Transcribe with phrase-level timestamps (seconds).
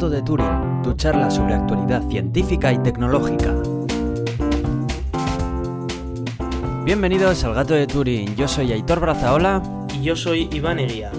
[0.00, 3.54] Gato de Turing, tu charla sobre actualidad científica y tecnológica.
[6.86, 9.62] Bienvenidos al Gato de Turing, yo soy Aitor Brazaola.
[9.94, 11.12] Y yo soy Iván Eguía.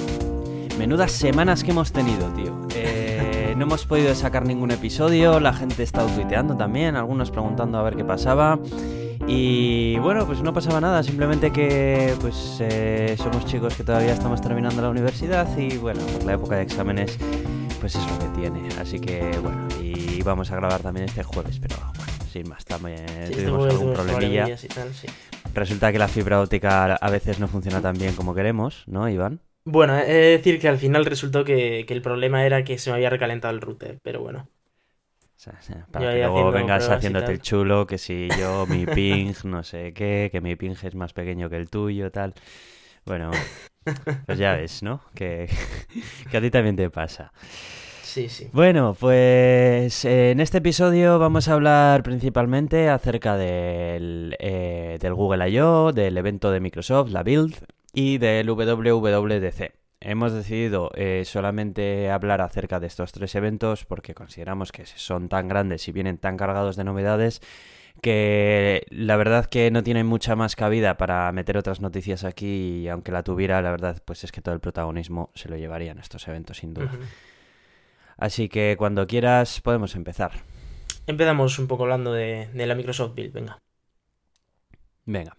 [0.80, 2.60] Menudas semanas que hemos tenido, tío.
[2.74, 7.84] Eh, no hemos podido sacar ningún episodio, la gente está tuiteando también, algunos preguntando a
[7.84, 8.58] ver qué pasaba.
[9.28, 14.42] Y bueno, pues no pasaba nada, simplemente que pues eh, somos chicos que todavía estamos
[14.42, 17.20] terminando la universidad y bueno, pues la época de exámenes
[17.82, 18.70] pues es lo que tiene.
[18.80, 23.34] Así que bueno, y vamos a grabar también este jueves, pero bueno, sin más, también
[23.34, 24.04] Sí, tuvimos este algún problemilla.
[24.10, 25.08] problemillas y tal, sí.
[25.54, 29.42] Resulta que la fibra óptica a veces no funciona tan bien como queremos, ¿no, Iván?
[29.66, 32.90] Bueno, he de decir que al final resultó que, que el problema era que se
[32.92, 34.48] me había recalentado el router, pero bueno.
[35.38, 39.34] O sea, Yo para que luego vengas haciéndote el chulo, que si yo, mi ping,
[39.46, 42.36] no sé qué, que mi ping es más pequeño que el tuyo, tal.
[43.06, 43.48] Bueno,
[44.26, 45.02] pues ya ves, ¿no?
[45.16, 45.50] Que,
[46.32, 47.34] que a ti también te pasa.
[48.12, 48.50] Sí, sí.
[48.52, 55.50] Bueno, pues eh, en este episodio vamos a hablar principalmente acerca del, eh, del Google
[55.50, 57.56] I.O., del evento de Microsoft, la Build,
[57.94, 59.72] y del WWDC.
[60.02, 65.48] Hemos decidido eh, solamente hablar acerca de estos tres eventos porque consideramos que son tan
[65.48, 67.40] grandes y vienen tan cargados de novedades
[68.02, 72.88] que la verdad que no tienen mucha más cabida para meter otras noticias aquí y
[72.90, 76.28] aunque la tuviera, la verdad pues es que todo el protagonismo se lo llevarían estos
[76.28, 76.92] eventos sin duda.
[78.22, 80.32] Así que cuando quieras podemos empezar.
[81.08, 83.58] Empezamos un poco hablando de, de la Microsoft Build, venga.
[85.06, 85.36] Venga.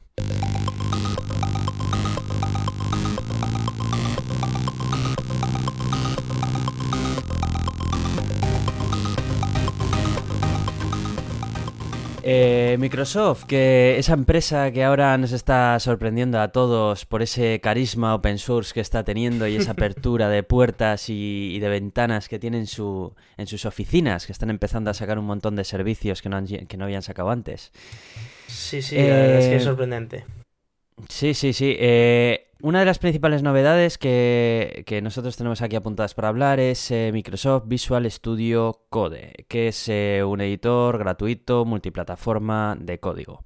[12.25, 18.15] Eh, Microsoft, que esa empresa que ahora nos está sorprendiendo a todos por ese carisma
[18.15, 22.39] open source que está teniendo y esa apertura de puertas y, y de ventanas que
[22.39, 26.23] tiene en, su, en sus oficinas, que están empezando a sacar un montón de servicios
[26.23, 27.73] que no, han- que no habían sacado antes.
[28.47, 30.25] Sí, sí, la verdad es que es Eh, sorprendente.
[31.09, 31.77] Sí, sí, sí.
[31.79, 36.91] Eh, una de las principales novedades que, que nosotros tenemos aquí apuntadas para hablar es
[36.91, 43.43] eh, Microsoft Visual Studio Code, que es eh, un editor gratuito multiplataforma de código.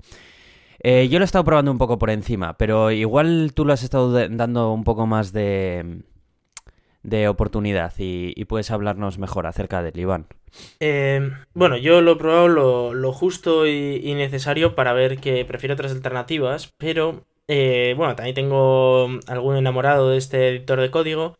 [0.84, 4.12] Yo lo he estado probando un poco por encima, pero igual tú lo has estado
[4.28, 6.02] dando un poco más de,
[7.02, 10.26] de oportunidad y, puedes hablarnos mejor acerca del Iván.
[11.54, 15.74] Bueno, yo lo he probado lo, lo justo y, y necesario para ver que prefiero
[15.74, 21.38] otras alternativas, pero eh, bueno, también tengo algún enamorado de este editor de código.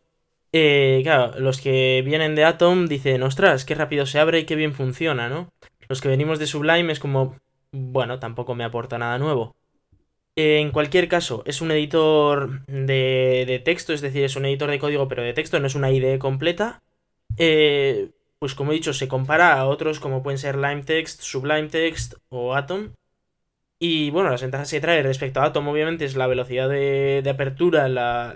[0.53, 4.55] Eh, claro, los que vienen de Atom dicen, ostras, qué rápido se abre y qué
[4.55, 5.49] bien funciona, ¿no?
[5.89, 7.35] Los que venimos de Sublime es como,
[7.71, 9.55] bueno, tampoco me aporta nada nuevo.
[10.35, 14.79] En cualquier caso, es un editor de, de texto, es decir, es un editor de
[14.79, 16.83] código, pero de texto, no es una IDE completa.
[17.37, 22.15] Eh, pues como he dicho, se compara a otros como pueden ser LimeText, Sublime Text
[22.29, 22.91] o Atom.
[23.79, 27.29] Y bueno, las ventajas que trae respecto a Atom, obviamente, es la velocidad de, de
[27.29, 28.35] apertura, la,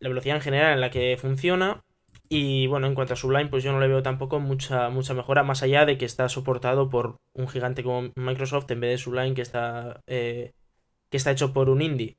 [0.00, 1.82] la velocidad en general en la que funciona.
[2.28, 5.42] Y bueno, en cuanto a Sublime, pues yo no le veo tampoco mucha, mucha mejora,
[5.42, 9.34] más allá de que está soportado por un gigante como Microsoft en vez de Sublime,
[9.34, 10.52] que está, eh,
[11.10, 12.16] que está hecho por un indie.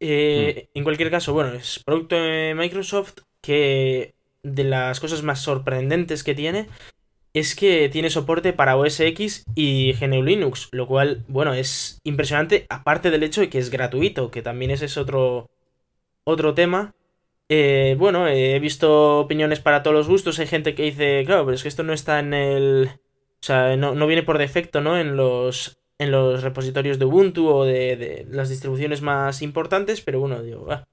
[0.00, 6.24] Eh, En cualquier caso, bueno, es producto de Microsoft que de las cosas más sorprendentes
[6.24, 6.68] que tiene
[7.34, 12.66] es que tiene soporte para OS X y GNU Linux, lo cual, bueno, es impresionante,
[12.68, 15.50] aparte del hecho de que es gratuito, que también ese es otro,
[16.24, 16.94] otro tema.
[17.48, 21.54] Eh, bueno, he visto opiniones para todos los gustos, hay gente que dice, claro, pero
[21.54, 22.90] es que esto no está en el...
[23.42, 24.98] O sea, no, no viene por defecto, ¿no?
[24.98, 30.20] En los, en los repositorios de Ubuntu o de, de las distribuciones más importantes, pero
[30.20, 30.84] bueno, digo, ah,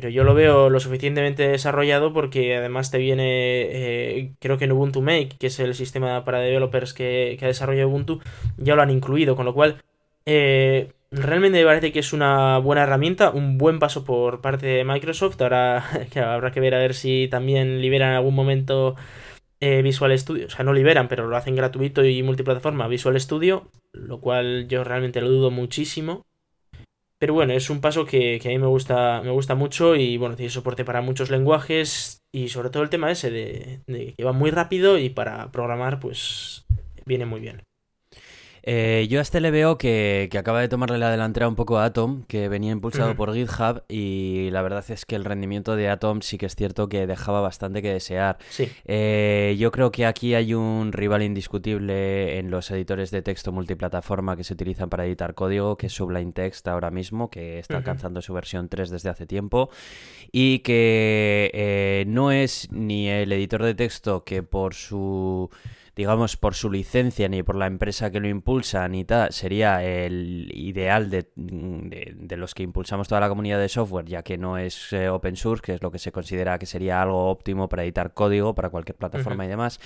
[0.00, 4.72] pero yo lo veo lo suficientemente desarrollado porque además te viene, eh, creo que en
[4.72, 8.20] Ubuntu Make, que es el sistema para developers que, que ha desarrollado Ubuntu,
[8.56, 9.82] ya lo han incluido, con lo cual
[10.24, 14.84] eh, realmente me parece que es una buena herramienta, un buen paso por parte de
[14.84, 15.38] Microsoft.
[15.42, 18.96] Ahora que habrá que ver a ver si también liberan en algún momento
[19.60, 23.68] eh, Visual Studio, o sea, no liberan, pero lo hacen gratuito y multiplataforma Visual Studio,
[23.92, 26.22] lo cual yo realmente lo dudo muchísimo.
[27.20, 30.36] Pero bueno, es un paso que, a mí me gusta, me gusta mucho y bueno,
[30.36, 34.32] tiene soporte para muchos lenguajes y sobre todo el tema ese de, de que va
[34.32, 36.64] muy rápido y para programar pues
[37.04, 37.62] viene muy bien.
[38.72, 41.86] Eh, yo a este le veo que, acaba de tomarle la delantera un poco a
[41.86, 46.20] Atom, que venía impulsado por GitHub, y la verdad es que el rendimiento de Atom
[46.22, 48.38] sí que es cierto que dejaba bastante que desear.
[48.48, 48.70] Sí.
[48.84, 54.36] Eh, yo creo que aquí hay un rival indiscutible en los editores de texto multiplataforma
[54.36, 58.22] que se utilizan para editar código, que es Sublime Text ahora mismo, que está alcanzando
[58.22, 59.70] su versión 3 desde hace tiempo,
[60.30, 65.50] y que eh, no es ni el editor de texto que por su
[65.96, 70.50] digamos, por su licencia ni por la empresa que lo impulsa ni tal, sería el
[70.54, 74.92] ideal de, de, los que impulsamos toda la comunidad de software, ya que no es
[74.92, 78.14] eh, open source, que es lo que se considera que sería algo óptimo para editar
[78.14, 79.80] código para cualquier plataforma y demás.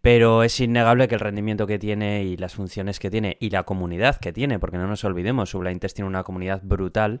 [0.00, 3.64] Pero es innegable que el rendimiento que tiene y las funciones que tiene y la
[3.64, 7.20] comunidad que tiene, porque no nos olvidemos, Sublime Test tiene una comunidad brutal.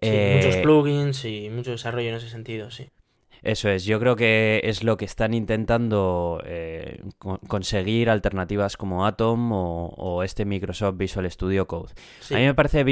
[0.00, 2.88] muchos eh, plugins y mucho desarrollo en ese sentido, sí.
[3.42, 7.02] Eso es, yo creo que es lo que están intentando eh,
[7.48, 11.92] conseguir alternativas como Atom o, este Microsoft Visual Studio Code.
[12.30, 12.84] A mí me parece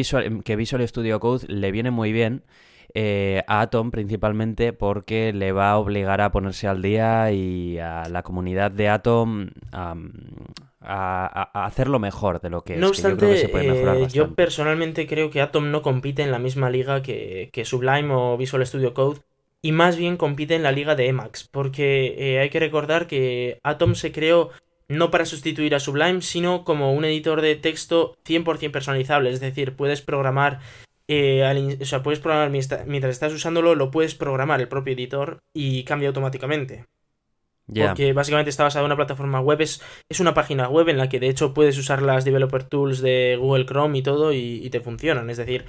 [0.44, 2.44] que Visual Studio Code le viene muy bien
[2.96, 8.08] eh, a Atom principalmente porque le va a obligar a ponerse al día y a
[8.08, 14.34] la comunidad de Atom a, hacerlo mejor de lo que no Obstante, yo eh, yo
[14.34, 18.64] personalmente creo que Atom no compite en la misma liga que, que Sublime o Visual
[18.64, 19.18] Studio Code
[19.64, 23.60] y más bien compite en la liga de Emacs, porque eh, hay que recordar que
[23.62, 24.50] Atom se creó
[24.88, 29.74] no para sustituir a Sublime, sino como un editor de texto 100% personalizable, es decir,
[29.74, 30.60] puedes programar,
[31.08, 35.84] eh, o sea, puedes programar mientras estás usándolo, lo puedes programar el propio editor y
[35.84, 36.84] cambia automáticamente.
[37.66, 39.80] Porque básicamente está basado en una plataforma web, es,
[40.10, 43.38] es, una página web en la que de hecho puedes usar las developer tools de
[43.40, 45.30] Google Chrome y todo y, y te funcionan.
[45.30, 45.64] Es decir,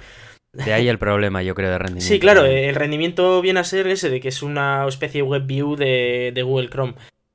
[0.64, 2.06] de ahí el problema, yo creo, de rendimiento.
[2.06, 5.46] Sí, claro, el rendimiento viene a ser ese de que es una especie de web
[5.46, 6.94] view de, Google Chrome.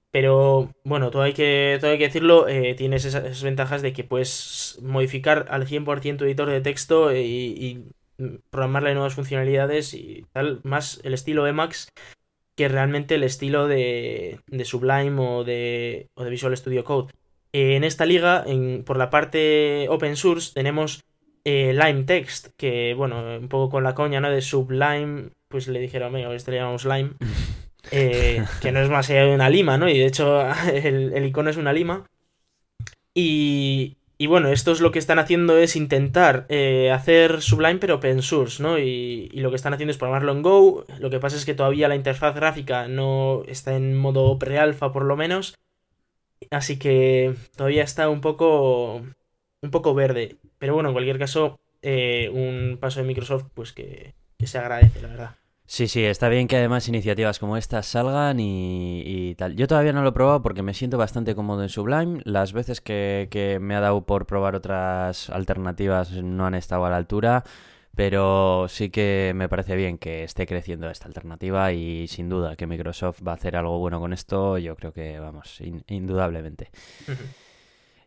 [0.09, 4.03] Pero bueno, todo hay que, todo hay que decirlo, eh, tienes esas, ventajas de que
[4.03, 7.85] puedes modificar al 100% tu editor de texto y,
[8.51, 11.91] programarle nuevas funcionalidades y tal, más el estilo Emacs
[12.55, 17.11] que realmente el estilo de, de Sublime o de, o de Visual Studio Code.
[17.51, 21.03] en esta liga, en, por la parte open source, tenemos
[21.43, 24.29] eh, Lime Text, que bueno, un poco con la coña, ¿no?
[24.29, 27.11] De Sublime, pues le dijeron, venga, este le llamamos Lime,
[27.91, 29.89] eh, que no es más allá de una lima, ¿no?
[29.89, 30.41] Y de hecho
[30.73, 32.05] el, icono es una lima.
[33.13, 38.21] Y, y, bueno, estos lo que están haciendo es intentar eh, hacer Sublime pero open
[38.21, 38.79] source, ¿no?
[38.79, 40.85] Y, y, lo que están haciendo es programarlo en Go.
[40.99, 45.03] Lo que pasa es que todavía la interfaz gráfica no está en modo pre-alfa por
[45.03, 45.55] lo menos.
[46.49, 49.01] Así que todavía está un poco
[49.61, 50.37] un poco verde.
[50.61, 54.13] Pero bueno, en cualquier caso, eh, un paso de Microsoft, pues que,
[54.45, 55.35] se agradece, la verdad.
[55.65, 59.55] Sí, sí, está bien que además iniciativas como estas salgan y, tal.
[59.55, 62.21] Yo todavía no lo he probado porque me siento bastante cómodo en Sublime.
[62.25, 66.91] Las veces que, que, me ha dado por probar otras alternativas no han estado a
[66.91, 67.43] la altura,
[67.95, 72.67] pero sí que me parece bien que esté creciendo esta alternativa y sin duda que
[72.67, 76.69] Microsoft va a hacer algo bueno con esto, yo creo que, vamos, indudablemente.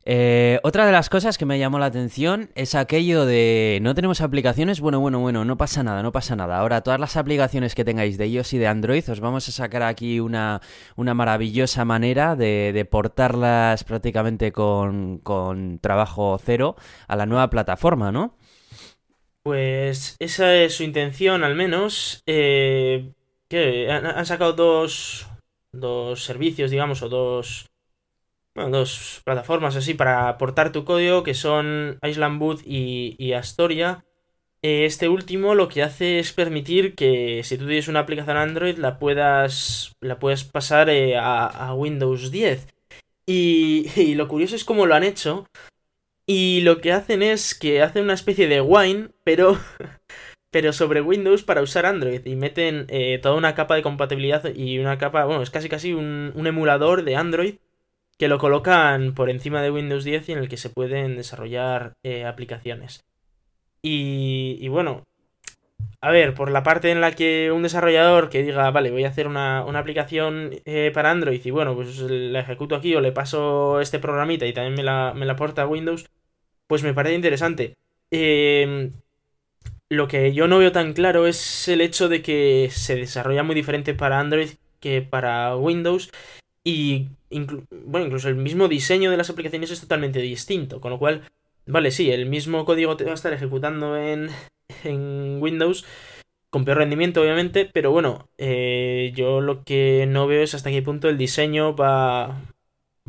[0.06, 4.20] Eh, otra de las cosas que me llamó la atención es aquello de no tenemos
[4.20, 6.58] aplicaciones, bueno, bueno, bueno, no pasa nada, no pasa nada.
[6.58, 9.82] Ahora, todas las aplicaciones que tengáis de iOS y de Android, os vamos a sacar
[9.82, 10.60] aquí una,
[10.96, 16.76] una maravillosa manera de, de portarlas prácticamente con, con, trabajo cero
[17.08, 18.36] a la nueva plataforma, ¿no?
[19.42, 22.22] Pues esa es su intención, al menos.
[22.26, 23.10] Eh,
[23.48, 25.28] que han, han sacado dos,
[25.72, 27.66] dos servicios, digamos, o dos
[28.54, 34.04] bueno, dos plataformas así para aportar tu código que son Island Boot y, Astoria.
[34.62, 38.78] Eh, este último lo que hace es permitir que si tú tienes una aplicación Android
[38.78, 42.68] la puedas, la puedes pasar eh, a, Windows 10.
[43.26, 45.46] Y, lo curioso es cómo lo han hecho.
[46.26, 49.58] Y lo que hacen es que hacen una especie de Wine, pero,
[50.52, 52.20] pero sobre Windows para usar Android.
[52.26, 55.94] Y meten eh, toda una capa de compatibilidad y una capa, bueno, es casi casi
[55.94, 57.54] un, un emulador de Android
[58.18, 61.94] que lo colocan por encima de Windows 10 y en el que se pueden desarrollar
[62.02, 63.04] eh, aplicaciones.
[63.86, 65.02] Y, bueno,
[66.00, 69.08] a ver, por la parte en la que un desarrollador que diga, vale, voy a
[69.08, 73.80] hacer una, aplicación eh, para Android y bueno, pues la ejecuto aquí o le paso
[73.80, 76.06] este programita y también me la, me la porta Windows,
[76.66, 77.74] pues me parece interesante.
[78.10, 78.92] Em,
[79.90, 83.54] lo que yo no veo tan claro es el hecho de que se desarrolla muy
[83.54, 86.10] diferente para Android que para Windows
[86.64, 87.08] y
[87.70, 90.80] bueno, incluso el mismo diseño de las aplicaciones es totalmente distinto.
[90.80, 91.22] Con lo cual,
[91.66, 94.30] vale, sí, el mismo código te va a estar ejecutando en,
[94.84, 95.84] en Windows.
[96.50, 97.66] Con peor rendimiento, obviamente.
[97.72, 102.42] Pero bueno, eh, yo lo que no veo es hasta qué punto el diseño va,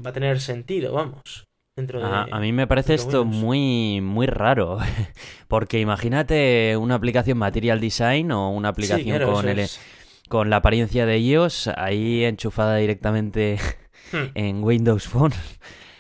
[0.03, 1.45] va a tener sentido, vamos.
[1.75, 2.07] dentro de...
[2.07, 3.25] A, a mí me parece esto Windows.
[3.25, 4.79] muy, muy raro.
[5.47, 9.81] Porque imagínate una aplicación Material Design o una Sí, aplicación claro, con, eso el, es.
[10.29, 13.59] Con la apariencia de iOS ahí enchufada directamente
[14.11, 15.33] Hmm, en Windows Phone.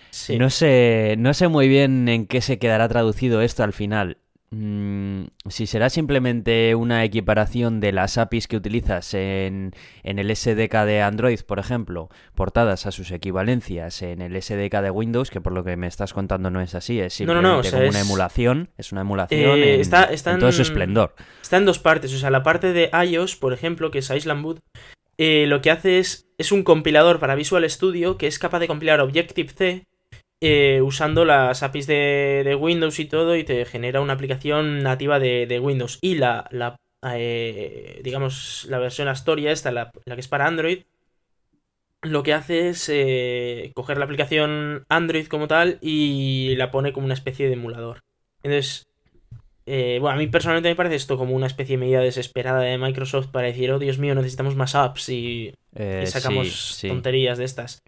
[0.09, 0.37] sí.
[0.37, 4.17] No sé, no sé muy bien en qué se quedará traducido esto al final.
[4.51, 9.71] Mm, si será simplemente una equiparación de las APIs que utilizas en,
[10.03, 14.91] en el SDK de Android, por ejemplo, portadas a sus equivalencias en el SDK de
[14.91, 17.49] Windows, que por lo que me estás contando no es así, es No, no, simplemente
[17.49, 20.51] no, o sea, como una emulación, es una emulación Eh, en, está- está en todo
[20.51, 21.15] su en- esplendor.
[21.41, 22.13] Está en dos partes.
[22.13, 24.59] O sea, la parte de iOS, por ejemplo, que es Island Boot,
[25.17, 28.67] eh, lo que hace es, es un compilador para Visual Studio que es capaz de
[28.67, 29.83] compilar Objective-C
[30.47, 35.19] eh, usando las APIs de, de Windows y todo y te genera una aplicación nativa
[35.19, 35.97] de, de Windows.
[36.01, 36.77] Y la, la
[37.13, 40.79] eh, digamos, la versión Astoria, esta, la, la que es para Android,
[42.01, 47.05] lo que hace es eh, coger la aplicación Android como tal y la pone como
[47.05, 48.01] una especie de emulador.
[48.43, 48.87] Entonces,
[49.65, 52.77] eh, bueno, a mí personalmente me parece esto como una especie de medida desesperada de
[52.77, 56.87] Microsoft para decir, oh Dios mío, necesitamos más apps y, Eh, y sacamos sí, sí.
[56.87, 57.79] tonterías de estas.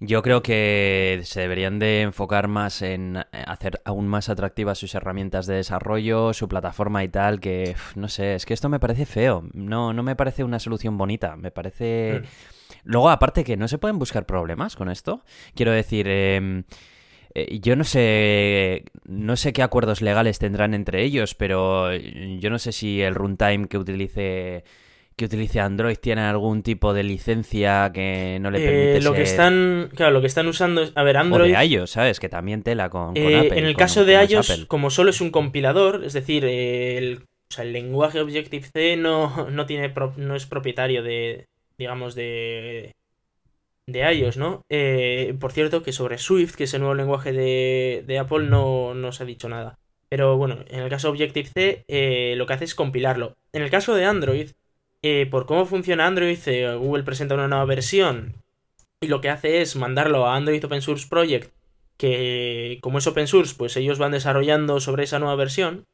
[0.00, 4.94] Yo creo que se deberían de enfocar más en eh, hacer aún más atractivas sus
[4.94, 9.06] herramientas de desarrollo, su plataforma y tal, que no sé, es que esto me parece
[9.06, 12.22] feo, no, no me parece una solución bonita, me parece...
[12.84, 15.24] Luego, aparte que no se pueden buscar problemas con esto,
[15.54, 16.62] quiero decir, em,
[17.34, 22.58] eh, yo no sé, no sé qué acuerdos legales tendrán entre ellos, pero yo no
[22.60, 24.64] sé si el runtime que utilice
[25.18, 29.22] que utilice Android tiene algún tipo de licencia que no le Eh, permite lo que
[29.22, 32.20] están, claro, lo que están usando es, a ver, Android, o de iOS, ¿sabes?
[32.20, 33.58] Que también tela con, con eh, Apple.
[33.58, 34.66] en el con- caso de iOS, Apple.
[34.66, 37.18] como solo es un compilador, es decir, el,
[37.50, 41.46] o sea, el lenguaje Objective-C no, no, tiene no es propietario de,
[41.76, 42.92] digamos, de,
[43.86, 44.62] de iOS, ¿no?
[44.70, 48.94] Eh, por cierto, que sobre Swift, que es el nuevo lenguaje de, de Apple, no,
[48.94, 49.78] no se ha dicho nada.
[50.10, 53.34] Pero bueno, en el caso Objective-C, eh, lo que hace es compilarlo.
[53.52, 54.50] En el caso de Android,
[55.02, 56.38] eh, por cómo funciona Android,
[56.78, 58.34] Google presenta una nueva versión
[59.00, 61.52] y lo que hace es mandarlo a Android Open Source Project,
[61.96, 65.84] que como es open source, pues ellos van desarrollando sobre esa nueva versión.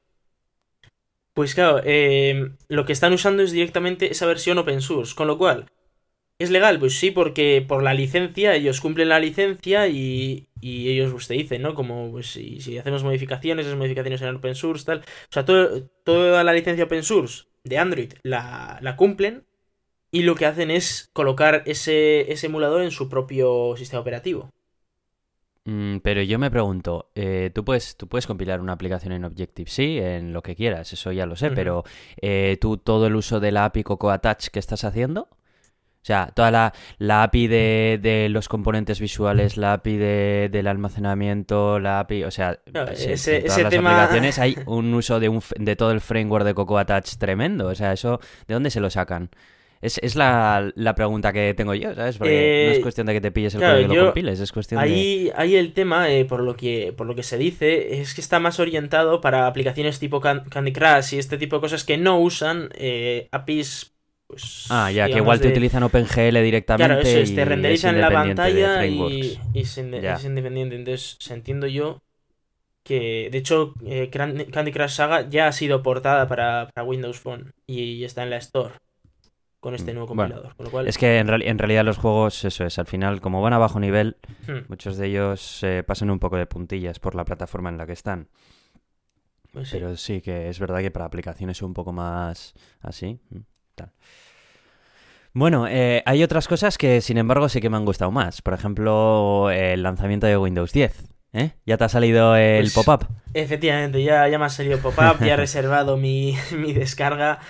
[1.35, 5.37] Pues claro, eh, lo que están usando es directamente esa versión open source, con lo
[5.37, 5.67] cual,
[6.39, 6.79] ¿es legal?
[6.81, 11.35] Pues sí, porque por la licencia, ellos cumplen la licencia y, y ellos pues, te
[11.35, 11.75] dicen, ¿no?
[11.75, 15.01] Como, pues si, hacemos modificaciones, esas modificaciones serán open source, tal.
[15.01, 19.45] O sea, todo- toda la licencia open source de Android la, la cumplen
[20.11, 24.49] y lo que hacen es colocar ese, ese emulador en su propio sistema operativo.
[25.65, 30.17] Mm, pero yo me pregunto, eh, tú, puedes, tú puedes compilar una aplicación en Objective-C,
[30.17, 31.85] en lo que quieras, eso ya lo sé, pero
[32.21, 35.29] eh, tú todo el uso de la API Cocoa Attach que estás haciendo,
[36.05, 40.67] o sea, toda la, la API de, de los componentes visuales, la API de- del
[40.67, 42.61] almacenamiento, la API, o sea,
[42.95, 46.03] se- ese- todas ese las tema- aplicaciones hay un uso de, un, de todo el
[46.03, 49.31] framework de Cocoa Attach tremendo, o sea, eso, ¿de dónde se lo sacan?
[49.81, 52.17] Es, es la, la pregunta que tengo yo, ¿sabes?
[52.19, 54.41] Porque no Eh, es cuestión de que te pilles el claro, código y lo compiles,
[54.41, 54.87] es cuestión de...
[54.89, 58.21] Ahí, ahí el tema, eh, por, lo que, por lo que se dice, es que
[58.23, 61.97] está más orientado para aplicaciones tipo Can- Candy Crush y este tipo de cosas que
[61.99, 63.94] no usan eh, APIs.
[64.35, 66.95] Pues, Ah, ya, que igual te de- utilizan OpenGL directamente.
[66.95, 70.15] Claro, eso es, y te renderizan es la pantalla y, y es, inde- Ya.
[70.15, 70.77] es independiente.
[70.77, 72.03] Entonces, entiendo yo
[72.85, 77.53] que, de hecho, eh, Candy Crush Saga ya ha sido portada para, para Windows Phone
[77.67, 78.75] y está en la Store
[79.61, 80.57] con este Mm, nuevo bueno, compilador.
[80.57, 83.21] con lo cual, Es que en, real- en realidad los juegos, eso es, al final,
[83.21, 86.99] como van a bajo nivel, hmm, muchos de ellos eh, pasan un poco de puntillas
[87.01, 88.29] por la plataforma en la que están.
[89.53, 89.71] pues.
[89.71, 93.21] Pero sí que es verdad que para aplicaciones un poco más así.
[93.31, 93.39] mm,
[93.75, 93.93] tal.
[95.35, 98.41] Bueno, eh, hay otras cosas que sin embargo sí que me han gustado más.
[98.41, 101.09] Por ejemplo, el lanzamiento de Windows 10.
[101.33, 101.51] ¿eh?
[101.67, 103.09] ¿Ya te ha salido el Pues, pop-up?
[103.33, 107.41] Efectivamente, ya, ya me ha salido pop-up, ya he reservado mi, mi descarga.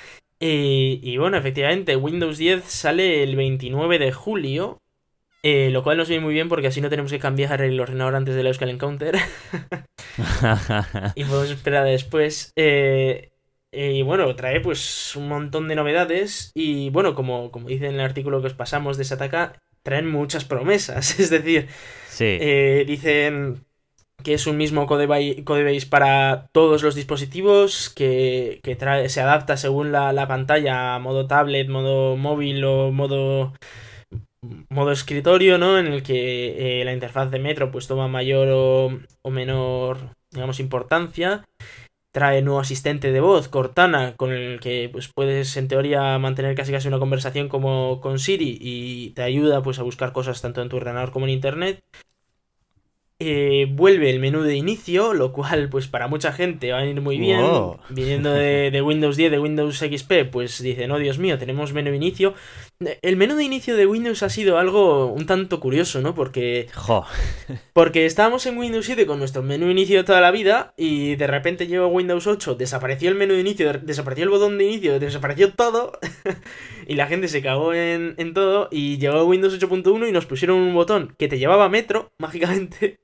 [0.41, 4.79] Y, y bueno, efectivamente, Windows 10 sale el 29 de julio.
[5.43, 8.15] eh, lo cual nos viene muy bien porque así no tenemos que cambiar el ordenador
[8.15, 9.17] antes del Euskal Encounter.
[11.15, 12.53] y podemos esperar después.
[12.57, 13.31] Eh,
[13.77, 16.51] y bueno, trae pues un montón de novedades.
[16.55, 20.45] Y bueno, como, como dice en el artículo que os pasamos de Sataka, traen muchas
[20.45, 21.19] promesas.
[21.21, 21.69] Es decir,
[22.09, 22.39] sí.
[22.41, 23.65] eh, dicen
[24.23, 29.57] que es un mismo codebase, codebase para todos los dispositivos, que, que trae, se adapta
[29.57, 33.53] según la, la pantalla a modo tablet, modo móvil o modo
[34.69, 35.79] modo escritorio, ¿no?
[35.79, 39.99] En el que eh, la interfaz de Metro pues toma mayor o, o menor,
[40.31, 41.45] digamos, importancia.
[42.15, 46.71] Trae nuevo asistente de voz, Cortana, con el que pues puedes en teoría mantener casi
[46.71, 50.69] casi una conversación como con Siri y te ayuda pues a buscar cosas tanto en
[50.69, 51.83] tu ordenador como en internet.
[53.21, 57.01] eh, vuelve el menú de inicio, lo cual pues para mucha gente va a ir
[57.01, 57.41] muy bien.
[57.41, 57.79] Wow.
[57.89, 61.91] Viniendo de, de Windows 10, de Windows XP, pues dicen, oh Dios mío, tenemos menú
[61.91, 62.35] de inicio.
[63.03, 66.15] El menú de inicio de Windows ha sido algo un tanto curioso, ¿no?
[66.15, 67.07] Porque, Jo.
[67.73, 71.15] porque estábamos en Windows 7 con nuestro menú de inicio de toda la vida y
[71.17, 74.99] de repente llegó Windows 8, desapareció el menú de inicio, desapareció el botón de inicio,
[74.99, 75.99] desapareció todo
[76.87, 80.59] y la gente se cagó en, en todo y llegó Windows 8.1 y nos pusieron
[80.59, 82.99] un botón que te llevaba a Metro, mágicamente.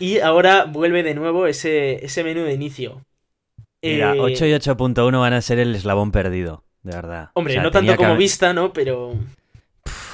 [0.00, 3.04] Y ahora vuelve de nuevo ese, ese menú de inicio.
[3.82, 7.30] Mira, Eh, 8 y 8.1 van a ser el eslabón perdido, de verdad.
[7.34, 8.72] Hombre, O sea, no tanto como haber- vista, ¿no?
[8.72, 9.14] Pero...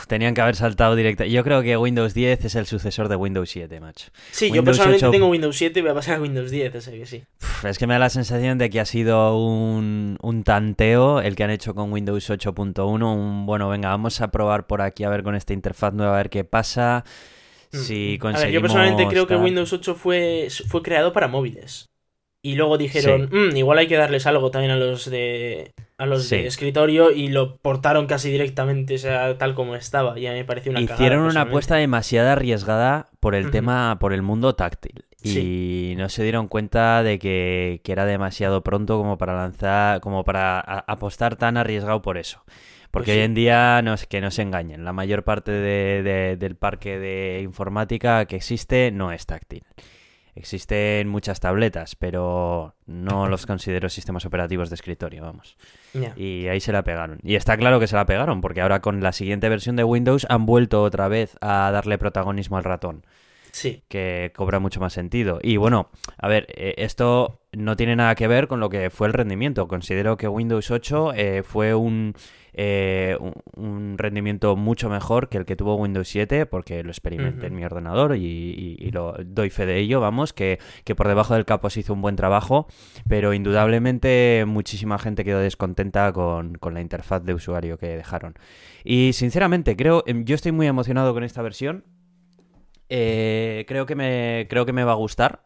[0.07, 1.25] Tenían que haber saltado directo.
[1.25, 4.11] Yo creo que Windows 10 es el sucesor de Windows 7, macho.
[4.33, 6.91] Sí, yo personalmente 8 tengo Windows 7 y voy a pasar a Windows 10, así
[6.93, 7.23] que sí.
[7.67, 11.45] Es que me da la sensación de que ha sido un, un tanteo el que
[11.45, 13.03] han hecho con Windows 8.1.
[13.17, 16.17] Un bueno, venga, vamos a probar por aquí a ver con esta interfaz nueva a
[16.19, 17.05] ver qué pasa.
[17.73, 18.21] Si Mm.
[18.21, 18.37] conseguimos.
[18.43, 19.37] A ver, yo personalmente creo que.
[19.37, 21.89] Windows 8 fue, fue creado para móviles.
[22.43, 25.73] Y luego dijeron, "Mm, igual hay que darles algo también a los de
[26.05, 26.37] a los Sí.
[26.37, 30.19] de escritorio y lo portaron casi directamente, o sea, tal como estaba.
[30.19, 33.99] Y a mí me pareció una cagada, Hicieron una apuesta demasiado arriesgada por el tema,
[33.99, 35.05] por el mundo táctil.
[35.27, 40.23] Y no se dieron cuenta de que, que era demasiado pronto como para lanzar, como
[40.23, 42.45] para a- apostar tan arriesgado por eso.
[42.91, 43.25] Porque Pues hoy sí.
[43.25, 46.99] en día, no, es- que no se engañen, la mayor parte de- de- del parque
[46.99, 49.65] de informática que existe no es táctil.
[50.37, 55.57] Existen muchas tabletas, pero no los considero sistemas operativos de escritorio, vamos.
[56.17, 57.19] Y ahí se la pegaron.
[57.23, 60.27] Y está claro que se la pegaron, porque ahora con la siguiente versión de Windows
[60.29, 63.05] han vuelto otra vez a darle protagonismo al ratón,
[63.53, 63.85] Sí.
[63.89, 65.39] que cobra mucho más sentido.
[65.41, 65.89] Y bueno,
[66.19, 69.69] a ver, eh, esto no tiene nada que ver con lo que fue el rendimiento.
[69.69, 72.15] Considero que Windows 8 eh, fue un,
[72.53, 77.47] eh, un- un rendimiento mucho mejor que el que tuvo Windows 7, porque lo experimenté
[77.49, 81.09] en mi ordenador y, y- y lo doy fe de ello, vamos, que, que por
[81.09, 82.67] debajo del capo se hizo un buen trabajo,
[83.09, 88.35] pero indudablemente muchísima gente quedó descontenta con, con la interfaz de usuario que dejaron.
[88.85, 91.85] Y sinceramente, creo, em, yo estoy muy emocionado con esta versión.
[92.89, 95.43] Eh, creo que me creo que me va a gustar.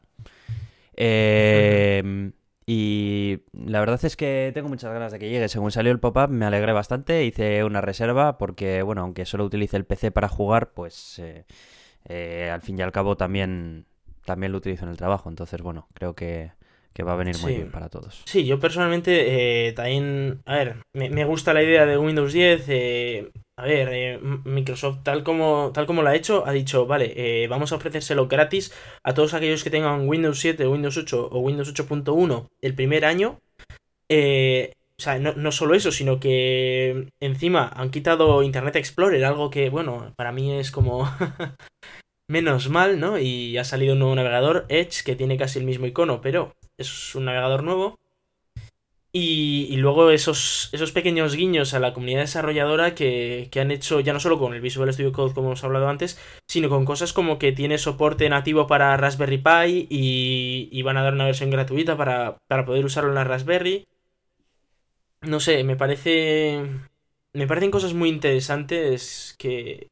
[1.00, 2.32] Eh,
[2.66, 5.48] y la verdad es que tengo muchas ganas de que llegue.
[5.48, 9.76] Según salió el pop-up me alegré bastante, hice una reserva porque, bueno, aunque solo utilice
[9.76, 11.46] el PC para jugar, pues eh,
[12.04, 13.86] eh, al fin y al cabo también,
[14.24, 15.30] también lo utilizo en el trabajo.
[15.30, 16.52] Entonces, bueno, creo que,
[16.92, 17.56] que va a venir muy Sí.
[17.58, 18.22] bien para todos.
[18.26, 22.64] Sí, yo personalmente eh, también, a ver, me, me gusta la idea de Windows 10.
[22.68, 27.12] eh, a ver, eh, Microsoft tal como, tal como lo ha hecho, ha dicho, vale,
[27.16, 28.72] eh, vamos a ofrecérselo gratis
[29.02, 33.38] a todos aquellos que tengan Windows 7, Windows 8 o Windows 8.1 el primer año.
[34.08, 39.50] Eh, o sea, no, no solo eso, sino que encima han quitado Internet Explorer, algo
[39.50, 41.08] que, bueno, para mí es como
[42.28, 43.18] menos mal, ¿no?
[43.18, 47.14] Y ha salido un nuevo navegador, Edge, que tiene casi el mismo icono, pero es
[47.14, 47.98] un navegador nuevo.
[49.10, 54.12] Y, luego esos, esos pequeños guiños a la comunidad desarrolladora que, que han hecho ya
[54.12, 57.38] no solo con el Visual Studio Code como hemos hablado antes, sino con cosas como
[57.38, 61.96] que tiene soporte nativo para Raspberry Pi y, y van a dar una versión gratuita
[61.96, 63.86] para, para poder usarlo en la Raspberry.
[65.22, 66.62] No sé, me parece...
[67.32, 69.88] Me parecen cosas muy interesantes que...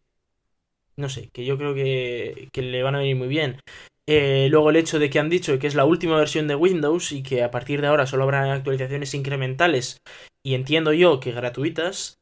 [0.97, 3.61] No sé, que yo creo que, que le van a venir muy bien.
[4.09, 7.11] Eh, luego el hecho de que han dicho que es la última versión de Windows
[7.11, 10.01] y que a partir de ahora solo habrá actualizaciones incrementales
[10.45, 12.21] y entiendo yo que gratuitas.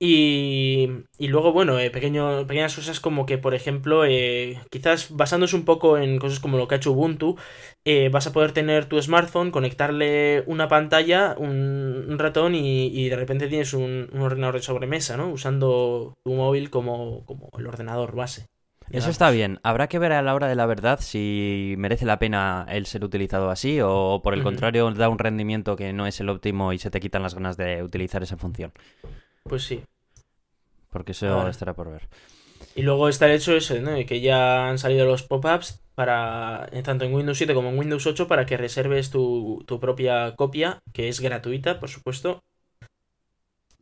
[0.00, 5.64] Y, y luego, bueno, eh, pequeñas cosas como que, por ejemplo, eh, quizás basándose un
[5.64, 7.36] poco en cosas como lo que ha hecho Ubuntu,
[8.10, 13.72] vas a poder tener tu smartphone, conectarle una pantalla, un, ratón y, de repente tienes
[13.72, 15.30] un, un ordenador de sobremesa, ¿no?
[15.30, 18.46] Usando tu móvil como, como el ordenador base.
[18.90, 19.60] Eso está bien.
[19.62, 23.04] Habrá que ver a la hora de la verdad si merece la pena el ser
[23.04, 26.78] utilizado así o por el contrario da un rendimiento que no es el óptimo y
[26.78, 28.72] se te quitan las ganas de utilizar esa función.
[29.42, 29.82] Pues sí.
[30.90, 32.08] Porque eso estará por ver.
[32.76, 33.94] Y luego está el hecho ese, ¿no?
[34.06, 38.06] Que ya han salido los pop-ups para eh, tanto en Windows 7 como en Windows
[38.06, 42.42] 8 para que reserves tu, tu propia copia, que es gratuita, por supuesto.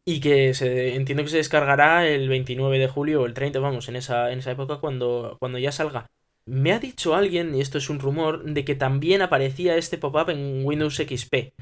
[0.05, 3.89] Y que se, entiendo que se descargará el 29 de julio o el 30, vamos,
[3.89, 6.07] en esa, en esa época cuando, cuando ya salga.
[6.45, 10.31] Me ha dicho alguien, y esto es un rumor, de que también aparecía este pop-up
[10.31, 11.53] en Windows XP.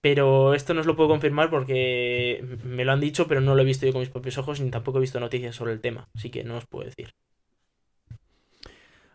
[0.00, 3.62] Pero esto no os lo puedo confirmar porque me lo han dicho, pero no lo
[3.62, 6.08] he visto yo con mis propios ojos ni tampoco he visto noticias sobre el tema.
[6.14, 7.10] Así que no os puedo decir.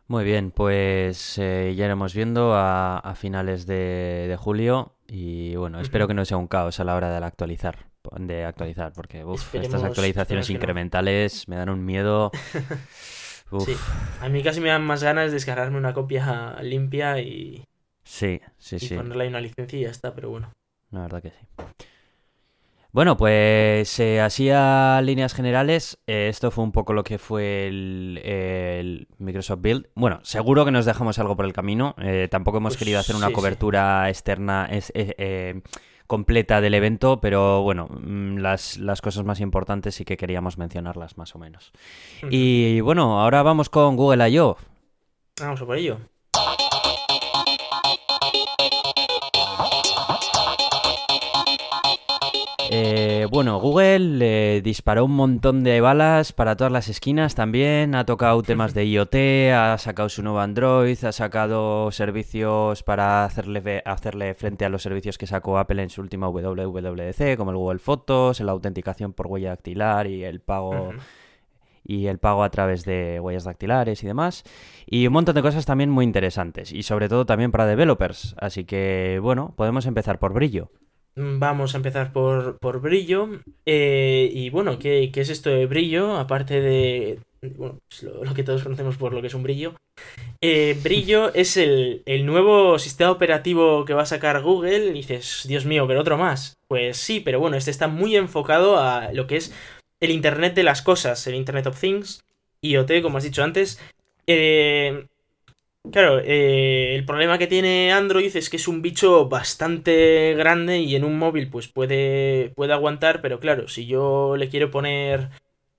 [0.08, 5.80] Muy bien, pues eh, ya iremos viendo a, a finales de, de julio y bueno,
[5.80, 7.88] espero que no sea un caos a la hora de la actualizar,
[8.20, 10.56] de actualizar, porque uf, Esperemos- estas actualizaciones no.
[10.56, 12.32] incrementales me dan un miedo.
[13.52, 13.66] Uf.
[13.66, 13.76] Sí.
[14.22, 17.64] A mí casi me dan más ganas de descargarme una copia limpia y,
[18.04, 18.96] Sí, sí, y sí.
[18.96, 20.52] ponerle ahí una licencia y ya está, pero bueno.
[20.92, 21.46] La verdad que sí.
[22.92, 27.68] Bueno, pues eh, así a líneas generales, eh, esto fue un poco lo que fue
[27.68, 29.88] el, el Microsoft Build.
[29.96, 31.96] Bueno, seguro que nos dejamos algo por el camino.
[32.00, 33.36] eh, tampoco hemos Pues querido hacer una sí, sí.
[33.36, 35.62] cobertura externa es- eh,
[36.14, 41.18] completa del evento, pero bueno, mm, las, las cosas más importantes sí que queríamos mencionarlas
[41.18, 41.72] más o menos.
[42.30, 44.56] Y bueno, ahora vamos con Google I.O.
[45.42, 45.98] Vamos a por ello.
[52.76, 54.18] Eh, bueno, Google
[54.58, 57.94] eh, disparó un montón de balas para todas las esquinas también.
[57.94, 59.16] Ha tocado temas de IoT,
[59.54, 65.20] ha sacado su nuevo Android, ha sacado servicios para hacerle, hacerle frente a los servicios
[65.20, 69.50] que sacó Apple en su última WWDC, como el Google Fotos, la autenticación por huella
[69.50, 70.94] dactilar y el pago
[71.84, 74.46] y el pago a través de huellas dactilares y demás.
[74.88, 76.72] Y un montón de cosas también muy interesantes.
[76.72, 78.36] Y sobre todo también para developers.
[78.40, 80.72] Así que, bueno, podemos empezar por brillo.
[81.16, 83.30] Vamos a empezar por, por brillo.
[83.66, 86.16] Eh, y bueno, ¿qué, qué es esto de brillo?
[86.18, 87.20] Aparte de
[87.56, 89.76] bueno, pues lo, lo que todos conocemos por lo que es un brillo.
[90.42, 94.88] Eh, brillo es el, el nuevo sistema operativo que va a sacar Google.
[94.88, 96.56] Y dices, Dios mío, pero otro más.
[96.68, 99.54] Pues sí, pero bueno, este está muy enfocado a lo que es
[100.00, 102.24] el Internet de las cosas, el Internet of Things,
[102.62, 103.80] IoT, como has dicho antes.
[104.26, 105.06] Eh,
[105.92, 110.96] Claro, eh, el problema que tiene Android es que es un bicho bastante grande y
[110.96, 115.30] en un móvil pues puede, puede aguantar, pero claro, si yo le quiero poner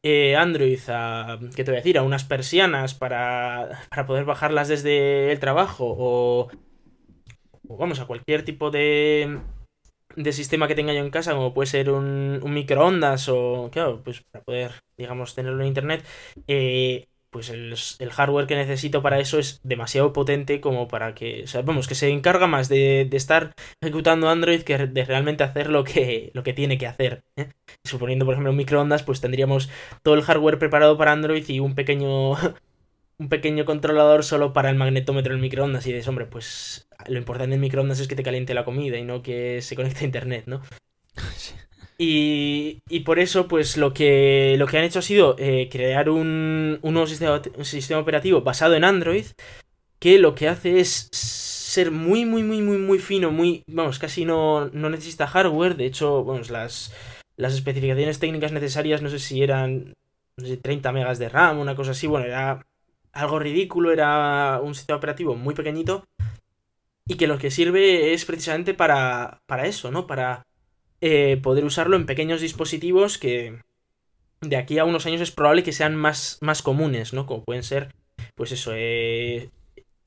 [0.03, 1.97] eh, Android a, ¿qué te voy a decir?
[1.99, 6.51] A unas persianas para, para poder bajarlas desde el trabajo o,
[7.69, 9.41] o vamos, a cualquier tipo de,
[10.17, 14.03] de sistema que tenga yo en casa, como puede ser un, un microondas o, claro,
[14.05, 16.05] pues para poder, digamos, tenerlo en internet,
[16.49, 21.63] eh, pues el, hardware que necesito para eso es demasiado potente como para que, o
[21.65, 26.31] vamos, que se encarga más de, estar ejecutando Android que de realmente hacer lo que,
[26.33, 27.25] lo que tiene que hacer.
[27.35, 27.49] ¿eh?
[27.83, 29.69] Suponiendo, por ejemplo, microondas, pues tendríamos
[30.05, 32.35] todo el hardware preparado para Android y un pequeño,
[33.19, 35.85] un pequeño controlador solo para el magnetómetro del microondas.
[35.89, 39.03] Y dices, hombre, pues lo importante del microondas es que te caliente la comida y
[39.05, 40.63] no que se conecte a internet, ¿no?
[41.97, 46.11] Y, y por eso, pues lo que, lo que han hecho ha sido eh, crear
[46.11, 49.27] un, un nuevo sistema, un sistema operativo basado en Android
[49.99, 54.25] que lo que hace es ser muy, muy, muy, muy, muy fino, muy, vamos, casi
[54.25, 55.77] no, no necesita hardware.
[55.77, 56.93] De hecho, vamos, las,
[57.37, 59.95] las especificaciones técnicas necesarias, no sé si eran
[60.37, 62.67] no sé, 30 megas de RAM, una cosa así, bueno, era
[63.13, 66.05] algo ridículo, era un sistema operativo muy pequeñito
[67.07, 70.07] y que lo que sirve es precisamente para, para eso, ¿no?
[70.07, 70.43] Para
[71.01, 73.59] eh, poder usarlo en pequeños dispositivos que
[74.41, 77.27] de aquí a unos años es probable que sean más, más comunes, ¿no?
[77.27, 77.91] Como pueden ser,
[78.35, 79.51] pues eso, eh,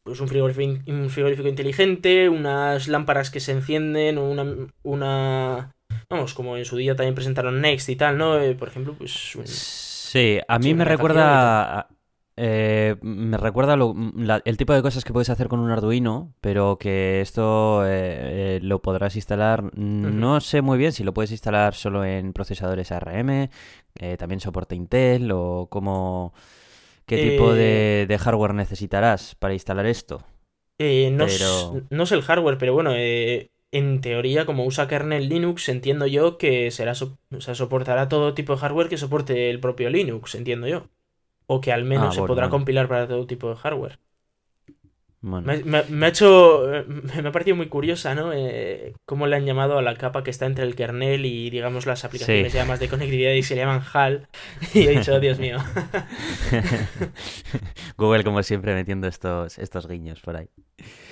[0.03, 4.45] pues un frigorífico, un frigorífico inteligente, unas lámparas que se encienden, una,
[4.83, 5.71] una...
[6.09, 8.39] Vamos, como en su día también presentaron Next y tal, ¿no?
[8.39, 9.35] Eh, por ejemplo, pues...
[9.35, 11.89] un- Sí, a mí Sí, me recuerda.
[12.37, 16.33] Eh, me recuerda lo- la- el tipo de cosas que puedes hacer con un Arduino,
[16.39, 19.75] pero que esto eh, eh, lo podrás instalar.
[19.75, 23.49] No sé muy bien si lo puedes instalar solo en procesadores ARM,
[23.99, 26.33] eh, también soporta Intel o cómo.
[27.05, 30.21] ¿Qué tipo de, de hardware necesitarás para instalar esto?
[30.77, 35.27] Eh, no, Pero- no sé el hardware, pero bueno, eh, en teoría, como usa kernel
[35.29, 39.49] Linux, entiendo yo que será so- o sea, soportará todo tipo de hardware que soporte
[39.49, 40.87] el propio Linux, entiendo yo.
[41.53, 42.55] O que al menos Ah, se bueno, podrá bueno.
[42.55, 43.99] compilar para todo tipo de hardware.
[45.21, 46.73] Bueno, Me, me- me ha hecho.
[46.73, 46.83] eh,
[47.23, 48.33] Me ha parecido muy curiosa, ¿no?
[48.33, 51.85] Eh, cómo le han llamado a la capa que está entre el kernel y, digamos,
[51.85, 52.53] las aplicaciones Sí.
[52.53, 54.27] ya más de conectividad y se le llaman HAL.
[54.73, 55.57] Y he dicho, "Oh, Dios mío.
[57.97, 60.49] Google, como siempre, metiendo estos, estos guiños por ahí.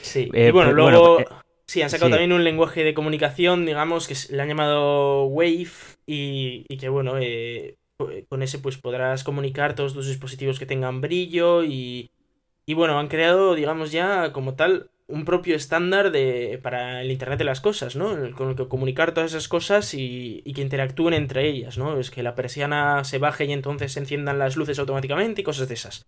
[0.01, 1.27] Sí, Eh, y bueno, pues, luego bueno, eh,
[1.67, 2.11] sí, han sacado sí.
[2.11, 5.67] también un lenguaje de comunicación, digamos, que le han llamado Wave
[6.05, 7.77] y, y que bueno, eh,
[8.29, 12.11] con ese pues podrás comunicar todos tus dispositivos que tengan brillo y,
[12.65, 17.39] y bueno, han creado, digamos ya como tal, un propio estándar de, para el Internet
[17.39, 18.09] de las cosas, ¿no?
[18.35, 21.99] Con el que comunicar todas esas cosas y, y que interactúen entre ellas, ¿no?
[21.99, 25.67] Es que la persiana se baje y entonces se enciendan las luces automáticamente y cosas
[25.67, 26.05] de esas.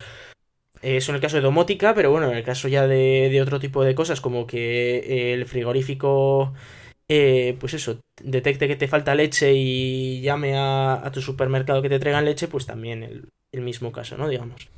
[0.82, 3.60] Eso en el caso de domótica, pero bueno, en el caso ya de, de otro
[3.60, 6.54] tipo de cosas, como que el frigorífico,
[7.10, 11.90] eh, pues eso, detecte que te falta leche y llame a, a tu supermercado que
[11.90, 14.28] te traigan leche, pues también el, el mismo caso, ¿no?
[14.28, 14.70] Digamos.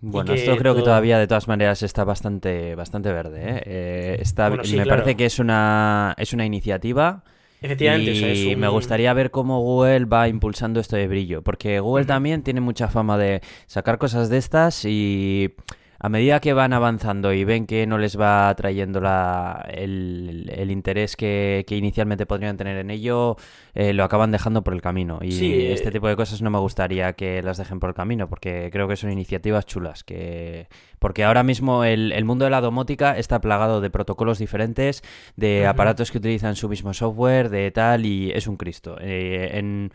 [0.00, 3.40] Bueno, esto creo que todavía de todas maneras está bastante, bastante verde.
[3.58, 3.62] ¿eh?
[3.66, 5.02] Eh, está, Bueno, sí, me claro.
[5.02, 7.24] parece que es una, es una iniciativa
[7.60, 11.08] Efectivamente, y o sea, es un- me gustaría ver cómo Google va impulsando esto de
[11.08, 15.54] brillo, porque Google también tiene mucha fama de sacar cosas de estas y
[15.98, 20.70] a medida que van avanzando y ven que no les va trayendo la, el, el
[20.70, 23.36] interés que, que inicialmente podrían tener en ello,
[23.74, 25.18] eh, lo acaban dejando por el camino.
[25.22, 25.72] Y Sí, eh.
[25.72, 28.88] este tipo de cosas no me gustaría que las dejen por el camino, porque creo
[28.88, 30.04] que son iniciativas chulas.
[30.04, 30.68] Que...
[30.98, 35.02] Porque ahora mismo el, el mundo de la domótica está plagado de protocolos diferentes,
[35.36, 38.96] de aparatos que utilizan su mismo software, de tal, y es un Cristo.
[39.00, 39.92] Eh, en,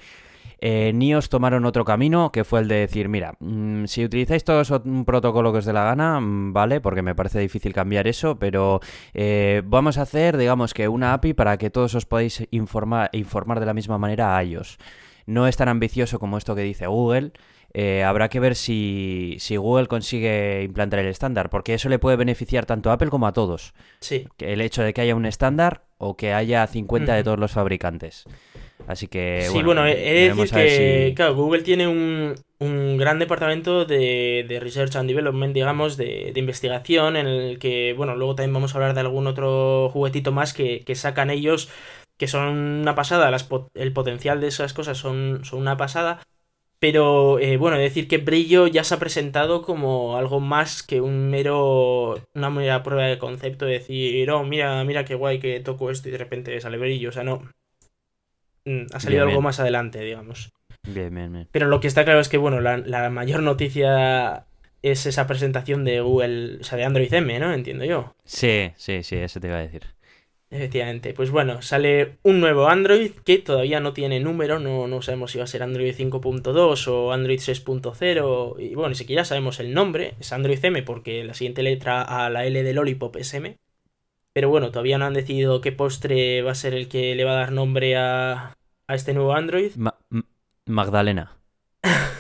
[0.64, 4.70] en iOS tomaron otro camino, que fue el de decir, mira, mm, si utilizáis todos
[4.70, 8.38] un protocolo que os dé la gana, mm, vale, porque me parece difícil cambiar eso,
[8.38, 8.80] pero
[9.16, 13.60] eh, vamos a hacer, digamos que una API para que todos os podáis informar, informar
[13.60, 14.78] de la misma manera a iOS.
[15.26, 17.32] No es tan ambicioso como esto que dice Google.
[17.74, 22.18] eh, habrá que ver si, si Google consigue implantar el estándar, porque eso le puede
[22.18, 23.74] beneficiar tanto a Apple como a todos.
[24.02, 27.40] Sí, Que el hecho de que haya un estándar o que haya 50 de todos
[27.40, 28.26] los fabricantes.
[28.88, 29.50] Así que.
[29.50, 33.86] sí, bueno, he he de decir que, si- claro, Google tiene un, un gran departamento
[33.86, 38.54] de, de Research and Development, digamos, de, de investigación, en el que, bueno, luego también
[38.54, 41.70] vamos a hablar de algún otro juguetito más que, que sacan ellos,
[42.18, 42.48] que son
[42.82, 46.22] una pasada, las el potencial de esas cosas son, son una pasada.
[46.80, 51.30] Pero eh, bueno, decir que Brillo ya se ha presentado como algo más que un
[51.30, 55.92] mero, una mera prueba de concepto de decir, oh, mira, mira qué guay que toco
[55.92, 57.10] esto y de repente sale Brillo.
[57.10, 57.44] O sea, no.
[58.66, 59.44] Mm, Ha salido Bien, algo bien.
[59.44, 60.52] más adelante, digamos.
[60.84, 61.48] Bien, bien, bien.
[61.52, 64.46] Pero lo que está claro es que, bueno, la, la mayor noticia
[64.82, 67.54] es esa presentación de Google, o sea, de Android M, ¿no?
[67.54, 68.14] Entiendo yo.
[68.26, 69.84] Sí, sí, sí, eso te iba a decir.
[70.54, 75.32] Efectivamente, pues bueno, sale un nuevo Android que todavía no tiene número, no, no sabemos
[75.32, 79.74] si va a ser Android 5.2 o Android 6.0, y bueno, ni siquiera sabemos el
[79.74, 83.56] nombre, es Android M porque la siguiente letra a la L de Lollipop es M,
[84.34, 87.32] pero bueno, todavía no han decidido qué postre va a ser el que le va
[87.34, 88.54] a dar nombre a,
[88.88, 89.98] a este nuevo Android, Ma-
[90.68, 91.38] Magdalena,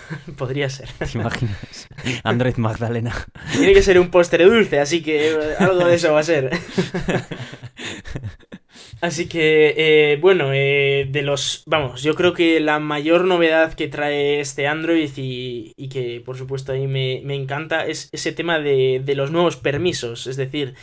[0.37, 0.89] podría ser.
[0.99, 1.87] ¿te imaginas?
[2.23, 3.13] Android Magdalena.
[3.51, 6.49] Tiene que ser un postre dulce, así que eh, algo de eso va a ser.
[9.01, 11.63] Así que, eh, bueno, eh, de los...
[11.65, 16.37] Vamos, yo creo que la mayor novedad que trae este Android y, y que por
[16.37, 20.27] supuesto a mí me, me encanta es ese tema de, de los nuevos permisos.
[20.27, 20.75] Es decir,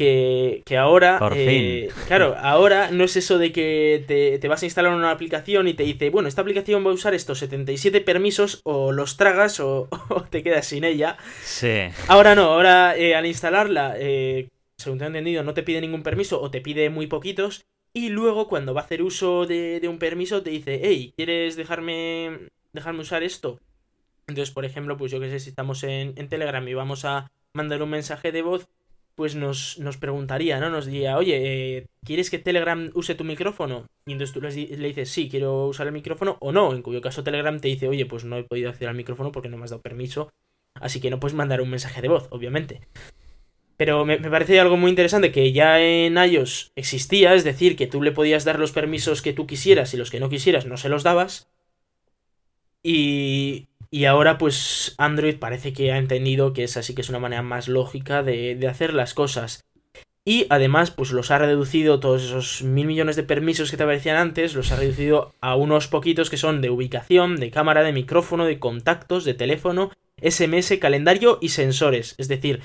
[0.00, 1.18] que, que ahora...
[1.18, 5.10] Por eh, Claro, ahora no es eso de que te, te vas a instalar una
[5.10, 9.18] aplicación y te dice, bueno, esta aplicación va a usar estos 77 permisos o los
[9.18, 11.18] tragas o, o te quedas sin ella.
[11.42, 11.88] Sí.
[12.08, 16.40] Ahora no, ahora eh, al instalarla, eh, según tengo entendido, no te pide ningún permiso
[16.40, 17.60] o te pide muy poquitos.
[17.92, 21.56] Y luego cuando va a hacer uso de, de un permiso te dice, hey, ¿quieres
[21.56, 23.58] dejarme, dejarme usar esto?
[24.28, 27.30] Entonces, por ejemplo, pues yo que sé, si estamos en, en Telegram y vamos a
[27.52, 28.68] mandar un mensaje de voz,
[29.14, 30.70] pues nos, nos preguntaría, ¿no?
[30.70, 33.86] Nos diría, oye, eh, ¿quieres que Telegram use tu micrófono?
[34.06, 37.22] Y entonces tú le dices, sí, quiero usar el micrófono o no, en cuyo caso
[37.22, 39.70] Telegram te dice, oye, pues no he podido acceder al micrófono porque no me has
[39.70, 40.30] dado permiso,
[40.74, 42.80] así que no puedes mandar un mensaje de voz, obviamente.
[43.76, 47.86] Pero me, me parece algo muy interesante que ya en iOS existía, es decir, que
[47.86, 50.76] tú le podías dar los permisos que tú quisieras y los que no quisieras no
[50.76, 51.50] se los dabas.
[52.82, 57.18] Y, y ahora pues Android parece que ha entendido que esa sí que es una
[57.18, 59.64] manera más lógica de, de hacer las cosas.
[60.24, 64.16] Y además pues los ha reducido todos esos mil millones de permisos que te aparecían
[64.16, 68.44] antes, los ha reducido a unos poquitos que son de ubicación, de cámara, de micrófono,
[68.44, 69.90] de contactos, de teléfono,
[70.22, 72.14] SMS, calendario y sensores.
[72.18, 72.60] Es decir,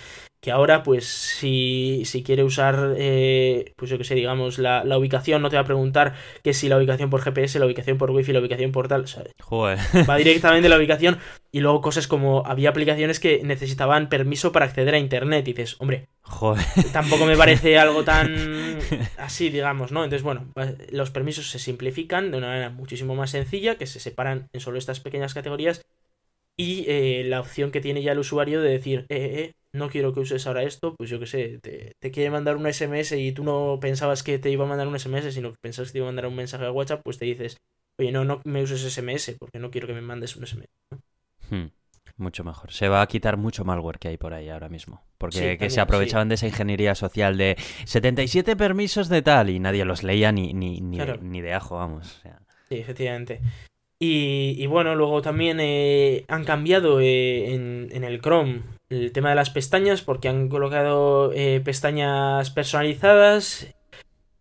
[0.45, 4.99] que ahora pues si, si quiere usar, eh, pues yo que sé, digamos, la, la
[4.99, 8.11] ubicación, no te va a preguntar que si la ubicación por GPS, la ubicación por
[8.11, 9.79] wifi, la ubicación por tal, sea, Joder.
[10.07, 11.17] va directamente la ubicación
[11.51, 15.77] y luego cosas como había aplicaciones que necesitaban permiso para acceder a internet y dices,
[15.79, 16.63] hombre, Joder.
[16.93, 18.77] tampoco me parece algo tan
[19.17, 20.03] así, digamos, ¿no?
[20.03, 20.53] Entonces, bueno,
[20.91, 24.77] los permisos se simplifican de una manera muchísimo más sencilla, que se separan en solo
[24.77, 25.81] estas pequeñas categorías
[26.57, 30.13] y eh, la opción que tiene ya el usuario de decir, eh, eh, no quiero
[30.13, 33.31] que uses ahora esto, pues yo que sé, te, te quiere mandar un SMS y
[33.31, 35.97] tú no pensabas que te iba a mandar un SMS, sino que pensabas que te
[35.99, 37.57] iba a mandar un mensaje a WhatsApp, pues te dices,
[37.99, 40.67] oye, no, no me uses SMS, porque no quiero que me mandes un SMS.
[41.49, 41.65] Hmm,
[42.17, 42.71] Mucho mejor.
[42.71, 45.03] Se va a quitar mucho malware que hay por ahí ahora mismo.
[45.17, 49.49] Porque Sí, que también, se aprovechaban de esa ingeniería social de 77 permisos de tal
[49.49, 51.17] y nadie los leía ni, ni, ni, Claro.
[51.17, 52.17] de, ni de ajo, vamos.
[52.17, 52.39] o sea.
[52.69, 53.41] Sí, efectivamente.
[53.99, 58.61] Y, y bueno, luego también eh, han cambiado eh, en, en el Chrome
[58.95, 63.67] el tema de las pestañas porque han colocado eh, pestañas personalizadas.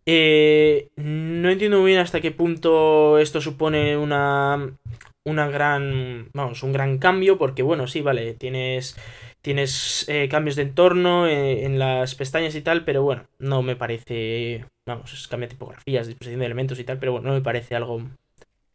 [0.07, 4.77] Eh, no entiendo muy bien hasta qué punto esto supone una,
[5.23, 8.97] una gran, vamos, un gran cambio porque bueno, sí, vale, tienes,
[9.41, 13.75] tienes eh, cambios de entorno eh, en las pestañas y tal, pero bueno, no me
[13.75, 17.75] parece, vamos, es cambia tipografías, disposición de elementos y tal, pero bueno, no me parece
[17.75, 18.01] algo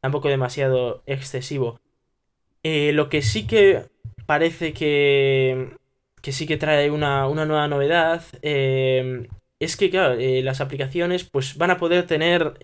[0.01, 1.81] tampoco demasiado excesivo.
[2.63, 3.85] Lo que sí que
[4.31, 5.71] parece que,
[6.23, 11.73] que sí que trae una, una nueva novedad es que, claro, las aplicaciones pues van
[11.73, 12.55] a poder tener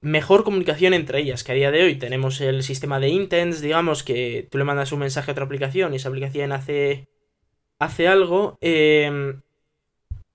[0.00, 4.04] mejor comunicación entre ellas, que a día de hoy tenemos el sistema de intents, digamos,
[4.04, 7.08] que tú le mandas un mensaje a otra aplicación y esa aplicación hace,
[7.80, 8.58] hace algo.
[8.60, 9.40] Em,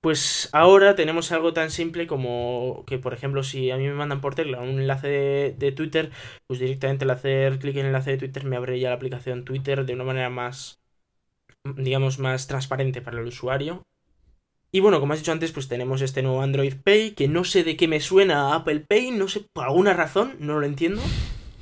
[0.03, 4.19] pues ahora tenemos algo tan simple como que, por ejemplo, si a mí me mandan
[4.19, 6.11] por Telegram un enlace de, de Twitter,
[6.45, 9.45] pues directamente al hacer clic en el enlace de Twitter me abre ya la aplicación
[9.45, 10.81] Twitter de una manera más,
[11.63, 13.83] digamos, más transparente para el usuario.
[14.73, 17.63] Y bueno, como has dicho antes, pues tenemos este nuevo Android Pay, que no sé
[17.63, 21.01] de qué me suena a Apple Pay, no sé, por alguna razón, no lo entiendo.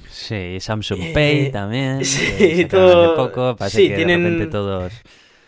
[0.10, 2.04] Sí, Samsung eh, Pay también.
[2.06, 3.16] Sí, todo.
[3.16, 4.94] Poco, sí, tienen, todos.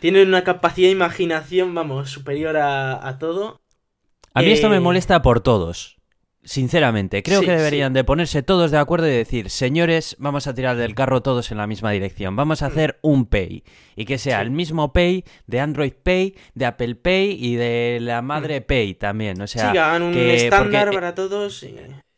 [0.03, 3.61] Tienen una capacidad de imaginación, vamos, superior a, todo.
[4.33, 5.95] A mí esto me eh, molesta por todos.
[6.43, 10.75] Sinceramente, creo que deberían de ponerse todos de acuerdo y decir, señores, vamos a tirar
[10.75, 12.71] del carro todos en la misma dirección, vamos a mm.
[12.73, 13.63] hacer un Pay
[13.95, 18.21] y que sea el mismo Pay de Android Pay, de Apple Pay y de la
[18.21, 18.63] madre mm.
[18.65, 21.65] Pay también, o sea, sí, hagan un estándar para todos.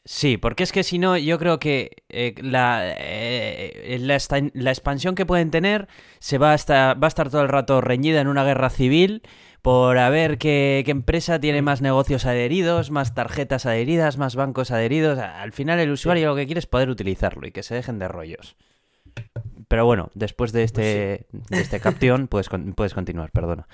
[0.08, 4.20] Sí, porque es que si no, yo creo que eh, la, eh, la,
[4.54, 5.88] la, expansión que pueden tener
[6.20, 9.24] se va a, estar, va a estar todo el rato reñida en una guerra civil
[9.64, 15.18] por a ver qué, empresa tiene más negocios adheridos, más tarjetas adheridas, más bancos adheridos.
[15.18, 18.08] Al final el usuario lo que quiere es poder utilizarlo y que se dejen de
[18.08, 18.56] rollos.
[19.76, 23.68] Pero bueno, después de este, pues de este caption puedes, puedes continuar, perdona.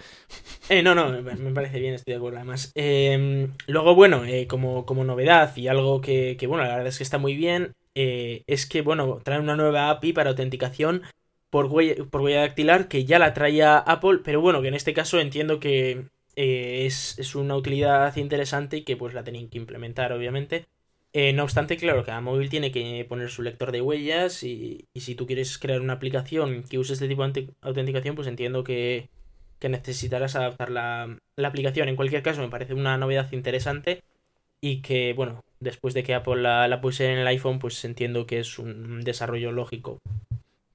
[0.67, 2.71] Eh, no, no, me parece bien, estoy de acuerdo además.
[2.73, 7.03] Em, luego, bueno, eh, como, como, novedad y algo que, bueno, la verdad es que
[7.03, 11.03] está muy bien, eh, es que, bueno, trae una nueva API para autenticación
[11.51, 14.95] por huella, por huella dactilar que ya la traía Apple, pero bueno, que en este
[14.95, 20.13] caso entiendo que eh, es, una utilidad interesante y que pues la tenían que implementar,
[20.13, 20.65] obviamente.
[21.13, 25.15] Eh, no obstante, claro, cada móvil tiene que poner su lector de huellas y, si
[25.15, 29.09] tú quieres crear una aplicación que use este tipo de autenticación, pues entiendo que,
[29.61, 31.89] necesitarás adaptar la, aplicación.
[31.89, 34.03] En cualquier caso, me parece una novedad interesante
[34.61, 38.25] y que, bueno, después de que Apple la, la puse en el iPhone, pues entiendo
[38.25, 39.99] que es un desarrollo lógico.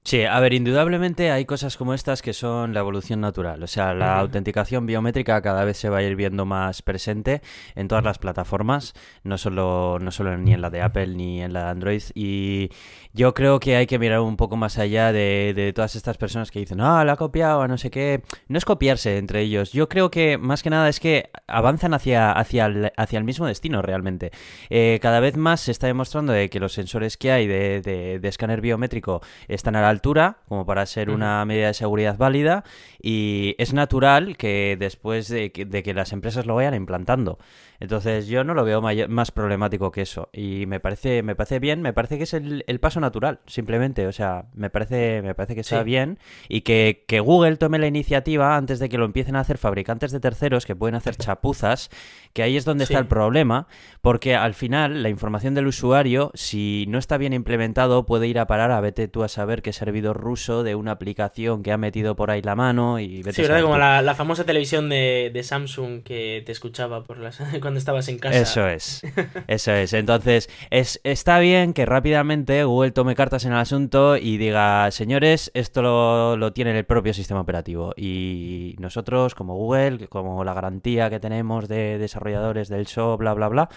[0.07, 3.61] Sí, a ver, indudablemente hay cosas como estas que son la evolución natural.
[3.61, 7.41] O sea, la autenticación biométrica cada vez se va a ir viendo más presente
[7.75, 8.93] en todas las plataformas,
[9.25, 12.03] no solo, no solo ni en la de Apple ni en la de Android.
[12.15, 12.69] Y
[13.11, 16.51] yo creo que hay que mirar un poco más allá de, de todas estas personas
[16.51, 18.23] que dicen, ah, la ha copiado, no sé qué.
[18.47, 19.73] No es copiarse entre ellos.
[19.73, 23.45] Yo creo que más que nada es que avanzan hacia, hacia, el, hacia el mismo
[23.45, 24.31] destino realmente.
[24.69, 28.19] Eh, cada vez más se está demostrando de que los sensores que hay de, de,
[28.19, 32.63] de escáner biométrico están a la altura, como para ser una medida de seguridad válida,
[33.01, 37.39] y es natural que después de que, las empresas lo vayan implantando.
[37.79, 40.29] Entonces yo no lo veo más problemático que eso.
[40.33, 44.07] Y me parece, me parece bien, me parece que es el, paso natural, simplemente.
[44.07, 46.19] O sea, me parece, me parece que está bien.
[46.49, 50.11] Y que, que, Google tome la iniciativa antes de que lo empiecen a hacer fabricantes
[50.11, 51.89] de terceros que pueden hacer chapuzas,
[52.33, 53.67] que ahí es donde está el problema,
[54.01, 58.47] porque al final la información del usuario, si no está bien implementado, puede ir a
[58.47, 62.15] parar a vete tú a saber qué servidor ruso de una aplicación que ha metido
[62.15, 63.61] por ahí la mano y vete Sí, ¿verdad?
[63.61, 68.17] Como la, famosa televisión de, de, Samsung que te escuchaba por las cuando estabas en
[68.17, 68.39] casa.
[68.39, 69.03] Eso es,
[69.47, 69.91] eso es.
[69.91, 75.51] Entonces, es, está bien que rápidamente Google tome cartas en el asunto y diga, señores,
[75.53, 77.93] esto lo, lo tiene el propio sistema operativo.
[77.97, 83.49] Y nosotros, como Google, como la garantía que tenemos de desarrolladores del show, bla, bla,
[83.49, 83.67] bla,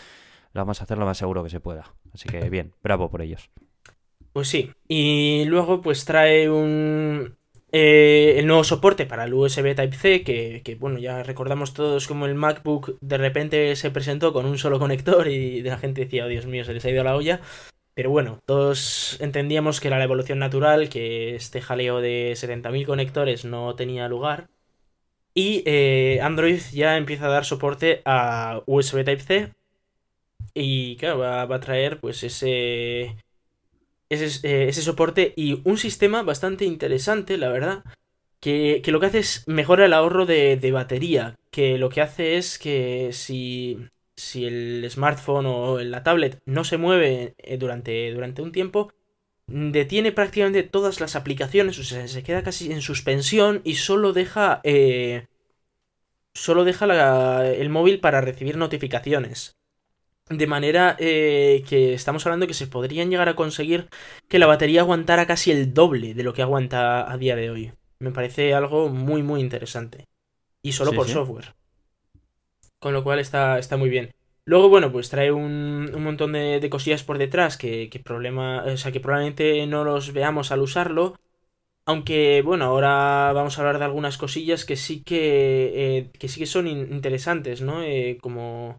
[0.53, 1.93] lo vamos a hacer lo más seguro que se pueda.
[2.15, 3.51] Así que bien, bravo por ellos.
[4.33, 4.71] Pues sí.
[4.87, 7.40] Y luego pues trae un,
[7.73, 12.35] eh, el nuevo soporte para el USB Type-C, que, bueno, ya recordamos todos como el
[12.35, 16.47] MacBook de repente se presentó con un solo conector y la gente decía, oh Dios
[16.47, 17.41] mío, se les ha ido la olla.
[17.95, 23.45] Pero bueno, todos entendíamos que era la evolución natural, que este jaleo de 70.000 conectores
[23.45, 24.49] no tenía lugar.
[25.35, 29.53] Y eh, Android ya empieza a dar soporte a USB Type-C.
[30.55, 33.17] Y claro, va, va a traer pues ese
[34.11, 37.85] eh, ese, soporte y un sistema bastante interesante, la verdad,
[38.41, 42.59] que, lo que hace es mejora el ahorro de, batería, que lo que hace es
[42.59, 43.79] que si,
[44.17, 48.93] si el smartphone o la tablet no se mueve eh, durante, durante un tiempo,
[49.47, 54.61] detiene prácticamente todas las aplicaciones, o sea, se queda casi en suspensión y solo deja...
[54.65, 55.27] Eh,
[56.33, 59.60] solo deja el móvil para recibir notificaciones.
[60.31, 63.89] De manera eh, que estamos hablando que se podrían llegar a conseguir
[64.29, 67.73] que la batería aguantara casi el doble de lo que aguanta a día de hoy.
[67.99, 70.07] Me parece algo muy, muy interesante.
[70.63, 71.55] Y solo por software.
[72.79, 74.13] Con lo cual está, está muy bien.
[74.45, 78.93] Luego, bueno, pues trae un, un montón de, cosillas por detrás que, problema, o sea,
[78.93, 81.17] que probablemente no los veamos al usarlo.
[81.87, 86.39] Aunque, bueno, ahora vamos a hablar de algunas cosillas que sí que, eh, que, sí
[86.39, 87.83] que son interesantes, ¿no?
[87.83, 88.79] Eh, como,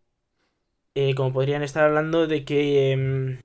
[0.96, 3.40] eh, como podrían estar hablando de que, em,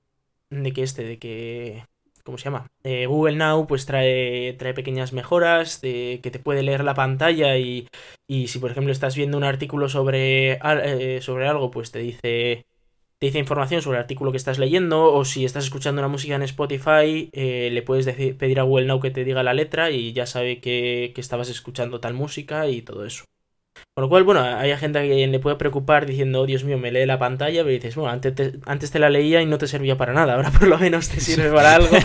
[0.50, 1.84] de que este, de que
[2.26, 2.66] ¿cómo se llama?
[2.82, 7.56] Eh, Google Now pues trae, trae pequeñas mejoras de, que te puede leer la pantalla
[7.56, 7.88] y,
[8.26, 12.66] y si por ejemplo estás viendo un artículo sobre, eh, sobre algo pues te dice
[13.18, 16.34] te dice información sobre el artículo que estás leyendo o si estás escuchando una música
[16.34, 20.12] en Spotify eh, le puedes pedir a Google Now que te diga la letra y
[20.12, 23.24] ya sabe que, que estabas escuchando tal música y todo eso.
[23.94, 26.76] Con lo cual, bueno, hay gente a quien le puede preocupar diciendo, oh Dios mío,
[26.76, 29.56] me lee la pantalla, pero dices, bueno, antes te, antes te la leía y no
[29.56, 31.88] te servía para nada, ahora por lo menos te sirve para algo.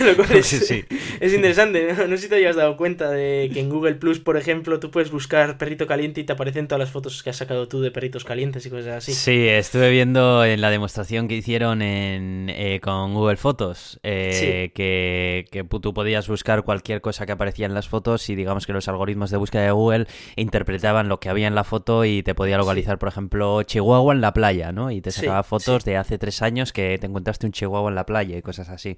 [0.00, 1.94] lo cual es, es interesante.
[1.94, 2.16] ¿no?
[2.16, 5.10] sé si te hayas dado cuenta de que en Google Plus, por ejemplo, tú puedes
[5.10, 8.24] buscar perrito caliente y te aparecen todas las fotos que has sacado tú de perritos
[8.24, 9.14] calientes y cosas así.
[9.14, 15.46] Sí, estuve viendo en la demostración que hicieron en, eh, con Google Fotos eh, que,
[15.50, 18.88] que tú podías buscar cualquier cosa que aparecía en las fotos y digamos que los
[18.88, 20.06] algoritmos de búsqueda de Google
[20.46, 24.20] interpretaban lo que había en la foto y te podía localizar, por ejemplo, Chihuahua en
[24.20, 24.90] la playa, ¿no?
[24.90, 28.06] Y te sacaba fotos de hace tres años que te encontraste un Chihuahua en la
[28.06, 28.96] playa y cosas así.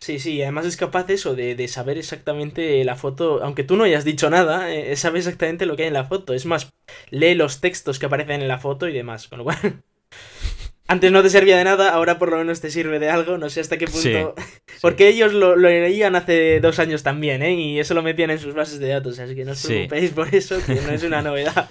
[0.00, 3.84] Sí, sí, además es capaz eso de, de saber exactamente la foto, aunque tú no
[3.84, 6.32] hayas dicho nada, eh, sabe exactamente lo que hay en la foto.
[6.32, 6.72] Es más,
[7.10, 9.58] lee los textos que aparecen en la foto y demás, con lo cual...
[10.90, 13.48] Antes no te servía de nada, ahora por lo menos te sirve de algo, no
[13.48, 14.34] sé hasta qué punto.
[14.82, 17.54] Porque ellos lo, leían hace dos años también, ¿eh?
[17.54, 20.34] Y eso lo metían en sus bases de datos, así que no os preocupéis por
[20.34, 21.70] eso, que no es una novedad.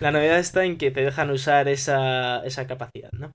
[0.00, 3.30] La novedad está en que te dejan usar esa, capacidad, ¿no?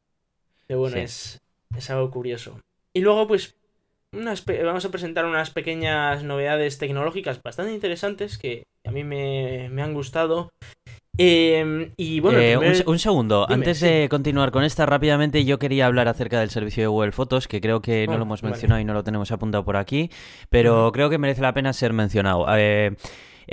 [0.68, 1.40] Que bueno, es,
[1.78, 2.60] es algo curioso.
[2.92, 3.54] Y luego, pues,
[4.14, 9.84] unas vamos a presentar unas pequeñas novedades tecnológicas bastante interesantes que a mí me, me
[9.84, 10.50] han gustado
[11.18, 16.08] Em, y bueno, eh, un, segundo, antes de continuar con esta rápidamente, yo quería hablar
[16.08, 18.94] acerca del servicio de Google Fotos, que creo que no lo hemos mencionado y no
[18.94, 20.10] lo tenemos apuntado por aquí,
[20.50, 22.46] pero creo que merece la pena ser mencionado.
[22.56, 22.96] Eh,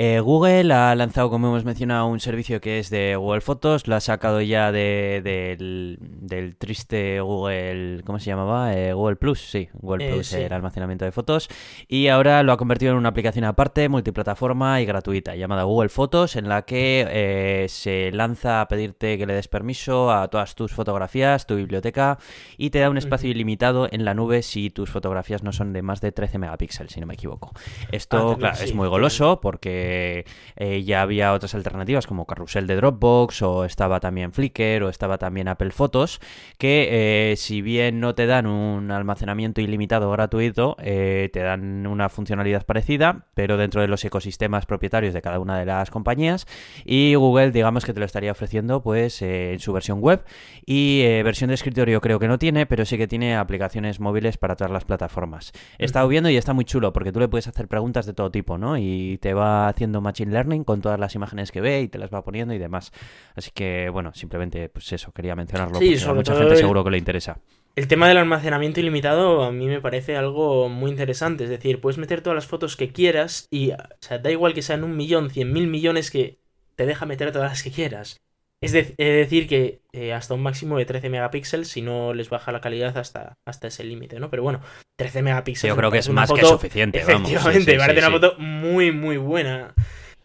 [0.00, 3.96] eh, Google ha lanzado, como hemos mencionado, un servicio que es de Google Fotos, lo
[3.96, 5.98] ha sacado ya del,
[6.56, 8.76] triste Google, ¿cómo se llamaba?
[8.76, 11.48] Eh, Google Plus, sí, Google eh, Plus, el almacenamiento de fotos,
[11.88, 16.36] y ahora lo ha convertido en una aplicación aparte, multiplataforma y gratuita, llamada Google Fotos,
[16.36, 21.44] en la que se lanza a pedirte que le des permiso a todas tus fotografías,
[21.44, 22.18] tu biblioteca,
[22.56, 25.82] y te da un espacio ilimitado en la nube si tus fotografías no son de
[25.82, 27.50] más de 13 megapíxeles, si no me equivoco.
[27.90, 32.76] Esto, ah, claro, es muy goloso porque eh, ya había otras alternativas como Carrusel de
[32.76, 36.20] Dropbox o estaba también Flickr o estaba también Apple Photos
[36.58, 42.08] que eh, si bien no te dan un almacenamiento ilimitado gratuito eh, te dan una
[42.08, 46.46] funcionalidad parecida pero dentro de los ecosistemas propietarios de cada una de las compañías
[46.84, 50.24] y Google digamos que te lo estaría ofreciendo pues en su versión web.
[50.66, 54.56] Y versión de escritorio creo que no tiene pero sí que tiene aplicaciones móviles para
[54.56, 55.52] todas las plataformas.
[55.78, 58.30] He estado viendo y está muy chulo porque tú le puedes hacer preguntas de todo
[58.30, 58.76] tipo ¿no?
[58.76, 62.12] y te va haciendo Machine Learning con todas las imágenes que ve y te las
[62.12, 62.92] va poniendo y demás.
[63.34, 65.78] Así que, bueno, simplemente, pues eso, quería mencionarlo.
[65.78, 67.40] Sí, porque a mucha gente seguro que le interesa.
[67.76, 71.44] El tema del almacenamiento ilimitado a mí me parece algo muy interesante.
[71.44, 74.62] Es decir, puedes meter todas las fotos que quieras y, o sea, da igual que
[74.62, 76.40] sean un millón, cien mil millones que
[76.74, 78.20] te deja meter todas las que quieras.
[78.60, 82.60] Es, decir, que eh, hasta un máximo de 13 megapíxeles, si no les baja la
[82.60, 84.30] calidad hasta, hasta ese límite, ¿no?
[84.30, 84.60] Pero bueno,
[84.96, 85.74] 13 megapíxeles.
[85.74, 86.98] Yo creo que es más que suficiente.
[86.98, 89.74] Efectivamente, parece una foto muy, muy buena.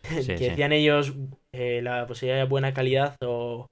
[0.02, 1.14] que decían ellos
[1.52, 3.68] eh, la posibilidad de buena calidad o,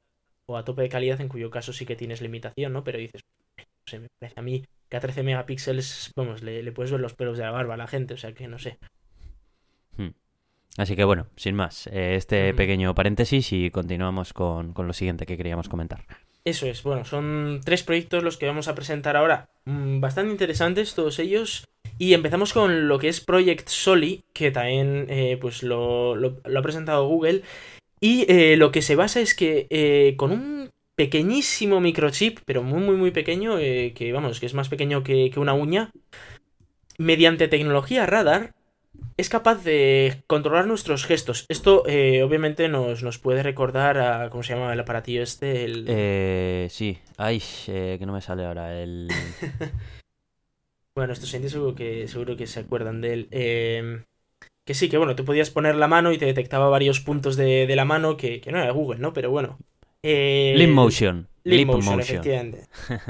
[0.54, 2.84] a tope de calidad, en cuyo caso sí que tienes limitación, ¿no?
[2.84, 3.22] Pero dices,
[3.58, 7.00] no sé, me parece a mí que a 13 megapíxeles, vamos, le, le puedes ver
[7.00, 8.78] los pelos de la barba a la gente, o sea que no sé.
[10.78, 15.38] Así que bueno, sin más, eh, este pequeño paréntesis y continuamos con, lo siguiente que
[15.38, 16.06] queríamos comentar.
[16.46, 20.96] Eso es, bueno, son tres proyectos los que vamos a presentar ahora, mm, bastante interesantes
[20.96, 21.66] todos ellos.
[21.98, 27.08] Y empezamos con lo que es Project Soli, que también eh, pues lo, ha presentado
[27.08, 27.44] Google.
[28.00, 32.96] Y eh, lo que se basa es que con un pequeñísimo microchip, pero muy muy
[32.96, 35.92] muy pequeño, que vamos, que es más pequeño que, que una uña,
[36.98, 38.56] mediante tecnología radar,
[39.18, 41.46] es capaz de controlar nuestros gestos.
[41.48, 44.30] Esto eh, obviamente nos, nos, puede recordar a...
[44.30, 45.64] ¿Cómo se llama el aparatillo este?
[45.64, 45.86] El...
[45.88, 48.82] Eh, sí, ay, eh, que no me sale ahora.
[48.82, 49.10] El...
[50.96, 53.28] bueno, estos sentidos seguro que, seguro que se acuerdan de él.
[53.32, 54.04] Em,
[54.66, 57.72] que sí, que bueno, tú podías poner la mano y te detectaba varios puntos de,
[57.76, 59.14] la mano que, no era Google, ¿no?
[59.14, 59.60] Pero bueno.
[60.04, 61.28] Eh, Motion.
[61.46, 62.68] Motion, efectivamente.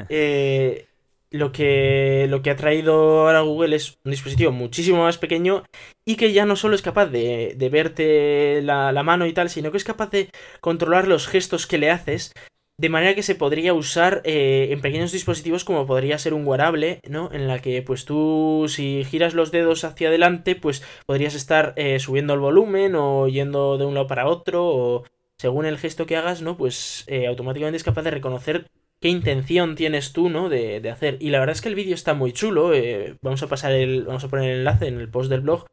[1.32, 5.64] lo que, lo que ha traído ahora Google es un dispositivo muchísimo más pequeño
[6.06, 9.72] y que ya no solo es capaz de, de verte la, mano y tal, sino
[9.72, 10.30] que es capaz de
[10.60, 12.34] controlar los gestos que le haces.
[12.78, 17.00] De manera que se podría usar eh, en pequeños dispositivos como podría ser un wearable,
[17.08, 17.30] ¿no?
[17.32, 22.00] En la que pues tú si giras los dedos hacia adelante pues podrías estar eh,
[22.00, 25.04] subiendo el volumen o yendo de un lado para otro o
[25.38, 26.58] según el gesto que hagas, ¿no?
[26.58, 28.68] Pues eh, automáticamente es capaz de reconocer
[29.02, 30.48] qué intención tienes tú, ¿no?
[30.50, 31.18] De, de hacer.
[31.20, 32.74] Y la verdad es que el vídeo está muy chulo.
[32.74, 34.04] Eh, vamos a pasar el.
[34.04, 35.66] Vamos a poner el enlace en el post del blog.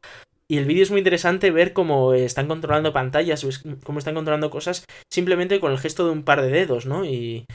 [0.51, 3.45] Y el vídeo es muy interesante ver cómo están controlando pantallas,
[3.83, 7.05] cómo están controlando cosas simplemente con el gesto de un par de dedos, ¿no?
[7.05, 7.45] Y,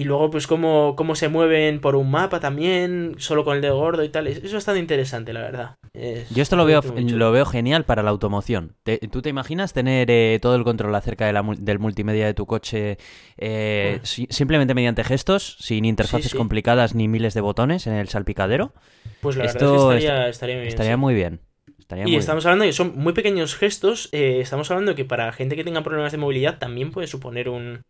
[0.00, 3.76] y luego, pues, cómo, cómo se mueven por un mapa también, solo con el dedo
[3.76, 4.28] gordo y tal.
[4.28, 5.74] Es, bastante interesante, la verdad.
[5.92, 8.76] Es Yo esto lo veo, lo veo genial para la automoción.
[9.12, 12.46] ¿Tú te imaginas tener eh, todo el control acerca de la, del multimedia de tu
[12.46, 12.96] coche
[13.36, 16.38] eh, si, simplemente mediante gestos, sin interfaces sí, sí.
[16.38, 18.72] complicadas ni miles de botones en el salpicadero?
[19.20, 20.70] Pues la esto verdad es que estaría, estaría muy bien.
[20.70, 21.40] Estaría muy bien.
[21.78, 24.08] Estaría y estamos hablando de que son muy pequeños gestos.
[24.12, 27.50] Eh, estamos hablando de que para gente que tenga problemas de movilidad también puede suponer
[27.50, 27.82] un,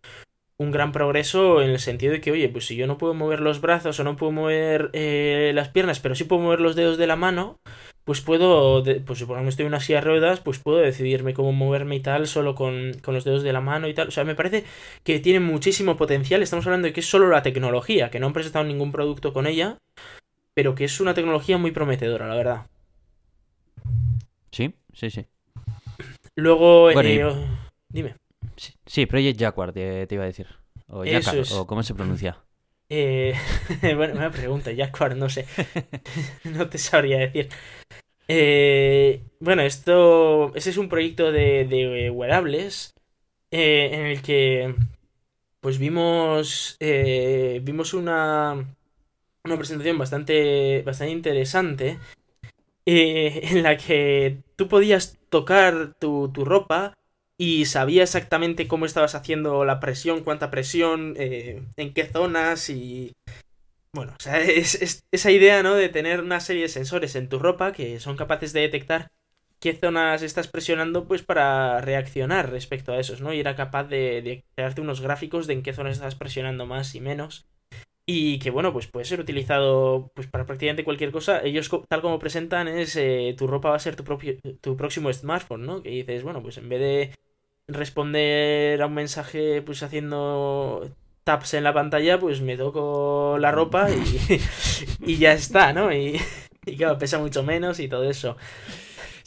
[0.60, 3.40] un gran progreso en el sentido de que, oye, pues si yo no puedo mover
[3.40, 6.98] los brazos o no puedo mover eh, las piernas, pero sí puedo mover los dedos
[6.98, 7.58] de la mano,
[8.04, 11.32] pues puedo, pues si por ejemplo estoy en una silla de ruedas, pues puedo decidirme
[11.32, 14.08] cómo moverme y tal solo con, con, los dedos de la mano y tal.
[14.08, 14.64] O sea, me parece
[15.02, 16.42] que tiene muchísimo potencial.
[16.42, 19.46] Estamos hablando de que es solo la tecnología, que no han presentado ningún producto con
[19.46, 19.78] ella,
[20.52, 22.66] pero que es una tecnología muy prometedora, la verdad.
[24.52, 25.24] Sí, sí, sí.
[26.34, 27.94] Luego, bueno, eh, y...
[27.94, 28.19] dime.
[28.86, 30.46] Sí, Project Jaguar te, te iba a decir.
[30.88, 31.52] O Jaguar, es.
[31.52, 32.42] o cómo se pronuncia.
[32.88, 33.34] Eh,
[33.96, 35.46] bueno, una pregunta, Jaguar, no sé.
[36.44, 37.48] no te sabría decir.
[38.28, 40.52] Eh, bueno, esto.
[40.54, 42.92] Ese es un proyecto de, de wearables.
[43.50, 44.74] Eh, en el que.
[45.60, 46.76] Pues vimos.
[46.80, 48.76] Vimos una.
[49.44, 50.82] Una presentación bastante.
[50.82, 51.98] bastante interesante.
[52.84, 56.94] En la que tú podías tocar tu, tu ropa
[57.40, 63.14] y sabía exactamente cómo estabas haciendo la presión, cuánta presión, eh, en qué zonas y...
[63.94, 65.74] Bueno, o sea, es, es, esa idea, ¿no?
[65.74, 69.10] De tener una serie de sensores en tu ropa que son capaces de detectar
[69.58, 73.32] qué zonas estás presionando, pues para reaccionar respecto a esos, ¿no?
[73.32, 76.94] Y era capaz de, de crearte unos gráficos de en qué zonas estás presionando más
[76.94, 77.46] y menos.
[78.04, 81.42] Y que, bueno, pues puede ser utilizado pues para prácticamente cualquier cosa.
[81.42, 85.10] Ellos, tal como presentan, es eh, tu ropa va a ser tu, propio, tu próximo
[85.10, 85.82] smartphone, ¿no?
[85.82, 87.10] Que dices, bueno, pues en vez de
[87.72, 90.90] responder a un mensaje pues haciendo
[91.24, 94.40] taps en la pantalla, pues me toco la ropa y,
[95.12, 95.92] y ya está, ¿no?
[95.92, 96.20] Y,
[96.66, 98.36] y claro, pesa mucho menos y todo eso.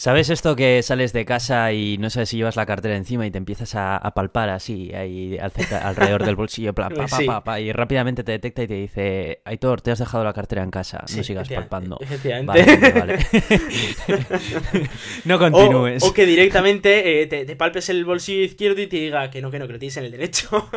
[0.04, 3.32] ¿Sabes esto que sales de casa y no sabes si llevas la cartera encima y
[3.32, 7.26] te empiezas a, a palpar así, ahí alrededor del bolsillo, pa, pa, sí.
[7.26, 10.72] pa, y rápidamente te detecta y te dice, Aitor, te has dejado la cartera en
[10.72, 11.97] casa, no sigas palpando.
[12.01, 12.66] Efectivamente.
[12.66, 13.20] Vale, vale.
[15.24, 16.04] no continúes.
[16.04, 19.41] O, o que directamente eh, te, te, palpes el bolsillo izquierdo y te diga que
[19.41, 20.49] no, que no, que lo tienes en el derecho.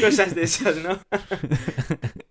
[0.00, 0.98] Cosas de esas, ¿no?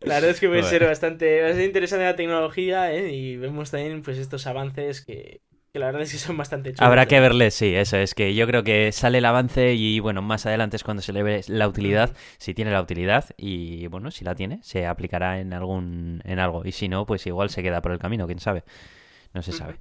[0.02, 0.70] la verdad es que puede bueno.
[0.70, 3.14] ser bastante, bastante interesante la tecnología ¿eh?
[3.14, 5.12] y vemos también pues estos avances que,
[5.74, 6.88] que la verdad es que son bastante chulos.
[6.88, 10.22] Habrá que verles, sí, eso es que yo creo que sale el avance y bueno,
[10.22, 14.11] más adelante es cuando se le ve la utilidad, si tiene la utilidad y bueno,
[14.11, 17.64] si la tiene, se aplicará en algún en algo y si no, pues igual se
[17.64, 18.64] queda por el camino, quién sabe.
[19.34, 19.80] No se sabe.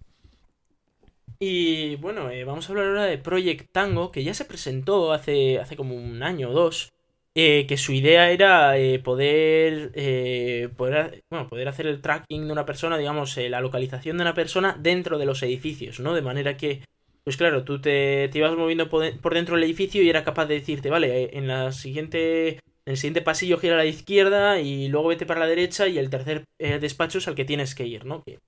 [1.38, 5.58] Y bueno, eh, vamos a hablar ahora de Project Tango, que ya se presentó hace,
[5.58, 6.92] hace como un año o dos.
[7.34, 12.52] Eh, que su idea era eh, poder, eh, poder, bueno, poder hacer el tracking de
[12.52, 16.12] una persona, digamos, eh, la localización de una persona dentro de los edificios, ¿no?
[16.12, 16.84] De manera que,
[17.24, 20.56] pues claro, tú te, te ibas moviendo por, dentro del edificio y era capaz de
[20.56, 25.08] decirte, vale, en la siguiente, en el siguiente pasillo gira a la izquierda y luego
[25.08, 28.22] vete para la derecha y el tercer despacho es al que tienes que ir, ¿no?
[28.24, 28.40] Que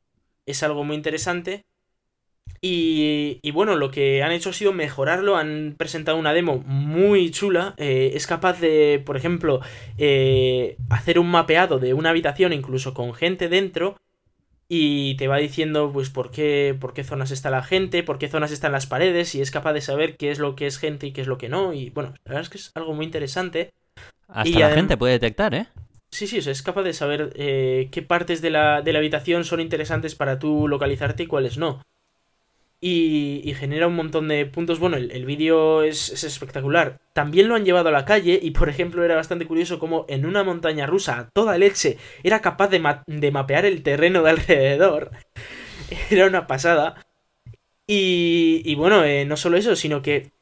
[0.47, 1.63] es algo muy interesante
[2.67, 7.31] y, y, bueno, lo que han hecho ha sido mejorarlo, han presentado una demo muy
[7.31, 9.61] chula, eh, es capaz de, por ejemplo,
[9.99, 13.99] eh, hacer un mapeado de una habitación incluso con gente dentro
[14.67, 18.29] y te va diciendo pues por qué, por qué zonas está la gente, por qué
[18.29, 21.07] zonas están las paredes y es capaz de saber qué es lo que es gente
[21.07, 23.05] y qué es lo que no y bueno, la verdad es que es algo muy
[23.05, 23.75] interesante.
[24.27, 25.67] Hasta y, la gente puede detectar, ¿eh?
[26.11, 29.01] Sí, sí, o sea, es capaz de saber eh, qué partes de la, de la
[29.01, 31.83] habitación son interesantes para tú localizarte y cuáles no
[32.87, 34.79] y, y, genera un montón de puntos.
[34.79, 36.99] Bueno, el, el vídeo es, es, espectacular.
[37.15, 40.27] También lo han llevado a la calle y, por ejemplo, era bastante curioso como en
[40.27, 45.13] una montaña rusa toda leche era capaz de, ma de mapear el terreno de alrededor.
[46.11, 47.07] era una pasada.
[47.87, 50.33] Y, y bueno, eh, no solo eso, sino que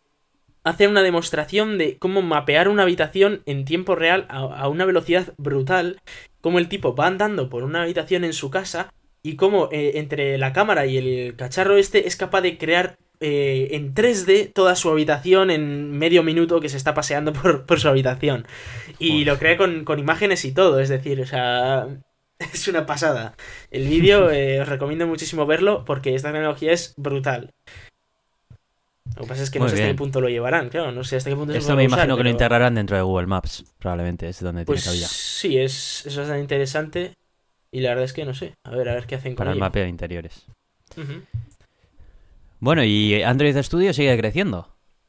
[0.65, 5.33] hace una demostración de cómo mapear una habitación en tiempo real a, a una velocidad
[5.39, 6.01] brutal
[6.41, 8.93] cómo el tipo va andando por una habitación en su casa
[9.23, 13.69] y cómo eh, entre la cámara y el cacharro este es capaz de crear eh,
[13.77, 17.33] en 3D toda su habitación en medio minuto que se está paseando
[17.67, 18.47] por, su habitación.
[18.99, 21.87] Y lo crea con, con, imágenes y todo, es decir, o sea,
[22.53, 23.35] es una pasada.
[23.71, 27.53] El vídeo eh, os recomiendo muchísimo verlo porque esta tecnología es brutal.
[29.15, 31.17] Lo que pasa es que no sé hasta qué punto lo llevarán, claro, no sé
[31.17, 34.41] hasta qué punto Esto me imagino que lo integrarán dentro de Google Maps, probablemente es
[34.41, 35.09] donde pues tiene cabida.
[35.09, 37.13] Sí, es, es bastante interesante
[37.73, 39.53] y la verdad es que no sé, a ver, a ver qué hacen con Para
[39.53, 40.47] el mapeo de interiores.
[42.61, 44.69] Bueno, y Android Studio sigue creciendo.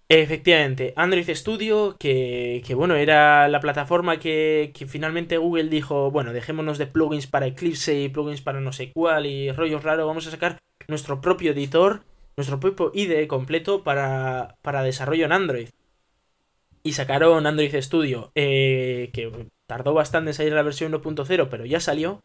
[0.09, 6.33] Efectivamente, Android Studio, que, que bueno, era la plataforma que, que, finalmente Google dijo, bueno,
[6.33, 10.27] dejémonos de plugins para Eclipse y plugins para no sé cuál y rollos raros, vamos
[10.27, 10.57] a sacar
[10.87, 12.03] nuestro propio editor
[12.35, 15.69] nuestro propio IDE completo para, para desarrollo en Android.
[16.83, 21.79] Y sacaron Android Studio, eh, que tardó bastante en salir la versión 1.0, pero ya
[21.79, 22.21] salió.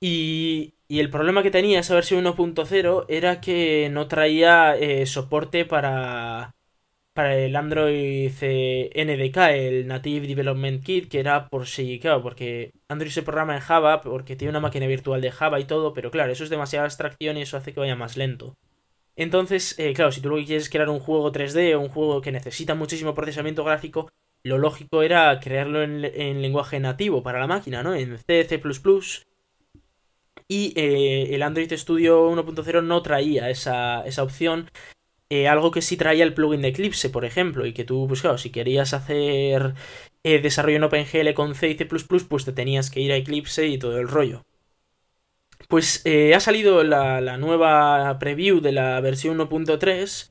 [0.00, 5.64] Y, y, el problema que tenía esa versión 1.0 era que no traía eh, soporte
[5.64, 6.54] para,
[7.14, 13.12] para el Android NDK, el Native Development Kit, que era por si, claro, porque Android
[13.12, 16.32] se programa en Java, porque tiene una máquina virtual de Java y todo, pero claro,
[16.32, 18.56] eso es demasiada abstracción y eso hace que vaya más lento.
[19.16, 22.20] Entonces, eh, claro, si tú lo quieres es crear un juego 3D o un juego
[22.20, 24.10] que necesita muchísimo procesamiento gráfico,
[24.42, 26.02] lo lógico era crearlo en,
[26.42, 27.94] lenguaje nativo para la máquina, ¿no?
[27.94, 28.60] En C, C++.
[30.48, 34.70] Y eh, el Android Studio 1.0 no traía esa, esa opción.
[35.30, 38.20] Eh, algo que sí traía el plugin de Eclipse, por ejemplo, y que tú, pues
[38.20, 39.74] claro, si querías hacer
[40.22, 43.78] desarrollo en OpenGL con C y C++, pues te tenías que ir a Eclipse y
[43.78, 44.44] todo el rollo.
[45.68, 50.30] Pues eh, ha salido la, nueva preview de la versión 1.3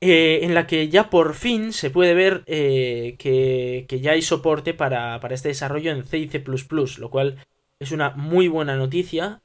[0.00, 4.74] eh, en la que ya por fin se puede ver eh, que, ya hay soporte
[4.74, 6.42] para, este desarrollo en C y C++,
[6.98, 7.44] lo cual
[7.82, 9.40] es una muy buena noticia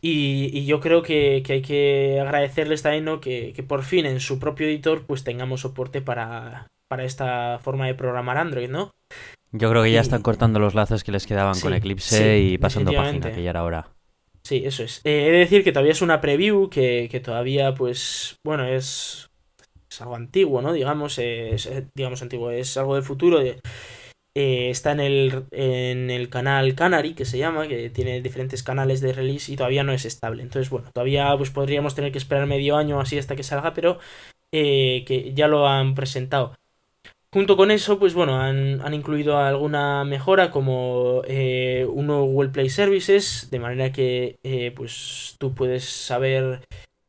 [0.00, 4.66] y, yo creo que, hay que agradecerles también que, que, por fin en su propio
[4.66, 8.90] editor pues tengamos soporte para, para esta forma de programar Android, ¿no?
[9.52, 12.92] Yo creo que ya están cortando los lazos que les quedaban con Eclipse y pasando
[12.92, 13.88] página, que ya era hora.
[14.42, 15.00] Sí, eso es.
[15.04, 19.30] Eh, he de decir que todavía es una preview, que, todavía, pues, bueno, es,
[19.88, 20.72] es algo antiguo, ¿no?
[20.72, 23.40] Digamos, es, digamos antiguo, es algo del futuro.
[24.36, 29.00] Eh, está en el, en el canal Canary, que se llama, que tiene diferentes canales
[29.00, 30.42] de release y todavía no es estable.
[30.42, 33.98] Entonces, bueno, todavía pues podríamos tener que esperar medio año así hasta que salga, pero
[34.50, 36.54] que ya lo han presentado.
[37.34, 42.70] Junto con eso, pues bueno, han, incluido alguna mejora como eh, un nuevo Google Play
[42.70, 46.60] Services, de manera que eh, pues tú puedes saber,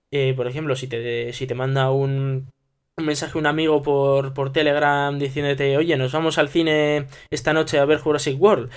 [0.09, 2.49] eh, por ejemplo, si te, si te manda un,
[2.97, 7.77] un mensaje un amigo por, por Telegram diciéndote, oye, nos vamos al cine esta noche
[7.77, 8.69] a ver Jurassic World.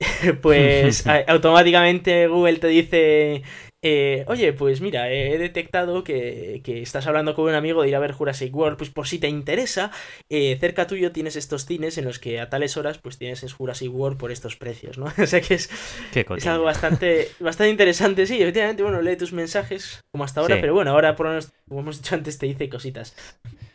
[0.42, 3.42] pues automáticamente Google te dice
[3.88, 8.00] eh, oye, pues mira, he detectado que, estás hablando con un amigo de ir a
[8.00, 9.92] ver Jurassic World, pues por si te interesa,
[10.28, 13.48] eh, cerca tuyo tienes estos cines en los que a tales horas pues tienes en
[13.48, 15.04] Jurassic World por estos precios, ¿no?
[15.22, 15.70] o sea que es,
[16.12, 20.74] es algo bastante, bastante interesante, sí, efectivamente, bueno, lee tus mensajes como hasta ahora, pero
[20.74, 23.14] bueno, ahora por lo menos, como hemos dicho antes, te dice cositas.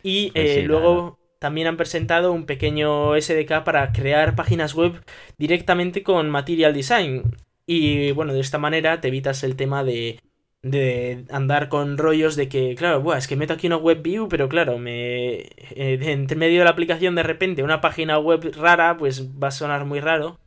[0.02, 1.18] Y pues eh, luego...
[1.38, 5.02] También han presentado un pequeño SDK para crear páginas web
[5.38, 7.24] directamente con Material Design.
[7.66, 10.20] Y bueno, de esta manera te evitas el tema de,
[10.62, 14.28] de andar con rollos de que, claro, buah, es que meto aquí una web view,
[14.28, 18.96] pero claro, me eh, entre medio de la aplicación de repente una página web rara,
[18.96, 20.38] pues va a sonar muy raro.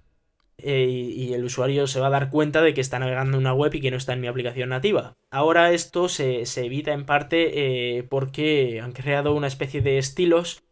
[0.58, 3.54] Eh, y, el usuario se va a dar cuenta de que está navegando en una
[3.54, 5.18] web y que no está en mi aplicación nativa.
[5.30, 10.64] Ahora esto se, se evita en parte eh, porque han creado una especie de estilos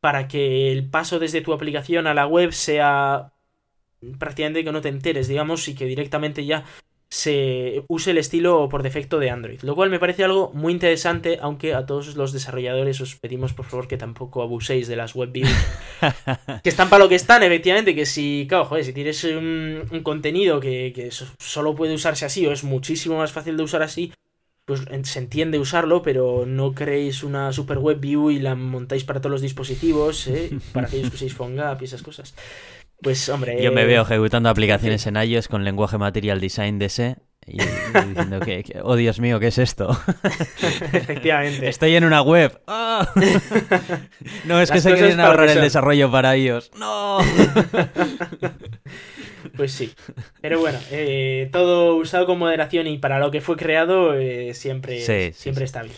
[0.00, 3.32] para que el paso desde tu aplicación a la web sea
[4.18, 6.64] prácticamente que no te enteres, digamos, y que directamente ya
[7.12, 9.60] se use el estilo por defecto de Android.
[9.62, 13.66] Lo cual me parece algo muy interesante, aunque a todos los desarrolladores os pedimos por
[13.66, 15.50] favor que tampoco abuséis de las web views.
[16.62, 20.60] que están para lo que están, efectivamente, que si, claro, joder, si tienes un, contenido
[20.60, 24.12] que, que, solo puede usarse así o es muchísimo más fácil de usar así,
[24.64, 29.20] pues se entiende usarlo, pero no creéis una super web view y la montáis para
[29.20, 30.50] todos los dispositivos, ¿eh?
[30.72, 32.36] para que uséis PhoneGap y esas cosas.
[33.02, 33.62] Pues hombre.
[33.62, 38.40] Yo me veo ejecutando aplicaciones en iOS con lenguaje Material Design de ese y, diciendo
[38.40, 39.90] que, oh Dios mío, ¿qué es esto?
[40.92, 41.68] Efectivamente.
[41.68, 42.60] Estoy en una web.
[42.66, 43.12] ¡Ah!
[44.44, 46.70] No, es que se quieren ahorrar el desarrollo para ellos.
[46.78, 47.18] No.
[49.56, 49.92] Pues sí.
[50.40, 55.00] Pero bueno, eh, todo usado con moderación y para lo que fue creado eh, siempre,
[55.32, 55.94] siempre está bien.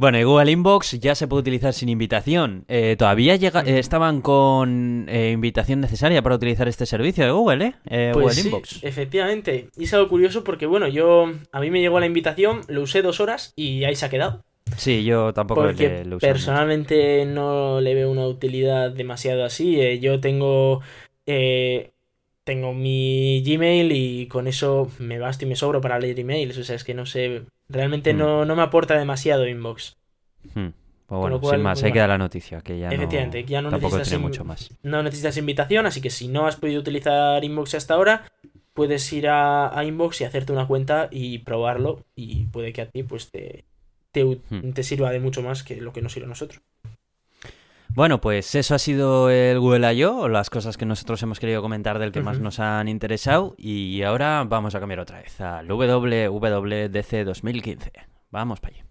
[0.00, 2.64] Bueno, y Google Inbox ya se puede utilizar sin invitación.
[2.68, 7.66] Eh, todavía llega, eh, estaban con eh, invitación necesaria para utilizar este servicio de Google,
[7.66, 7.74] ¿eh?
[7.84, 8.82] Pues Google sí, Inbox.
[8.82, 9.68] efectivamente.
[9.76, 11.30] Y es algo curioso porque, bueno, yo.
[11.52, 14.42] A mí me llegó la invitación, lo usé dos horas y ahí se ha quedado.
[14.74, 20.00] Sí, yo tampoco Porque le uso personalmente no le veo una utilidad demasiado así.
[20.00, 20.80] Yo tengo.
[21.26, 26.56] tengo mi Gmail y con eso me basto y me sobro para leer emails.
[26.56, 27.42] O sea, es que no sé.
[27.70, 28.18] Realmente Mm.
[28.18, 29.96] no, no me aporta demasiado Inbox.
[30.54, 30.68] Hmm.
[31.06, 31.94] Pues bueno, cual, sin más, pues ahí bueno.
[31.94, 34.70] queda la noticia, que ya no, Efectivamente, ya no tampoco necesitas tiene mucho más.
[34.82, 38.30] No necesitas invitación, así que si no has podido utilizar Inbox hasta ahora,
[38.74, 42.04] puedes ir a, a Inbox y hacerte una cuenta y probarlo.
[42.14, 43.64] Y puede que a ti pues te,
[44.12, 44.70] te, Hmm.
[44.72, 46.62] te sirva de mucho más que lo que nos sirve a nosotros.
[47.94, 51.98] Bueno, pues eso ha sido el Google I.O., las cosas que nosotros hemos querido comentar
[51.98, 53.54] del que más nos han interesado.
[53.58, 57.92] Y ahora vamos a cambiar otra vez al WWDC 2015.
[58.30, 58.90] Vamos para allí.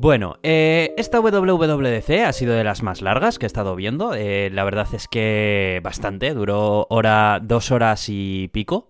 [0.00, 4.14] Bueno, eh, esta WWDC ha sido de las más largas que he estado viendo.
[4.14, 8.86] Eh, la verdad es que bastante, duró hora, dos horas y pico,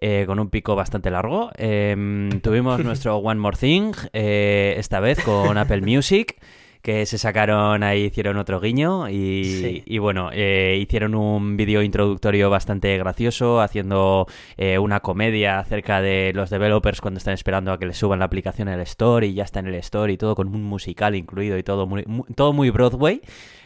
[0.00, 1.50] eh, con un pico bastante largo.
[1.56, 6.36] Em, tuvimos nuestro One More Thing, eh, esta vez con Apple Music,
[6.82, 9.82] que se sacaron ahí, hicieron otro guiño y, Sí.
[9.84, 14.26] y bueno, eh, hicieron un vídeo introductorio bastante gracioso, haciendo
[14.56, 18.24] eh, una comedia acerca de los developers cuando están esperando a que les suban la
[18.24, 21.14] aplicación en el store y ya está en el store y todo con un musical
[21.14, 23.20] incluido y todo muy, mu- todo muy Broadway.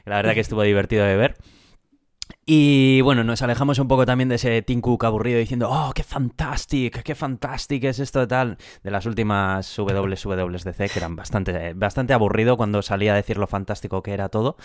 [0.07, 1.37] La verdad que estuvo divertido de ver.
[2.47, 6.03] Y bueno, nos alejamos un poco también de ese Tim Cook aburrido diciendo, oh, qué
[6.03, 12.59] fantastic, qué fantastic es esto tal, de las últimas WWDC que eran bastante, bastante aburrido
[12.59, 14.57] cuando salía a decir lo fantástico que era todo.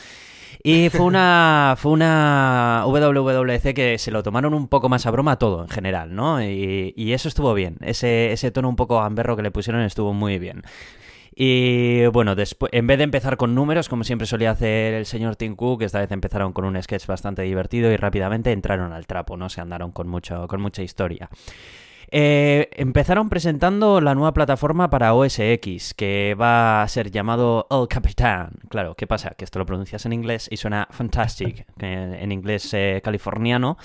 [0.61, 5.37] Y fue una, fue una WWDC que se lo tomaron un poco más a broma
[5.37, 6.43] todo en general, ¿no?
[6.43, 10.13] Y, y eso estuvo bien, ese, ese tono un poco gamberro que le pusieron estuvo
[10.13, 10.63] muy bien.
[11.41, 15.37] Y bueno, después, en vez de empezar con números, como siempre solía hacer el señor
[15.37, 19.37] Tim Cook, esta vez empezaron con un sketch bastante divertido y rápidamente entraron al trapo,
[19.37, 21.29] no se andaron con, mucho, con mucha historia.
[22.11, 27.87] Eh, empezaron presentando la nueva plataforma para OS X, que va a ser llamado El
[27.87, 28.51] Capitán.
[28.69, 29.35] Claro, ¿qué pasa?
[29.37, 33.77] Que esto lo pronuncias en inglés y suena fantastic, en inglés eh, californiano,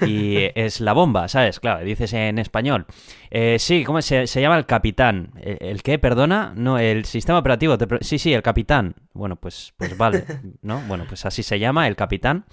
[0.00, 1.60] y es la bomba, ¿sabes?
[1.60, 2.86] Claro, dices en español.
[3.30, 5.32] Eh, sí, ¿cómo se, se llama el Capitán?
[5.40, 5.98] ¿El, el qué?
[5.98, 7.78] Perdona, no, el sistema operativo.
[7.78, 8.94] te sí, sí, el Capitán.
[9.12, 10.24] Bueno, pues, pues vale,
[10.62, 10.80] ¿no?
[10.88, 12.44] Bueno, pues así se llama, el Capitán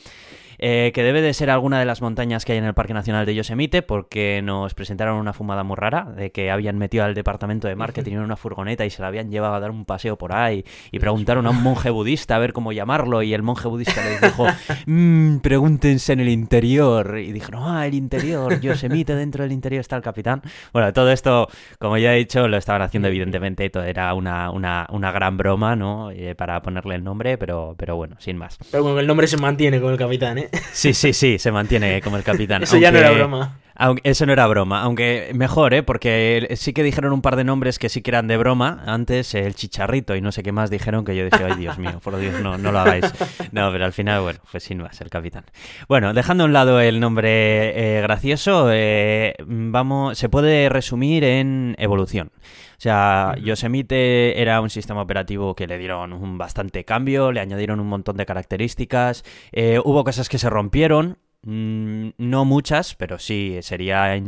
[0.58, 3.26] eh, que debe de ser alguna de las montañas que hay en el Parque Nacional
[3.26, 7.68] de Yosemite, porque nos presentaron una fumada muy rara de que habían metido al departamento
[7.68, 10.34] de marketing en una furgoneta y se la habían llevado a dar un paseo por
[10.34, 14.02] ahí y preguntaron a un monje budista a ver cómo llamarlo y el monje budista
[14.04, 14.46] les dijo,
[14.86, 19.96] "Mm, pregúntense en el interior y dijeron, ah, el interior, Yosemite, dentro del interior está
[19.96, 20.42] el capitán.
[20.74, 21.48] Bueno, todo esto,
[21.80, 25.76] como ya he dicho, lo estaban haciendo evidentemente, todo era una, una, una gran broma,
[25.76, 26.12] ¿no?
[26.12, 28.58] Eh, para ponerle el nombre, pero, pero bueno, sin más.
[28.72, 30.45] Pero bueno, el nombre se mantiene con el capitán, ¿eh?
[30.72, 32.64] Sí, sí, sí, se mantiene como el capitán.
[32.64, 33.60] Eso ya no era aunque- broma.
[33.76, 35.84] Aunque- eso no era broma, aunque mejor, ¿eh?
[35.84, 38.84] Porque sí que dijeron un par de nombres que sí que eran de broma.
[38.86, 42.00] Antes el chicharrito y no sé qué más dijeron que yo dije, ay Dios mío,
[42.04, 43.06] por Dios, no, no lo hagáis.
[43.52, 45.46] No, pero al final, bueno, pues sin más, el capitán.
[45.88, 51.76] Bueno, dejando a un lado el nombre eh, gracioso, eh, vamos, se puede resumir en
[51.78, 52.32] evolución.
[52.78, 53.36] O sea.
[53.42, 58.18] Yosemite era un sistema operativo que le dieron un bastante cambio, le añadieron un montón
[58.18, 64.20] de características, eh, hubo cosas que se rompieron, no muchas, pero sí sería,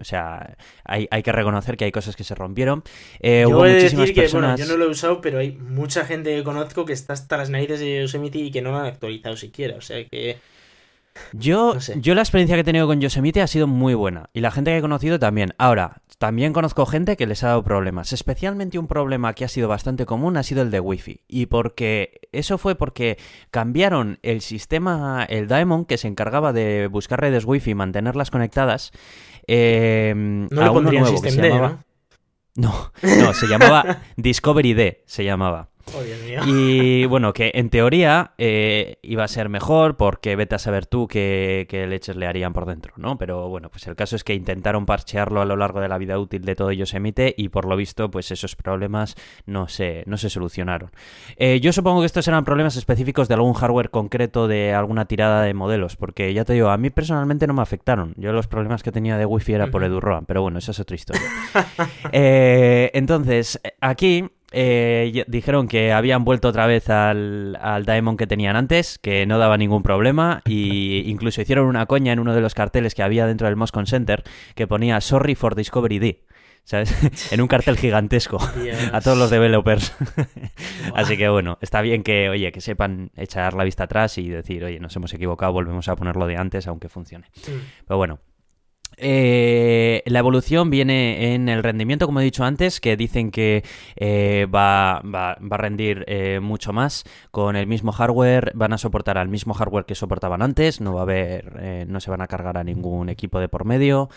[0.00, 2.84] o sea, hay, hay que reconocer que hay cosas que se rompieron.
[3.20, 4.52] Eh, yo hubo muchísimas decir que, personas.
[4.52, 7.36] bueno, yo no lo he usado, pero hay mucha gente que conozco que está hasta
[7.36, 9.76] las narices de Yosemite y que no lo han actualizado siquiera.
[9.76, 10.38] O sea que.
[11.32, 11.94] Yo, No sé.
[11.98, 14.28] yo la experiencia que he tenido con Yosemite ha sido muy buena.
[14.34, 15.54] Y la gente que he conocido también.
[15.58, 18.12] Ahora, también conozco gente que les ha dado problemas.
[18.12, 21.22] Especialmente un problema que ha sido bastante común ha sido el de Wi-Fi.
[21.28, 23.18] Y porque eso fue porque
[23.50, 28.92] cambiaron el sistema, el Daemon, que se encargaba de buscar redes Wi-Fi y mantenerlas conectadas.
[29.46, 31.50] eh, No a uno nuevo que D.
[32.56, 35.68] No, no, se llamaba Discovery D, se llamaba.
[35.94, 36.40] Oh, Dios mío.
[36.46, 41.08] Y bueno, que en teoría eh, iba a ser mejor porque vete a saber tú
[41.08, 43.16] qué, qué leches le harían por dentro, ¿no?
[43.18, 46.18] Pero bueno, pues el caso es que intentaron parchearlo a lo largo de la vida
[46.18, 49.14] útil de todo Yosemite y por lo visto pues esos problemas
[49.46, 50.90] no se, no se solucionaron.
[51.36, 55.42] Eh, yo supongo que estos eran problemas específicos de algún hardware concreto de alguna tirada
[55.42, 58.12] de modelos, porque ya te digo, a mí personalmente no me afectaron.
[58.16, 59.86] Yo los problemas que tenía de wifi era por.
[59.86, 61.22] EduRoam, pero bueno, esa es otra historia.
[62.12, 68.56] Eh, entonces, aquí eh, dijeron que habían vuelto otra vez al, al Daemon que tenían
[68.56, 72.54] antes, que no daba ningún problema, y incluso hicieron una coña en uno de los
[72.54, 76.22] carteles que había dentro del Moscone Center que ponía Sorry for Discovery D.
[76.64, 76.90] ¿Sabes?
[77.32, 78.38] en un cartel gigantesco
[78.92, 79.94] a todos los developers.
[80.94, 84.64] Así que bueno, está bien que, oye, que sepan echar la vista atrás y decir,
[84.64, 87.26] oye, nos hemos equivocado, volvemos a ponerlo de antes, aunque funcione.
[87.86, 88.18] Pero bueno,
[88.98, 93.62] eh, la evolución viene en el rendimiento, como he dicho antes, que dicen que
[93.96, 99.18] eh, va, va, a rendir eh, mucho más con el mismo hardware, van a soportar
[99.18, 102.56] al mismo hardware que soportaban antes, no va a haber, no se van a cargar
[102.56, 104.08] a ningún equipo de por medio.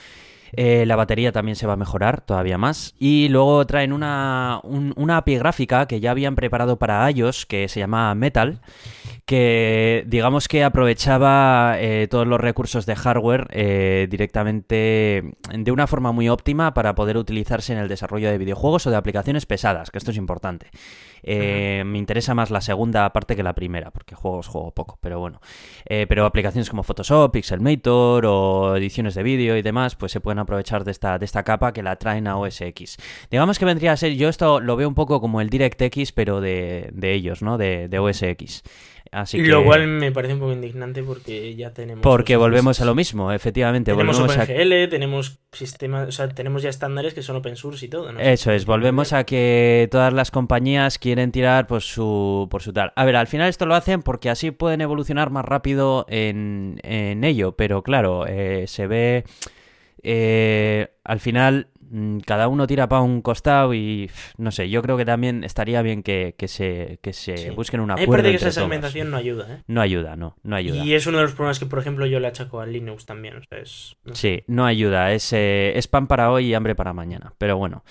[0.55, 2.95] la batería también se va a mejorar todavía más.
[2.97, 7.79] Y luego traen una, una API gráfica que ya habían preparado para iOS que se
[7.79, 8.61] llama Metal
[9.29, 16.11] que digamos que aprovechaba eh, todos los recursos de hardware eh, directamente de una forma
[16.11, 19.99] muy óptima para poder utilizarse en el desarrollo de videojuegos o de aplicaciones pesadas, que
[19.99, 20.71] esto es importante.
[21.21, 25.19] Eh, me interesa más la segunda parte que la primera, porque juegos juego poco, pero
[25.19, 25.41] bueno.
[25.85, 30.85] pero aplicaciones como Photoshop, Pixelmator o ediciones de vídeo y demás, pues se pueden aprovechar
[30.85, 32.97] de esta, de esta capa que la traen a OS X.
[33.29, 36.41] Digamos que vendría a ser, yo esto lo veo un poco como el DirectX, pero
[36.41, 37.59] de, ellos, ¿no?
[37.59, 38.63] De, de OS X.
[39.11, 42.03] Así Lo cual me parece un poco indignante porque ya tenemos.
[42.03, 43.91] Porque volvemos a lo mismo, efectivamente.
[43.91, 47.89] Tenemos volvemos OpenGL, tenemos sistemas, o sea, tenemos ya estándares que son open source y
[47.89, 48.09] todo.
[48.19, 52.93] Eso es, volvemos a que todas las compañías quieren tirar por su, por su tal.
[52.95, 57.23] A ver, al final esto lo hacen porque así pueden evolucionar más rápido en, en
[57.23, 59.23] ello, pero claro, eh, se ve.
[60.01, 61.67] Eh, al final
[62.25, 66.03] cada uno tira para un costado y no sé, yo creo que también estaría bien
[66.03, 68.23] que, se, que se busquen una acuerdo.
[68.23, 69.63] Me que esa segmentación no ayuda, ¿eh?
[69.67, 70.83] No ayuda, no, no ayuda.
[70.83, 73.35] Y es uno de los problemas que, por ejemplo, yo le achaco a Linux también.
[74.13, 77.83] Sí, no ayuda, es, eh, es pan para hoy y hambre para mañana, pero bueno.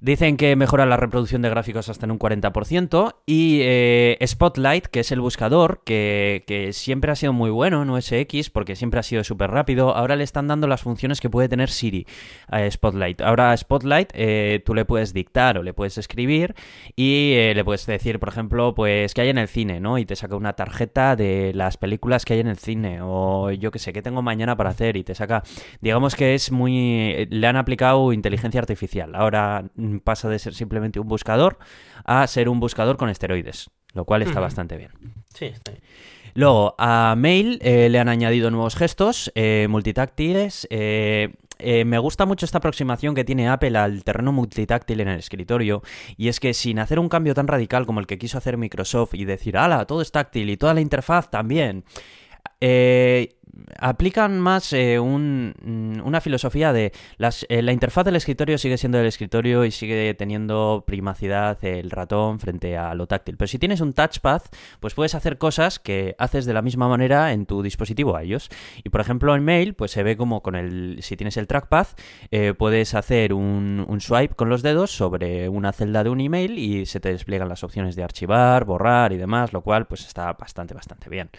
[0.00, 5.00] Dicen que mejora la reproducción de gráficos hasta en un 40% y eh, Spotlight, que
[5.00, 9.02] es el buscador, que, siempre ha sido muy bueno en OS X porque siempre ha
[9.02, 12.06] sido súper rápido, ahora le están dando las funciones que puede tener Siri
[12.46, 13.20] a Spotlight.
[13.22, 16.54] Ahora Spotlight eh, tú le puedes dictar o le puedes escribir
[16.94, 19.98] y eh, le puedes decir, por ejemplo, pues que hay en el cine, ¿no?
[19.98, 23.72] Y te saca una tarjeta de las películas que hay en el cine o yo
[23.72, 25.42] qué sé, qué tengo mañana para hacer y te saca,
[25.80, 27.26] digamos que es muy...
[27.30, 29.16] le han aplicado inteligencia artificial.
[29.16, 29.64] Ahora
[30.02, 31.58] pasa de ser simplemente un buscador
[32.04, 34.90] a ser un buscador con esteroides, lo cual está bastante bien.
[35.34, 35.82] Sí, está bien.
[36.34, 40.68] Luego, a Mail eh, le han añadido nuevos gestos eh, multitáctiles.
[40.70, 41.32] Eh,
[41.84, 45.82] me gusta mucho esta aproximación que tiene Apple al terreno multitáctil en el escritorio.
[46.16, 49.14] Y es que sin hacer un cambio tan radical como el que quiso hacer Microsoft
[49.14, 51.84] y decir, ala, todo es táctil y toda la interfaz también.
[52.60, 53.37] Eh,
[53.78, 58.98] aplican más eh, mm, una filosofía de las, eh, la interfaz del escritorio sigue siendo
[58.98, 63.36] el escritorio y sigue teniendo primacidad el ratón frente a lo táctil.
[63.36, 64.42] Pero si tienes un touchpad,
[64.80, 68.48] pues puedes hacer cosas que haces de la misma manera en tu dispositivo a ellos.
[68.84, 71.86] Y por ejemplo en Mail, pues se ve como con el, si tienes el trackpad,
[72.30, 76.58] eh, puedes hacer un, un swipe con los dedos sobre una celda de un email
[76.58, 80.32] y se te despliegan las opciones de archivar, borrar y demás, lo cual pues está
[80.32, 81.30] bastante, bastante bien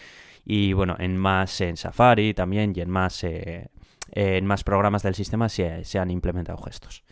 [0.52, 3.68] y bueno, en más en Safari también y en más, eh,
[4.12, 7.04] en más programas del sistema se, han implementado gestos.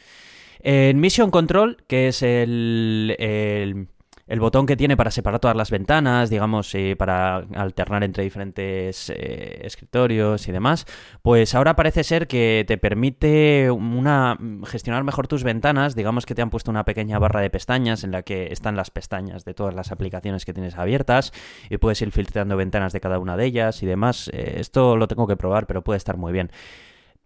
[0.60, 3.90] En Mission Control, que es el
[4.28, 9.10] el botón que tiene para separar todas las ventanas, digamos, eh, para alternar entre diferentes
[9.10, 10.86] eh, escritorios y demás,
[11.22, 16.42] pues ahora parece ser que te permite una gestionar mejor tus ventanas, digamos que te
[16.42, 19.74] han puesto una pequeña barra de pestañas en la que están las pestañas de todas
[19.74, 21.32] las aplicaciones que tienes abiertas
[21.70, 24.30] y puedes ir filtrando ventanas de cada una de ellas y demás.
[24.34, 26.52] Eh, esto lo tengo que probar, pero puede estar muy bien.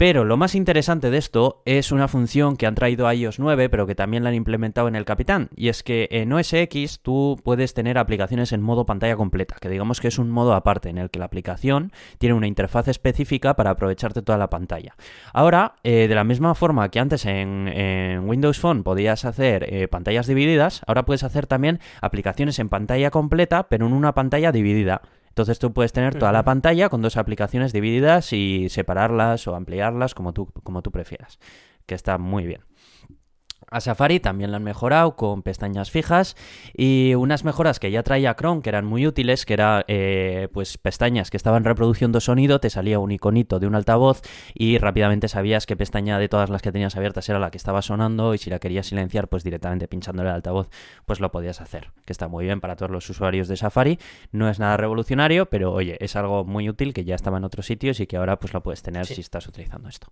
[0.01, 3.69] Pero lo más interesante de esto es una función que han traído a iOS 9,
[3.69, 5.49] pero que también la han implementado en el Capitán.
[5.55, 9.69] Y es que en OS X tú puedes tener aplicaciones en modo pantalla completa, que
[9.69, 13.55] digamos que es un modo aparte en el que la aplicación tiene una interfaz específica
[13.55, 14.95] para aprovecharte toda la pantalla.
[15.33, 20.25] Ahora, eh, de la misma forma que antes en, Windows Phone podías hacer eh, pantallas
[20.25, 25.03] divididas, ahora puedes hacer también aplicaciones en pantalla completa, pero en una pantalla dividida.
[25.41, 30.13] Entonces tú puedes tener toda la pantalla con dos aplicaciones divididas y separarlas o ampliarlas
[30.13, 31.39] como tú, como tú prefieras,
[31.87, 32.61] que está muy bien.
[33.71, 36.35] A Safari también lo han mejorado con pestañas fijas.
[36.75, 40.77] Y unas mejoras que ya traía Chrome que eran muy útiles, que era eh, pues
[40.77, 44.21] pestañas que estaban reproduciendo sonido, te salía un iconito de un altavoz
[44.53, 47.81] y rápidamente sabías qué pestaña de todas las que tenías abiertas era la que estaba
[47.81, 50.69] sonando y si la querías silenciar pues directamente pinchando el altavoz
[51.05, 53.99] pues lo podías hacer, que está muy bien para todos los usuarios de Safari,
[54.33, 57.67] no es nada revolucionario, pero oye, es algo muy útil que ya estaba en otros
[57.67, 60.07] sitios y que ahora pues lo puedes tener si estás utilizando esto.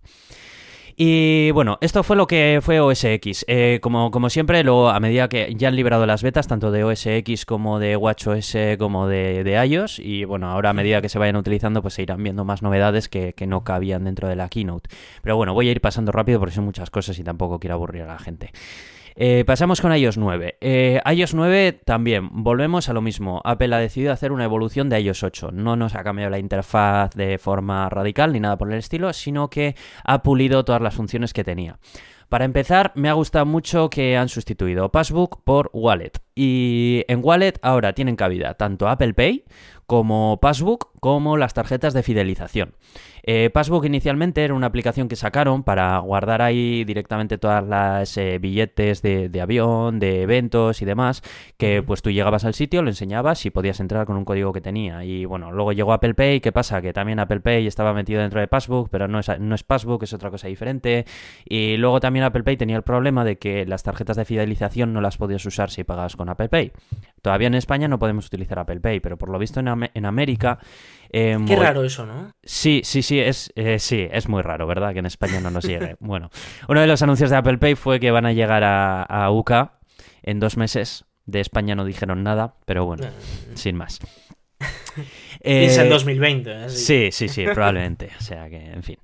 [0.96, 3.44] Y bueno, esto fue lo que fue OS X.
[3.48, 6.84] Eh, como, como siempre, luego, a medida que ya han liberado las betas, tanto de
[6.84, 11.08] OS X como de WatchOS como de, de iOS, y bueno, ahora a medida que
[11.08, 14.36] se vayan utilizando, pues se irán viendo más novedades que, que no cabían dentro de
[14.36, 14.90] la keynote.
[15.22, 18.02] Pero bueno, voy a ir pasando rápido porque son muchas cosas y tampoco quiero aburrir
[18.02, 18.52] a la gente.
[19.16, 20.58] Eh, pasamos con iOS 9.
[20.60, 23.40] Eh, iOS 9 también, volvemos a lo mismo.
[23.44, 25.50] Apple ha decidido hacer una evolución de iOS 8.
[25.52, 29.50] No nos ha cambiado la interfaz de forma radical ni nada por el estilo, sino
[29.50, 31.78] que ha pulido todas las funciones que tenía.
[32.30, 36.12] Para empezar, me ha gustado mucho que han sustituido Passbook por Wallet.
[36.36, 39.44] Y en Wallet ahora tienen cabida tanto Apple Pay
[39.90, 42.74] como Passbook como las tarjetas de fidelización.
[43.22, 48.38] Eh, Passbook inicialmente era una aplicación que sacaron para guardar ahí directamente todas las eh,
[48.38, 51.22] billetes de, avión, de eventos y demás,
[51.56, 54.60] que pues tú llegabas al sitio, lo enseñabas y podías entrar con un código que
[54.60, 55.04] tenía.
[55.04, 56.80] Y bueno, luego llegó Apple Pay, ¿qué pasa?
[56.80, 60.04] Que también Apple Pay estaba metido dentro de Passbook, pero no es, no es Passbook,
[60.04, 61.04] es otra cosa diferente.
[61.44, 65.00] Y luego también Apple Pay tenía el problema de que las tarjetas de fidelización no
[65.00, 66.72] las podías usar si pagabas con Apple Pay.
[67.22, 70.58] Todavía en España no podemos utilizar Apple Pay, pero por lo visto en, en América
[71.12, 72.32] Em, Qué raro eso, ¿no?
[72.44, 74.92] Sí, sí, sí, es, eh, sí, es muy raro, ¿verdad?
[74.92, 75.96] Que en España no nos llegue.
[76.00, 76.30] bueno,
[76.68, 79.80] uno de los anuncios de Apple Pay fue que van a llegar a, a UCA
[80.22, 81.04] en dos meses.
[81.26, 83.06] De España no dijeron nada, pero bueno,
[83.54, 83.98] sin más.
[85.42, 86.64] Piensa en 2020.
[86.64, 88.10] Eh, sí, sí, sí, probablemente.
[88.18, 88.98] O sea que, en fin.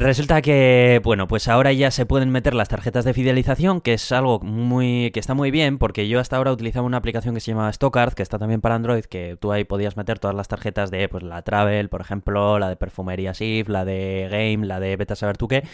[0.00, 4.12] Resulta que, bueno, pues ahora ya se pueden meter las tarjetas de fidelización, que es
[4.12, 7.50] algo muy que está muy bien, porque yo hasta ahora utilizaba una aplicación que se
[7.50, 10.90] llama Stockard, que está también para Android, que tú ahí podías meter todas las tarjetas
[10.90, 14.96] de, pues, la Travel, por ejemplo, la de Perfumería Sif, la de Game, la de
[14.96, 15.64] Beta Saber tú qué,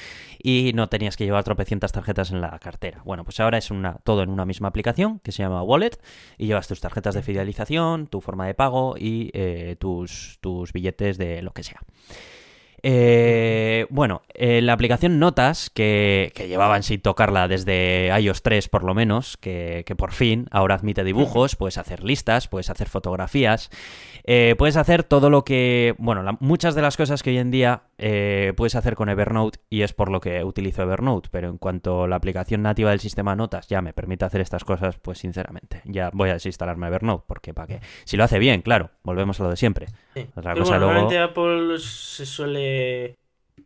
[0.43, 3.03] y no tenías que llevar tropecientas tarjetas en la cartera.
[3.05, 6.01] Bueno, pues ahora es una, todo en una misma aplicación, que se llama Wallet,
[6.37, 11.17] y llevas tus tarjetas de fidelización, tu forma de pago y eh, tus, tus billetes
[11.17, 11.81] de lo que sea.
[12.83, 18.95] Eh, bueno, eh, la aplicación Notas, que, llevaban sin tocarla desde iOS 3 por lo
[18.95, 23.71] menos, que, por fin ahora admite dibujos, puedes hacer listas, puedes hacer fotografías,
[24.25, 27.83] eh, puedes hacer todo lo que, bueno, muchas de las cosas que hoy en día
[28.57, 32.17] puedes hacer con Evernote y es por lo que utilizo Evernote, pero en cuanto la
[32.17, 36.31] aplicación nativa del sistema Notas ya me permite hacer estas cosas, pues sinceramente, ya voy
[36.31, 39.57] a desinstalarme Evernote, porque para qué, si lo hace bien, claro, volvemos a lo de
[39.57, 39.87] siempre.
[40.35, 42.66] Otra cosa Normalmente Apple se suele,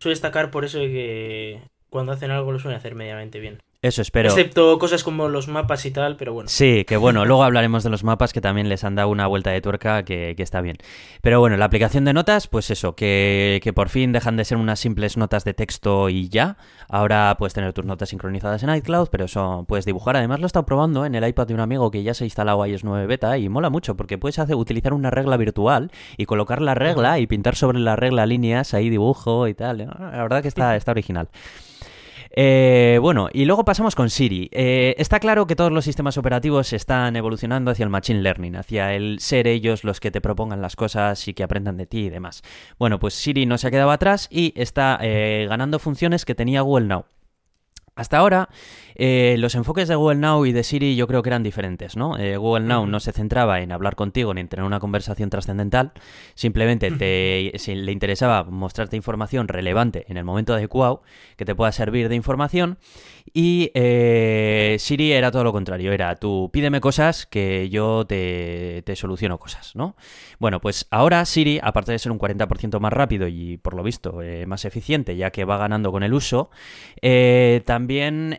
[0.00, 3.60] suele destacar por eso de que cuando hacen algo lo suelen hacer medianamente bien.
[3.82, 4.28] Eso espero.
[4.28, 6.50] Excepto cosas como los mapas y tal, pero bueno.
[6.50, 9.50] Sí, que bueno, luego hablaremos de los mapas que también les han dado una vuelta
[9.50, 10.76] de tuerca que, está bien.
[11.22, 14.58] Pero bueno, la aplicación de notas, pues eso, que, que, por fin dejan de ser
[14.58, 16.58] unas simples notas de texto y ya.
[16.90, 20.14] Ahora puedes tener tus notas sincronizadas en iCloud, pero eso puedes dibujar.
[20.14, 22.26] Además lo he estado probando en el iPad de un amigo que ya se ha
[22.26, 26.26] instalado iOS 9 Beta y mola mucho porque puedes hacer, utilizar una regla virtual y
[26.26, 29.78] colocar la regla y pintar sobre la regla líneas, ahí dibujo y tal.
[29.78, 31.30] La verdad que está, está original.
[32.32, 34.48] Eh, bueno, y luego pasamos con Siri.
[34.52, 38.94] Eh, está claro que todos los sistemas operativos están evolucionando hacia el Machine Learning, hacia
[38.94, 42.10] el ser ellos los que te propongan las cosas y que aprendan de ti y
[42.10, 42.42] demás.
[42.78, 46.60] Bueno, pues Siri no se ha quedado atrás y está eh, ganando funciones que tenía
[46.60, 47.04] Google Now.
[47.96, 48.48] Hasta ahora,
[49.02, 52.16] eh, los enfoques de Google Now y de Siri yo creo que eran diferentes, ¿no?
[52.18, 55.92] Eh, Google Now no se centraba en hablar contigo ni en tener una conversación trascendental,
[56.34, 61.02] simplemente te, si le interesaba mostrarte información relevante en el momento adecuado
[61.36, 62.78] que te pueda servir de información.
[63.32, 68.96] Y eh, Siri era todo lo contrario, era tú pídeme cosas que yo te, te
[68.96, 69.96] soluciono cosas, ¿no?
[70.38, 74.20] Bueno, pues ahora Siri, aparte de ser un 40% más rápido y por lo visto
[74.46, 76.50] más eficiente, ya que va ganando con el uso,
[77.00, 78.38] también también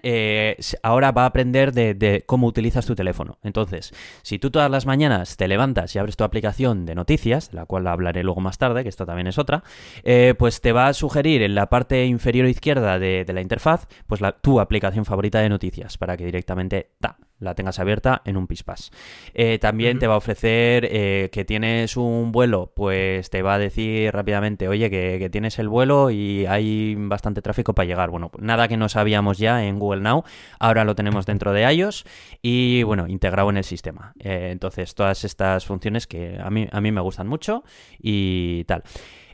[0.83, 3.37] ahora va a aprender de, cómo utilizas tu teléfono.
[3.43, 7.65] Entonces, si tú todas las mañanas te levantas y abres tu aplicación de noticias, la
[7.65, 9.63] cual hablaré luego más tarde, que esta también es otra,
[10.03, 14.21] eh, pues te va a sugerir en la parte inferior izquierda de, la interfaz, pues
[14.41, 18.91] tu aplicación favorita de noticias, para que directamente ta, la tengas abierta en un Pispas.
[19.33, 23.59] Eh, también te va a ofrecer eh, que tienes un vuelo, pues te va a
[23.59, 28.09] decir rápidamente, oye, que, tienes el vuelo y hay bastante tráfico para llegar.
[28.09, 30.23] Bueno, nada que no sabíamos ya en Google Now,
[30.59, 32.05] ahora lo tenemos dentro de iOS
[32.41, 34.13] y bueno, integrado en el sistema.
[34.19, 37.63] Eh, entonces, todas estas funciones que a mí, a mí me gustan mucho
[37.99, 38.83] y tal.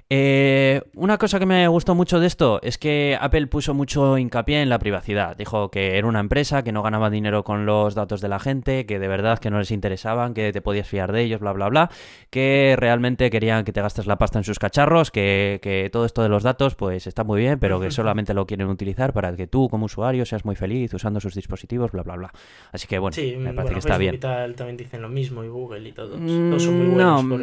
[0.09, 4.61] Eh, una cosa que me gustó mucho de esto es que Apple puso mucho hincapié
[4.61, 5.35] en la privacidad.
[5.35, 8.85] Dijo que era una empresa que no ganaba dinero con los datos de la gente,
[8.85, 11.67] que de verdad que no les interesaban, que te podías fiar de ellos, bla, bla,
[11.67, 11.91] bla,
[12.29, 16.23] que realmente querían que te gastes la pasta en sus cacharros, que, que todo esto
[16.23, 19.47] de los datos pues está muy bien, pero que solamente lo quieren utilizar para que
[19.47, 22.33] tú como usuario seas muy feliz usando sus dispositivos, bla, bla, bla.
[22.71, 24.17] Así que bueno, me parece que está bien.
[24.21, 26.17] también dicen lo mismo y Google y todos.
[26.17, 27.37] Todos son muy buenos, no,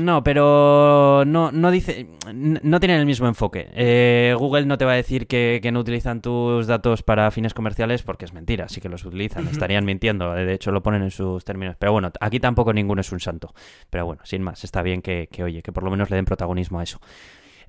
[0.00, 3.68] no, pero no, no dice no tienen el mismo enfoque.
[3.74, 8.02] Eh, Google no te va a decir que, no utilizan tus datos para fines comerciales
[8.02, 11.44] porque es mentira, sí que los utilizan, estarían mintiendo, de hecho lo ponen en sus
[11.44, 11.76] términos.
[11.78, 13.54] Pero bueno, aquí tampoco ninguno es un santo.
[13.90, 16.24] Pero bueno, sin más, está bien que, que oye, que por lo menos le den
[16.24, 17.00] protagonismo a eso.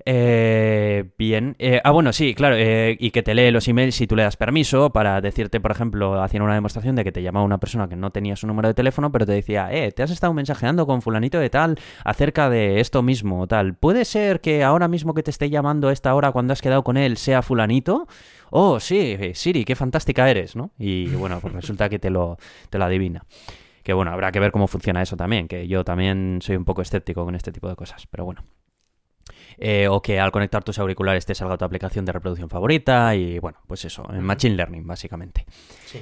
[0.06, 1.56] Eh, bien.
[1.58, 2.56] Eh, ah, bueno, sí, claro.
[2.58, 5.70] Eh, y que te lee los emails si tú le das permiso para decirte, por
[5.70, 8.68] ejemplo, haciendo una demostración de que te llamaba una persona que no tenía su número
[8.68, 12.50] de teléfono, pero te decía, eh, te has estado mensajeando con fulanito de tal acerca
[12.50, 13.74] de esto mismo, tal.
[13.74, 16.84] ¿Puede ser que ahora mismo que te esté llamando a esta hora cuando has quedado
[16.84, 18.06] con él sea fulanito?
[18.50, 20.72] Oh, sí, Siri, qué fantástica eres, ¿no?
[20.78, 22.36] Y bueno, pues resulta que te lo,
[22.68, 23.24] te lo adivina.
[23.82, 26.82] Que bueno, habrá que ver cómo funciona eso también, que yo también soy un poco
[26.82, 28.44] escéptico con este tipo de cosas, pero bueno.
[29.62, 33.38] Eh, o que al conectar tus auriculares te salga tu aplicación de reproducción favorita y
[33.38, 35.44] bueno, pues eso, en Machine Learning básicamente.
[35.84, 36.00] Sí.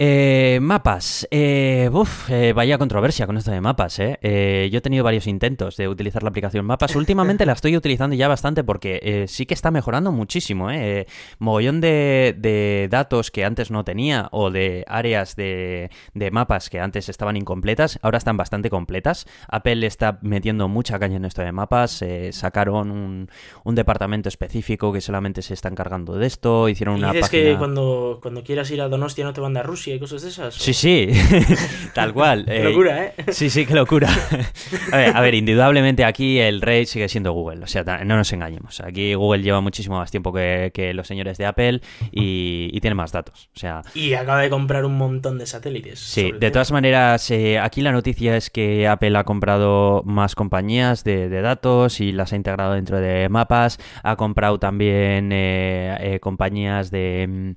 [0.00, 1.26] Eh, mapas.
[1.32, 1.90] Eh,
[2.28, 4.68] eh, vaya controversia con esto de mapas, ¿eh?
[4.70, 6.94] Yo he tenido varios intentos de utilizar la aplicación Mapas.
[6.94, 11.06] Últimamente la estoy utilizando ya bastante porque sí que está mejorando muchísimo, ¿eh?
[11.40, 15.90] Mogollón de, datos que antes no tenía o de áreas de,
[16.30, 19.26] mapas que antes estaban incompletas, ahora están bastante completas.
[19.48, 22.04] Apple está metiendo mucha caña en esto de mapas.
[22.30, 26.68] sacaron un, departamento específico que solamente se está encargando de esto.
[26.68, 29.87] Hicieron una dices que cuando, cuando quieras ir a Donostia no te van a Rusia
[29.94, 30.54] y cosas de esas.
[30.54, 31.08] Sí, sí,
[31.94, 32.44] tal cual.
[32.44, 33.14] Qué locura, ¿eh?
[33.28, 34.08] Sí, sí, qué locura.
[34.92, 38.80] a, ver, indudablemente aquí el rey sigue siendo Google, o sea, no nos engañemos.
[38.80, 41.80] Aquí Google lleva muchísimo más tiempo que, los señores de Apple
[42.10, 43.50] y, tiene más datos.
[43.56, 45.98] O sea, y acaba de comprar un montón de satélites.
[45.98, 51.04] Sí, de todas maneras, eh, aquí la noticia es que Apple ha comprado más compañías
[51.04, 53.78] de, datos y las ha integrado dentro de mapas.
[54.02, 57.50] Ha comprado también eh, eh, compañías de mm,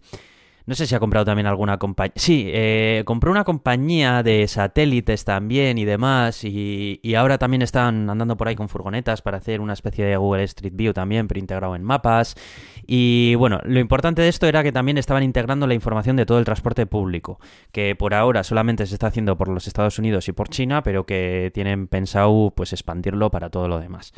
[0.66, 2.14] no sé si ha comprado también alguna compañía.
[2.16, 6.44] Sí, eh, compró una compañía de satélites también y demás.
[6.44, 10.44] Y, ahora también están andando por ahí con furgonetas para hacer una especie de Google
[10.44, 12.36] Street View también, pero integrado en mapas.
[12.88, 16.40] Y bueno, lo importante de esto era que también estaban integrando la información de todo
[16.40, 17.40] el transporte público,
[17.72, 21.06] que por ahora solamente se está haciendo por los Estados Unidos y por China, pero
[21.06, 24.14] que tienen pensado pues expandirlo para todo lo demás.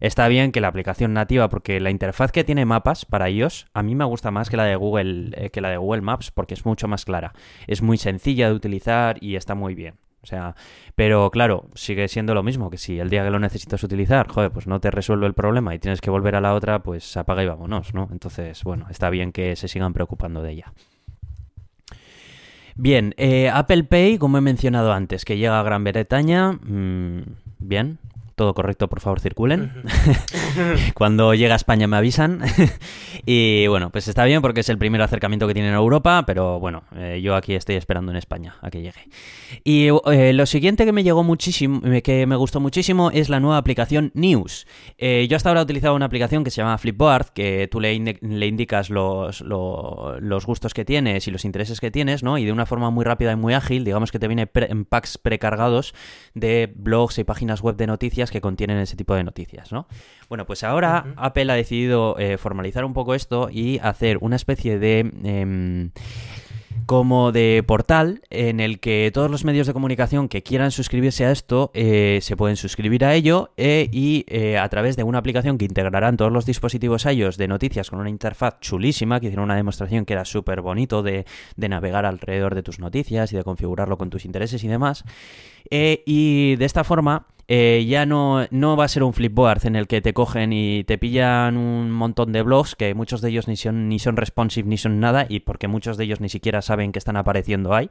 [0.00, 3.82] Está bien que la aplicación nativa, porque la interfaz que tiene mapas para iOS, a
[3.82, 6.54] mí me gusta más que la de Google, eh, que la de Google Maps, porque
[6.54, 7.32] es mucho más clara.
[7.66, 9.94] Es muy sencilla de utilizar y está muy bien.
[10.22, 10.56] O sea,
[10.96, 14.50] pero claro, sigue siendo lo mismo, que si el día que lo necesitas utilizar, joder,
[14.50, 17.44] pues no te resuelve el problema y tienes que volver a la otra, pues apaga
[17.44, 18.08] y vámonos, ¿no?
[18.10, 20.72] Entonces, bueno, está bien que se sigan preocupando de ella.
[22.74, 27.22] Bien, eh, Apple Pay, como he mencionado antes, que llega a Gran Bretaña, mm,
[27.60, 27.98] bien,
[28.36, 29.72] todo correcto, por favor, circulen.
[30.94, 32.42] Cuando llega a España me avisan.
[33.26, 36.60] y bueno, pues está bien porque es el primer acercamiento que tiene en Europa, pero
[36.60, 39.08] bueno, eh, yo aquí estoy esperando en España a que llegue.
[39.64, 43.40] Y eh, lo siguiente que me llegó muchísimo, eh, que me gustó muchísimo, es la
[43.40, 44.66] nueva aplicación News.
[44.98, 48.90] yo hasta ahora he utilizado una aplicación que se llama Flipboard, que tú le, indicas
[48.90, 52.36] los, los, gustos que tienes y los intereses que tienes, ¿no?
[52.36, 55.16] Y de una forma muy rápida y muy ágil, digamos que te viene en packs
[55.16, 55.94] precargados
[56.34, 59.86] de blogs y páginas web de noticias que contienen ese tipo de noticias, ¿no?
[60.28, 64.78] Bueno, pues ahora Apple ha decidido eh, formalizar un poco esto y hacer una especie
[64.78, 65.10] de...
[65.24, 65.90] Em,
[66.84, 71.32] como de portal en el que todos los medios de comunicación que quieran suscribirse a
[71.32, 74.24] esto eh, se pueden suscribir a ello eh, y
[74.56, 78.10] a través de una aplicación que integrarán todos los dispositivos iOS de noticias con una
[78.10, 81.24] interfaz chulísima que hicieron una demostración que era súper bonito de,
[81.56, 85.02] de, navegar alrededor de tus noticias y de configurarlo con tus intereses y demás
[85.70, 89.86] y de esta forma eh, ya no, no va a ser un flipboard en el
[89.86, 93.56] que te cogen y te pillan un montón de blogs que muchos de ellos ni
[93.56, 96.90] son, ni son responsive ni son nada y porque muchos de ellos ni siquiera saben
[96.90, 97.88] que están apareciendo ahí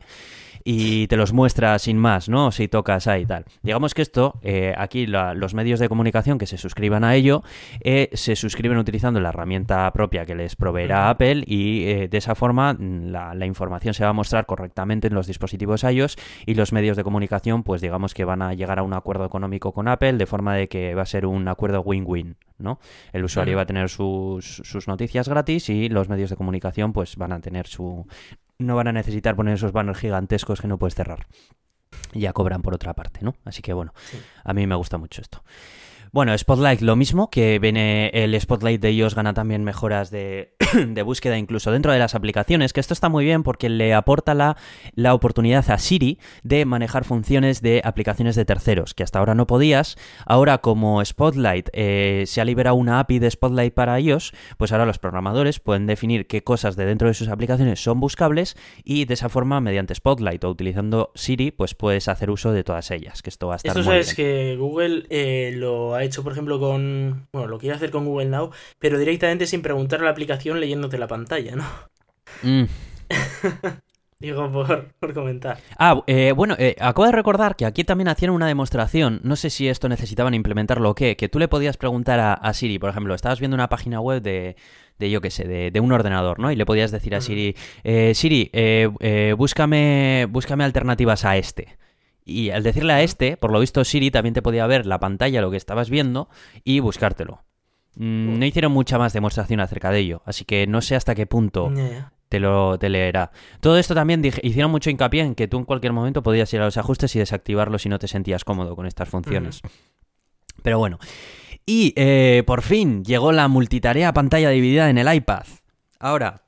[0.68, 2.52] y te los muestra sin más, ¿no?
[2.52, 3.46] Si tocas ahí y tal.
[3.62, 7.44] Digamos que esto, eh, aquí los medios de comunicación que se suscriban a ello,
[7.82, 12.34] eh, se suscriben utilizando la herramienta propia que les proveerá Apple y eh, de esa
[12.34, 16.74] forma mm, la, información se va a mostrar correctamente en los dispositivos iOS y los
[16.74, 20.14] medios de comunicación, pues digamos que van a llegar a un acuerdo económico con Apple
[20.14, 22.80] de forma de que va a ser un acuerdo win-win, ¿no?
[23.14, 27.18] El usuario va a tener sus, sus noticias gratis y los medios de comunicación pues
[27.18, 28.08] van a tener su
[28.58, 31.28] no van a necesitar poner esos banners gigantescos que no puedes cerrar.
[32.14, 33.36] Ya cobran por otra parte, ¿no?
[33.46, 33.94] Así que bueno,
[34.44, 35.44] a mí me gusta mucho esto.
[36.12, 40.55] Bueno, Spotlight lo mismo, que viene el Spotlight de ellos gana también mejoras de,
[40.88, 44.34] de búsqueda incluso dentro de las aplicaciones, que esto está muy bien porque le aporta
[44.34, 44.58] la,
[44.94, 49.48] la oportunidad a Siri de manejar funciones de aplicaciones de terceros, que hasta ahora no
[49.48, 49.98] podías.
[50.26, 54.86] Ahora como Spotlight eh, se ha liberado una API de Spotlight para iOS, pues ahora
[54.86, 59.14] los programadores pueden definir qué cosas de dentro de sus aplicaciones son buscables y de
[59.14, 63.30] esa forma mediante Spotlight o utilizando Siri pues puedes hacer uso de todas ellas, que
[63.30, 66.60] esto va a estar Esto muy sabes que Google eh, lo ha hecho por ejemplo
[66.60, 70.55] con, bueno, lo quiere hacer con Google Now, pero directamente sin preguntar a la aplicación
[70.60, 71.66] leyéndote la pantalla, ¿no?
[72.44, 72.66] Mm.
[74.20, 75.58] Digo por, por comentar.
[75.78, 79.50] Ah, eh, bueno, eh, acabo de recordar que aquí también hacían una demostración, no sé
[79.50, 82.90] si esto necesitaban implementarlo o qué, que tú le podías preguntar a, a Siri, por
[82.90, 84.56] ejemplo, estabas viendo una página web de,
[84.98, 86.52] de yo qué sé, de, de un ordenador, ¿no?
[86.52, 91.78] Y le podías decir a Siri, eh, Siri, eh, búscame, búscame alternativas a este.
[92.24, 95.42] Y al decirle a este, por lo visto Siri también te podía ver la pantalla,
[95.42, 96.30] lo que estabas viendo,
[96.64, 97.44] y buscártelo.
[97.96, 101.26] Mm, No hicieron mucha más demostración acerca de ello, así que no sé hasta qué
[101.26, 101.70] punto
[102.30, 103.32] te lo te leerá.
[103.62, 106.62] Todo esto también dije- hicieron mucho hincapié en que tú en cualquier momento podías ir
[106.62, 109.62] a los ajustes y desactivarlos si no te sentías cómodo con estas funciones.
[110.62, 111.00] Pero bueno.
[111.66, 115.44] Y eh, por fin llegó la multitarea pantalla dividida en el iPad.
[116.00, 116.44] Ahora,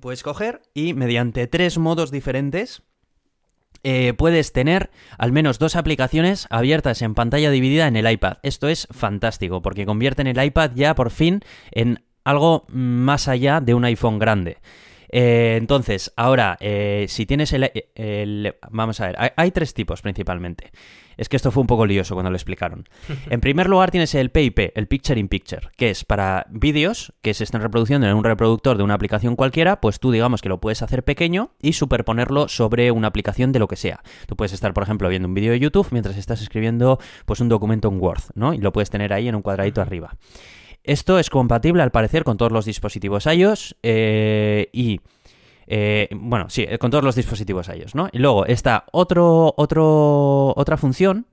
[0.00, 2.82] puedes coger y mediante tres modos diferentes
[3.84, 8.38] eh, puedes tener al menos dos aplicaciones abiertas en pantalla dividida en el iPad.
[8.42, 11.40] Esto es fantástico porque convierten el iPad ya por fin
[11.70, 14.58] en algo más allá de un iPhone grande.
[15.10, 20.02] Eh, entonces, ahora, eh, si tienes el, el- Vamos a ver, hay, hay tres tipos
[20.02, 20.70] principalmente.
[21.18, 22.88] Es que esto fue un poco lioso cuando lo explicaron.
[23.30, 27.34] En primer lugar tienes el PIP, el Picture in Picture, que es para vídeos que
[27.34, 30.60] se estén reproduciendo en un reproductor de una aplicación cualquiera, pues tú digamos que lo
[30.60, 34.02] puedes hacer pequeño y superponerlo sobre una aplicación de lo que sea.
[34.26, 37.48] Tú puedes estar, por ejemplo, viendo un vídeo de YouTube mientras estás escribiendo pues un
[37.48, 38.54] documento en Word, ¿no?
[38.54, 40.16] Y lo puedes tener ahí en un cuadradito arriba.
[40.84, 45.00] Esto es compatible al parecer con todos los dispositivos iOS eh, y...
[45.70, 48.08] eh, bueno, sí, con todos los dispositivos iOS, ¿no?
[48.10, 51.26] Y luego está otro, otro, otra función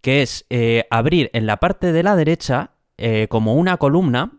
[0.00, 4.37] que es eh, abrir en la parte de la derecha eh, como una columna,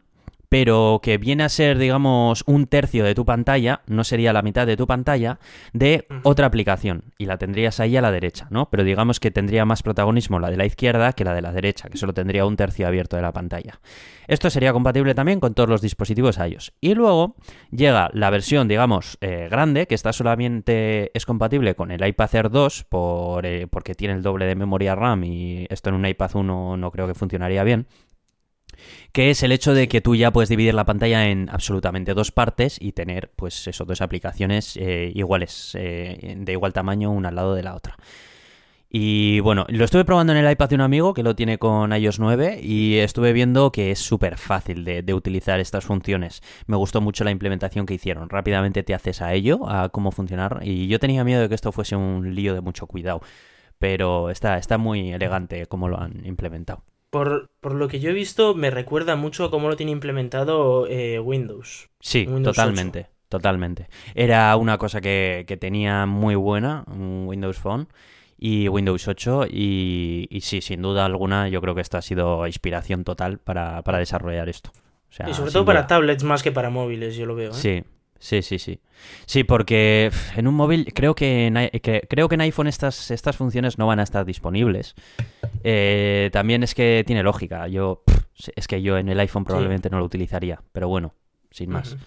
[0.49, 4.65] pero que viene a ser, digamos, un tercio de tu pantalla, no sería la mitad
[4.65, 5.39] de tu pantalla,
[5.73, 7.03] de otra aplicación.
[7.17, 8.69] Y la tendrías ahí a la derecha, ¿no?
[8.69, 11.89] Pero digamos que tendría más protagonismo la de la izquierda que la de la derecha,
[11.89, 13.79] que solo tendría un tercio abierto de la pantalla.
[14.27, 16.73] Esto sería compatible también con todos los dispositivos iOS.
[16.81, 17.35] Y luego
[17.71, 22.49] llega la versión, digamos, eh, grande, que está solamente es compatible con el iPad Air
[22.49, 26.31] 2 por, eh, porque tiene el doble de memoria RAM y esto en un iPad
[26.35, 27.87] 1 no creo que funcionaría bien.
[29.11, 32.31] Que es el hecho de que tú ya puedes dividir la pantalla en absolutamente dos
[32.31, 37.35] partes y tener, pues eso, dos aplicaciones eh, iguales, eh, de igual tamaño, una al
[37.35, 37.97] lado de la otra.
[38.91, 41.93] Y bueno, lo estuve probando en el iPad de un amigo que lo tiene con
[41.93, 46.41] iOS 9 y estuve viendo que es súper fácil de, de utilizar estas funciones.
[46.65, 48.29] Me gustó mucho la implementación que hicieron.
[48.29, 50.61] Rápidamente te haces a ello, a cómo funcionar.
[50.63, 53.21] Y yo tenía miedo de que esto fuese un lío de mucho cuidado.
[53.77, 56.83] Pero está, está muy elegante cómo lo han implementado.
[57.09, 60.87] Por, por lo que yo he visto, me recuerda mucho a cómo lo tiene implementado
[60.87, 61.89] eh, Windows.
[61.99, 63.07] Sí, Windows totalmente.
[63.29, 63.87] Totalmente.
[64.15, 67.87] Era una cosa que, que tenía muy buena, un Windows Phone
[68.39, 72.47] y Windows 8 y, y sí, sin duda alguna yo creo que esto ha sido
[72.47, 74.71] inspiración total para, para desarrollar esto.
[75.09, 77.51] O sea, y sobre todo para tablets más que para móviles, yo lo veo.
[77.51, 77.53] ¿eh?
[77.53, 77.83] Sí,
[78.19, 78.79] sí, sí, sí.
[79.25, 83.35] Sí, porque en un móvil creo que en, que- creo que en iPhone estas, estas
[83.37, 84.93] funciones no van a estar disponibles.
[85.63, 87.67] Eh, también es que tiene lógica.
[87.67, 88.03] Yo
[88.55, 91.13] es que yo en el iPhone probablemente no lo utilizaría, pero bueno,
[91.51, 91.97] sin más.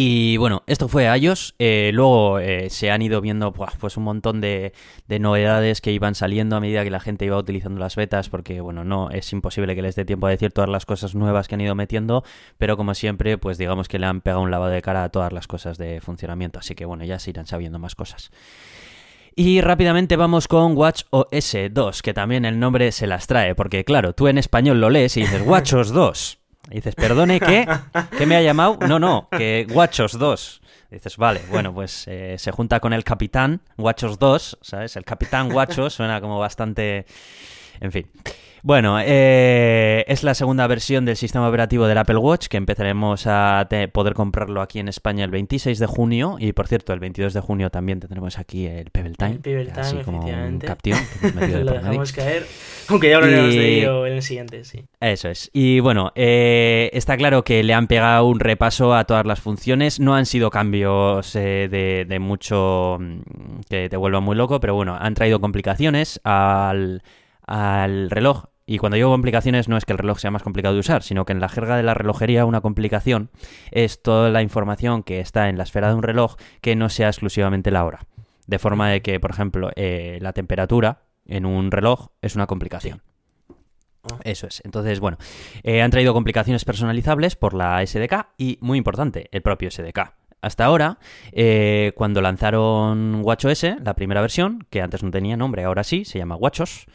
[0.00, 1.56] Y bueno, esto fue iOS.
[1.58, 4.72] eh, luego eh, se han ido viendo pues un montón de,
[5.08, 8.60] de novedades que iban saliendo a medida que la gente iba utilizando las betas, porque
[8.60, 11.56] bueno, no es imposible que les dé tiempo a decir todas las cosas nuevas que
[11.56, 12.22] han ido metiendo,
[12.58, 15.32] pero como siempre, pues digamos que le han pegado un lavado de cara a todas
[15.32, 18.30] las cosas de funcionamiento, así que bueno, ya se irán sabiendo más cosas.
[19.34, 23.84] Y rápidamente vamos con Watch OS 2, que también el nombre se las trae, porque
[23.84, 26.38] claro, tú en español lo lees y dices WatchOS 2.
[26.70, 27.66] Y dices, perdone, ¿qué?
[28.16, 28.78] ¿Qué me ha llamado?
[28.86, 30.60] No, no, que WatchOS 2.
[30.90, 34.96] Dices, vale, bueno, pues eh, se junta con el Capitán WatchOS 2, ¿sabes?
[34.96, 37.06] El Capitán WatchOS suena como bastante...
[37.80, 38.10] En fin.
[38.62, 43.68] Bueno, eh, es la segunda versión del sistema operativo del Apple Watch que empezaremos a
[43.92, 47.40] poder comprarlo aquí en España el 26 de junio y por cierto el 22 de
[47.40, 50.66] junio también tendremos aquí el Pebble Time, El Pebble así Time, como un efectivamente.
[50.66, 52.46] caption que de lo dejamos caer.
[52.88, 54.84] Aunque ya hablaremos de ello en el siguiente, sí.
[55.00, 55.50] Eso es.
[55.52, 60.00] Y bueno, eh, está claro que le han pegado un repaso a todas las funciones.
[60.00, 64.74] No han sido cambios eh, de, de mucho mm, que te vuelvan muy loco, pero
[64.74, 67.02] bueno, han traído complicaciones al,
[67.48, 68.44] al reloj.
[68.66, 71.24] y cuando digo complicaciones no es que el reloj sea más complicado de usar, sino
[71.24, 73.30] que en la jerga de la relojería una complicación
[73.70, 77.08] es toda la información que está en la esfera de un reloj que no sea
[77.08, 78.00] exclusivamente la hora.
[78.46, 83.02] De forma de que, por ejemplo, eh, la temperatura en un reloj es una complicación.
[84.02, 84.18] Ah.
[84.24, 84.62] Eso es.
[84.64, 85.18] Entonces, bueno,
[85.62, 90.14] eh, han traído complicaciones personalizables por la SDK y, muy importante, el propio SDK.
[90.40, 90.98] Hasta ahora,
[91.32, 96.18] eh, cuando lanzaron WatchOS, la primera versión, que antes no tenía nombre, ahora sí, se
[96.18, 96.86] llama WatchOS,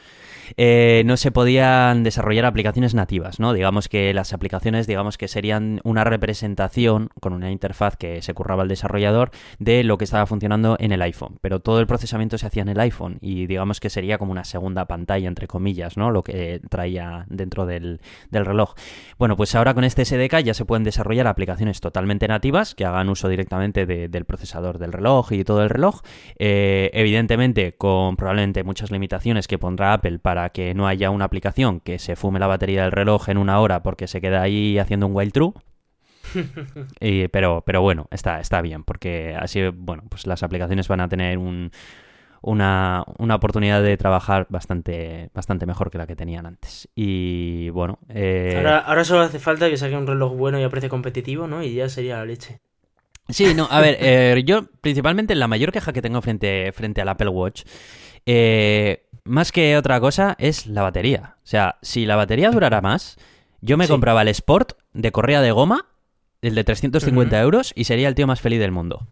[0.58, 3.54] eh, no se podían desarrollar aplicaciones nativas, ¿no?
[3.54, 8.64] Digamos que las aplicaciones, digamos que serían una representación con una interfaz que se curraba
[8.64, 11.38] el desarrollador de lo que estaba funcionando en el iPhone.
[11.42, 14.44] Pero todo el procesamiento se hacía en el iPhone y digamos que sería como una
[14.44, 16.12] segunda pantalla, entre comillas, ¿no?
[16.12, 18.02] Lo que traía dentro del,
[18.32, 18.74] del reloj.
[19.18, 23.10] Bueno, pues ahora con este SDK ya se pueden desarrollar aplicaciones totalmente nativas que hagan
[23.10, 26.02] uso directamente de- del procesador del reloj y todo el reloj.
[26.40, 31.80] Eh, evidentemente, con probablemente muchas limitaciones que pondrá Apple para que no haya una aplicación
[31.80, 35.08] que se fume la batería del reloj en una hora porque se queda ahí haciendo
[35.08, 35.54] un while true.
[37.00, 41.10] Y- pero, pero bueno, está, está bien, porque así, bueno, pues las aplicaciones van a
[41.10, 41.72] tener un-
[42.42, 46.90] una, una oportunidad de trabajar bastante, bastante mejor que la que tenían antes.
[46.96, 50.70] Y bueno, eh, Ahora, ahora solo hace falta que saque un reloj bueno y a
[50.70, 51.64] precio competitivo, ¿no?
[51.64, 52.60] Y ya sería la leche.
[53.30, 57.08] Sí, no, a ver, eh, yo principalmente la mayor queja que tengo frente, frente al
[57.08, 57.64] Apple Watch,
[58.26, 61.36] eh, más que otra cosa, es la batería.
[61.44, 63.18] O sea, si la batería durara más,
[63.62, 63.92] yo me Sí.
[63.92, 65.88] compraba el Sport de correa de goma,
[66.42, 67.44] el de 350 Ujú.
[67.44, 69.08] euros, y sería el tío más feliz del mundo.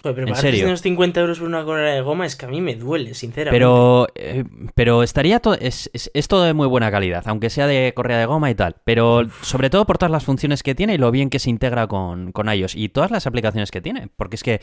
[0.00, 0.60] Joder, pero ¿En pagar serio?
[0.60, 3.56] 350 euros por una correa de goma es que a mí me duele, sinceramente.
[3.56, 4.44] Pero, eh,
[4.76, 5.54] pero estaría todo.
[5.54, 8.54] Es, es- es todo de muy buena calidad, aunque sea de correa de goma y
[8.54, 8.76] tal.
[8.84, 11.88] Pero sobre todo por todas las funciones que tiene y lo bien que se integra
[11.88, 14.08] con, con iOS y todas las aplicaciones que tiene.
[14.16, 14.60] Porque es que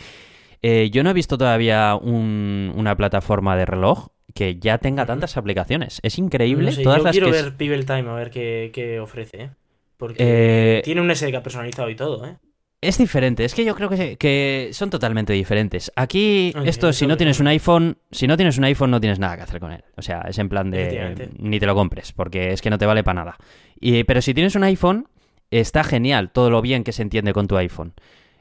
[0.62, 5.38] eh, yo no he visto todavía un- una plataforma de reloj que ya tenga tantas
[5.38, 6.00] aplicaciones.
[6.04, 7.32] Es increíble No sé, todas yo las quiero que.
[7.34, 9.50] ver Pebble Time a ver qué, qué ofrece, ¿eh?
[9.98, 12.36] Porque Eh, tiene un SDK personalizado y todo, ¿eh?
[12.82, 15.92] Es diferente, es que yo creo que, que son totalmente diferentes.
[15.96, 19.38] Aquí, esto, si no tienes un iPhone, si no tienes un iPhone, no tienes nada
[19.38, 19.84] que hacer con él.
[19.98, 22.86] O sea, es en plan de ni te lo compres, porque es que no te
[22.86, 23.38] vale para nada.
[23.80, 25.08] Y, pero si tienes un iPhone,
[25.50, 27.94] está genial todo lo bien que se entiende con tu iPhone.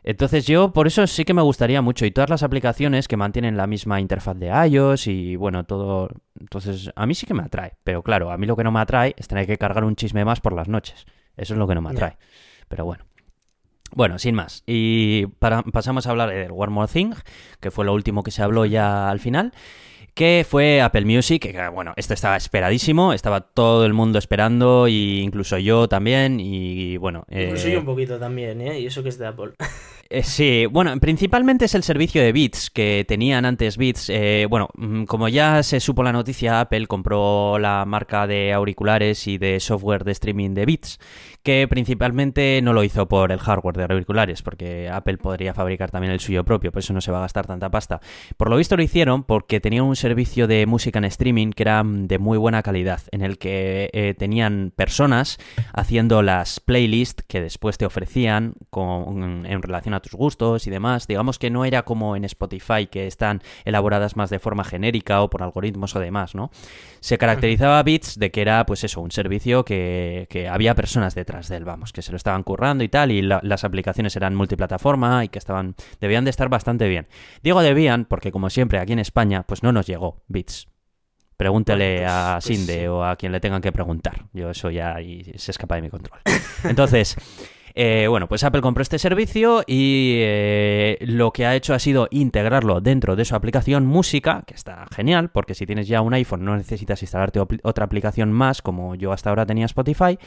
[0.05, 3.57] Entonces yo por eso sí que me gustaría mucho y todas las aplicaciones que mantienen
[3.57, 6.11] la misma interfaz de iOS y bueno, todo...
[6.39, 8.81] Entonces a mí sí que me atrae, pero claro, a mí lo que no me
[8.81, 11.07] atrae es tener que cargar un chisme más por las noches.
[11.37, 12.19] Eso es lo que no me atrae.
[12.69, 13.05] Pero bueno.
[13.93, 14.63] Bueno, sin más.
[14.67, 17.13] Y para- pasamos a hablar del One More Thing,
[17.61, 19.53] que fue lo último que se habló ya al final,
[20.15, 25.21] que fue Apple Music, que bueno, esto estaba esperadísimo, estaba todo el mundo esperando, y
[25.21, 27.25] incluso yo también, y bueno...
[27.31, 28.81] Incluso eh, yo un poquito también, ¿eh?
[28.81, 29.53] Y eso que es de Apple.
[30.11, 34.09] eh, sí, bueno, principalmente es el servicio de Beats que tenían antes Beats.
[34.11, 39.27] Eh, bueno, mm, como ya se supo la noticia, Apple compró la marca de auriculares
[39.27, 40.99] y de software de streaming de Beats,
[41.43, 46.13] que principalmente no lo hizo por el hardware de auriculares, porque Apple podría fabricar también
[46.13, 48.01] el suyo propio, por eso no se va a gastar tanta pasta.
[48.37, 51.83] Por lo visto lo hicieron porque tenían un servicio de música en streaming que era
[51.83, 55.39] mm, de muy buena calidad, en el que eh, tenían personas
[55.73, 61.07] haciendo las playlists que después te ofrecían con- en relación a tus gustos y demás.
[61.07, 65.31] Digamos que no era como en Spotify, que están elaboradas más de forma genérica o
[65.31, 66.51] por algoritmos o demás, ¿no?
[67.01, 71.49] Se caracterizaba Beats de que era, pues eso, un servicio que, que había personas detrás
[71.49, 74.35] de él, vamos, que se lo estaban currando y tal, y la- las aplicaciones eran
[74.35, 77.07] multiplataforma y que estaban, debían de estar bastante bien.
[77.43, 80.69] Digo debían porque, como siempre, aquí en España, pues no nos llegó Beats.
[81.37, 82.87] Pregúntele Bueno, pues- a pues Sinde sí.
[82.87, 84.27] o a quien le tengan que preguntar.
[84.33, 86.21] Yo eso ya y se escapa de mi control.
[86.63, 87.17] Entonces,
[87.77, 92.07] eh, bueno, pues Apple compró este servicio y eh, lo que ha hecho ha sido
[92.11, 96.45] integrarlo dentro de su aplicación música, que está genial, porque si tienes ya un iPhone
[96.45, 100.19] no necesitas instalarte otra aplicación más, como yo hasta ahora tenía Spotify,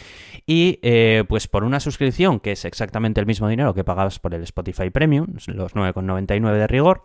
[0.45, 4.34] y eh, pues por una suscripción, que es exactamente el mismo dinero que pagabas por
[4.34, 7.02] el Spotify Premium, los 9,99 de rigor,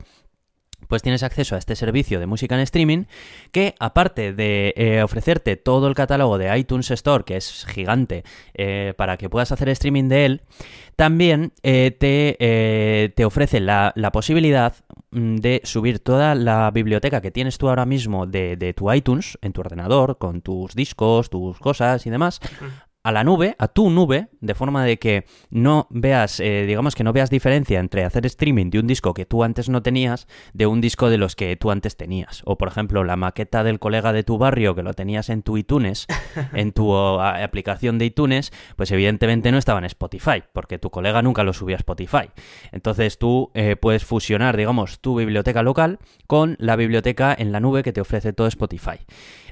[0.88, 3.04] pues tienes acceso a este servicio de música en streaming
[3.50, 8.94] que aparte de eh, ofrecerte todo el catálogo de iTunes Store, que es gigante, eh,
[8.96, 10.42] para que puedas hacer streaming de él,
[10.96, 14.74] también eh, te, te ofrece la, la posibilidad
[15.10, 19.38] mm, de subir toda la biblioteca que tienes tú ahora mismo de, de tu iTunes
[19.42, 22.40] en tu ordenador, con tus discos, tus cosas y demás,
[23.02, 27.04] a la nube, a tu nube, de forma de que no veas, eh, digamos que
[27.04, 30.66] no veas diferencia entre hacer streaming de un disco que tú antes no tenías de
[30.66, 32.42] un disco de los que tú antes tenías.
[32.44, 35.56] O por ejemplo, la maqueta del colega de tu barrio que lo tenías en tu
[35.56, 36.06] iTunes,
[36.52, 41.42] en tu aplicación de iTunes, pues evidentemente no estaba en Spotify, porque tu colega nunca
[41.42, 42.30] lo subía a Spotify.
[42.70, 47.82] Entonces tú eh, puedes fusionar, digamos, tu biblioteca local con la biblioteca en la nube
[47.82, 48.98] que te ofrece todo Spotify.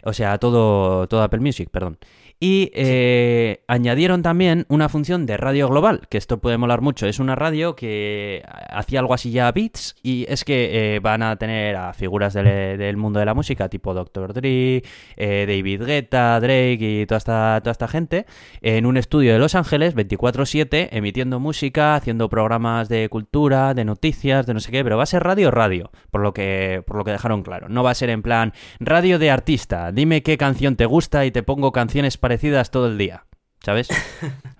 [0.04, 1.98] O sea, todo, todo Apple Music, perdón.
[2.42, 7.06] Y eh, añadieron también una función de radio global, que esto puede molar mucho.
[7.06, 11.22] Es una radio que hacía algo así ya a Beats y es que eh, van
[11.22, 14.32] a tener a figuras del, mundo de la música, tipo Dr.
[14.32, 14.82] Dre,
[15.16, 18.24] eh, David Guetta, Drake y toda esta, toda esta gente,
[18.62, 24.46] en un estudio de Los Ángeles, 24-7, emitiendo música, haciendo programas de cultura, de noticias,
[24.46, 27.04] de no sé qué, pero va a ser radio radio, por lo que, por lo
[27.04, 27.68] que dejaron claro.
[27.68, 31.32] No va a ser en plan radio de artista, dime qué canción te gusta y
[31.32, 33.24] te pongo canciones para parecidas todo el día.
[33.64, 33.88] ¿Sabes?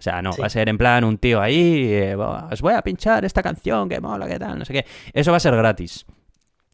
[0.01, 2.81] O sea, no, va a ser en plan un tío ahí, eh, os voy a
[2.81, 4.87] pinchar esta canción, que mola, que tal, no sé qué.
[5.13, 6.07] Eso va a ser gratis.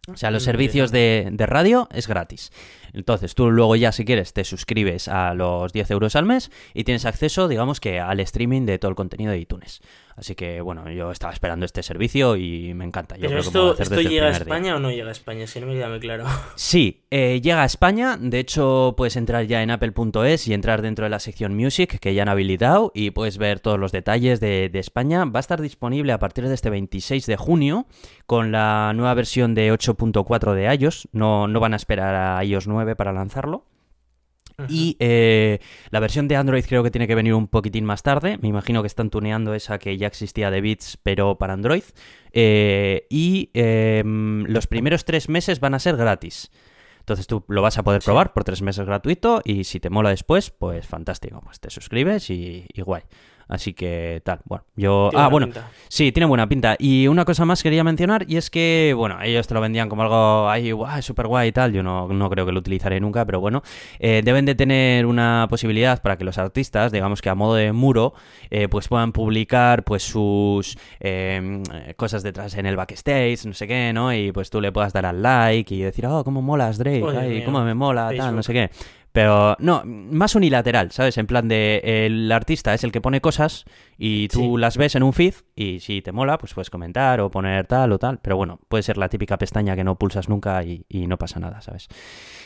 [0.07, 2.53] O sea, los mm, servicios de, de, radio es gratis.
[2.93, 6.85] Entonces, tú luego ya, si quieres, te suscribes a los 10 euros al mes y
[6.85, 9.81] tienes acceso, digamos que, al streaming de todo el contenido de iTunes.
[10.17, 13.17] Así que, bueno, yo estaba esperando este servicio y me encanta.
[13.17, 15.47] Yo ¿Pero esto, esto llega a España o no llega a España?
[15.47, 16.25] Si no me queda muy claro.
[16.57, 18.17] Sí, eh, llega a España.
[18.19, 22.15] De hecho, puedes entrar ya en apple.es y entrar dentro de la sección Music que
[22.15, 25.25] ya han habilitado y puedes ver todos los detalles de, España.
[25.27, 27.87] Va a estar disponible a partir de este 26 de junio
[28.25, 31.09] con la nueva versión de 8.4 de iOS.
[31.13, 33.65] No, no van a esperar a iOS 9 para lanzarlo.
[34.69, 35.59] Y eh,
[35.91, 38.39] la versión de Android creo que tiene que venir un poquitín más tarde.
[38.41, 41.85] Me imagino que están tuneando esa que ya existía de Beats, pero para Android.
[42.33, 46.51] Eh, y em, los primeros tres meses van a ser gratis.
[47.01, 50.11] Entonces tú lo vas a poder probar por tres meses gratuito y si te mola
[50.11, 51.41] después, pues fantástico.
[51.45, 53.03] Pues te suscribes y, y guay.
[53.49, 55.11] Así que tal, bueno, yo...
[55.15, 55.49] ah, bueno,
[55.89, 56.75] sí, tiene buena pinta.
[56.81, 60.03] Y una cosa más quería mencionar y es que, bueno, ellos te lo vendían como
[60.03, 61.73] algo ahí, guay, súper guay y tal.
[61.73, 63.63] Yo no, no, creo que lo utilizaré nunca, pero bueno,
[64.01, 67.71] eh, deben de tener una posibilidad para que los artistas, digamos que a modo de
[67.73, 68.15] muro,
[68.51, 71.63] eh, pues puedan publicar pues sus em,
[71.97, 74.13] cosas detrás en el backstage, no sé qué, ¿no?
[74.13, 77.45] Y pues tú le puedas dar al like y decir, oh, cómo molas Drake, ay,
[77.45, 78.71] cómo me mola, tal, no sé qué.
[79.17, 81.17] Pero no, más unilateral, ¿sabes?
[81.17, 83.65] En plan de el artista es el que pone cosas
[83.97, 87.31] y tú las ves en un feed y si te mola, pues puedes comentar o
[87.31, 88.19] poner tal o tal.
[88.19, 91.63] Pero bueno, puede ser la típica pestaña que no pulsas nunca y, no pasa nada,
[91.63, 91.89] ¿sabes?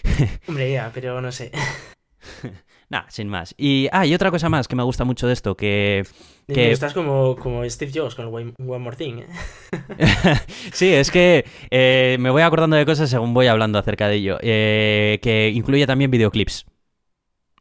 [0.47, 1.51] Hombre, ya, pero no sé.
[2.91, 3.55] Nada, sin más.
[3.57, 6.05] Y, ah, y otra cosa más que me gusta mucho de esto, que...
[6.49, 6.73] que...
[6.73, 9.21] Estás como, como Steve Jobs con One, More Thing.
[9.21, 9.29] ¿eh?
[10.73, 14.39] sí, es que eh, me voy acordando de cosas según voy hablando acerca de ello.
[14.43, 16.67] Eh, que incluye también videoclips.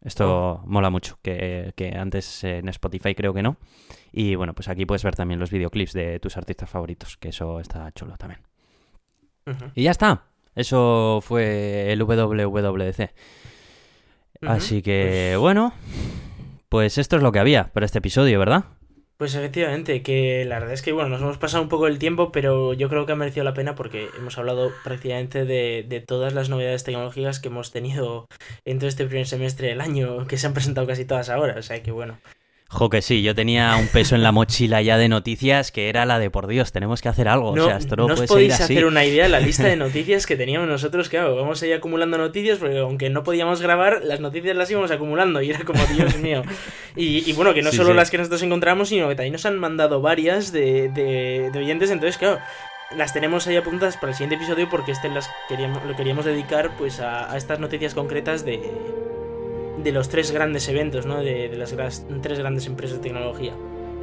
[0.01, 0.63] Esto oh.
[0.65, 3.57] mola mucho, que, que, antes en Spotify creo que no.
[4.11, 7.59] Y bueno, pues aquí puedes ver también los videoclips de tus artistas favoritos, que eso
[7.59, 8.41] está chulo también.
[9.75, 10.23] Y ya está.
[10.55, 13.13] Eso fue el WWDC.
[14.41, 15.73] Así que, pues bueno,
[16.69, 18.65] pues esto es lo que había para este episodio, ¿verdad?
[19.17, 22.31] Pues efectivamente, que la verdad es que bueno, nos hemos pasado un poco el tiempo,
[22.31, 26.33] pero yo creo que ha merecido la pena porque hemos hablado prácticamente de, de, todas
[26.33, 28.27] las novedades tecnológicas que hemos tenido
[28.63, 31.61] en todo este primer semestre del año, que se han presentado casi todas ahora, o
[31.61, 32.17] sea que bueno.
[32.71, 36.05] Jo, que sí, yo tenía un peso en la mochila ya de noticias que era
[36.05, 37.55] la de por Dios, tenemos que hacer algo.
[37.55, 40.27] No, o sea, esto no, os podéis hacer una idea de la lista de noticias
[40.27, 44.19] que teníamos nosotros, claro, vamos a ir acumulando noticias porque aunque no podíamos grabar, las
[44.19, 46.43] noticias las íbamos acumulando y era como, Dios mío.
[46.95, 50.01] Y, bueno, que no solo las que nosotros encontramos, sino que también nos han mandado
[50.01, 52.37] varias de, de, de oyentes, entonces, claro,
[52.95, 56.69] las tenemos ahí apuntadas para el siguiente episodio porque este las queríamos, lo queríamos dedicar
[56.77, 58.61] pues a estas noticias concretas de
[59.83, 61.19] de los tres grandes eventos, ¿no?
[61.19, 63.53] De, las tres grandes empresas de tecnología.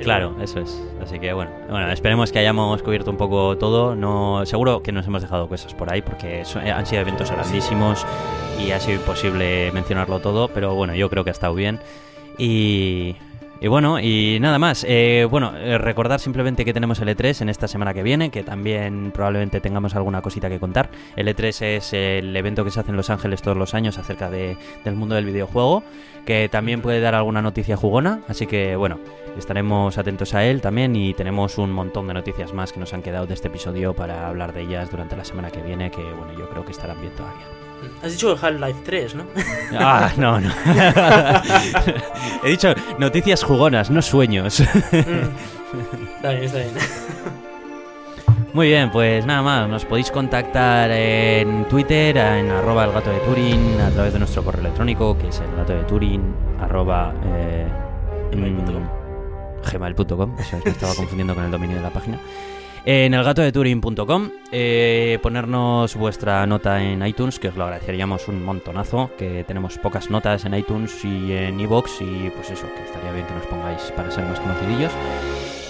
[0.02, 0.82] claro, eso es.
[1.02, 3.94] Así que bueno, bueno, esperemos que hayamos cubierto un poco todo.
[3.94, 8.04] No, seguro que nos hemos dejado cosas por ahí porque eh, han sido eventos grandísimos
[8.60, 11.80] y ha sido imposible mencionarlo todo, pero bueno, yo creo que ha estado bien.
[12.38, 13.16] Y
[13.60, 14.84] y bueno, y nada más.
[14.88, 18.42] Eh, bueno, eh, recordar simplemente que tenemos el E3 en esta semana que viene, que
[18.42, 20.90] también probablemente tengamos alguna cosita que contar.
[21.16, 24.30] El E3 es el evento que se hace en Los Ángeles todos los años acerca
[24.30, 25.82] de, del mundo del videojuego,
[26.26, 28.98] que también puede dar alguna noticia jugona, así que bueno,
[29.38, 33.02] estaremos atentos a él también y tenemos un montón de noticias más que nos han
[33.02, 36.32] quedado de este episodio para hablar de ellas durante la semana que viene, que bueno,
[36.38, 37.55] yo creo que estarán bien todavía.
[38.02, 39.24] Has dicho Half-Life 3, ¿no?
[39.78, 40.50] Ah, no, no.
[42.44, 44.60] He dicho noticias jugonas, no sueños.
[44.60, 46.14] Mm.
[46.16, 46.70] Está bien, está bien.
[48.54, 53.18] Muy bien, pues nada más, nos podéis contactar en Twitter, en arroba el gato de
[53.18, 57.12] Turing, a través de nuestro correo electrónico, que es el gato de Turing, arroba...
[57.24, 57.66] Eh,
[58.32, 58.88] gmail.com.
[59.70, 62.18] Gmail.com, eso es, me estaba confundiendo con el dominio de la página.
[62.88, 69.42] En elgatodeturing.com, eh, ponernos vuestra nota en iTunes, que os lo agradeceríamos un montonazo, que
[69.42, 73.34] tenemos pocas notas en iTunes y en iVoox, y pues eso, que estaría bien que
[73.34, 74.92] nos pongáis para ser más conocidillos.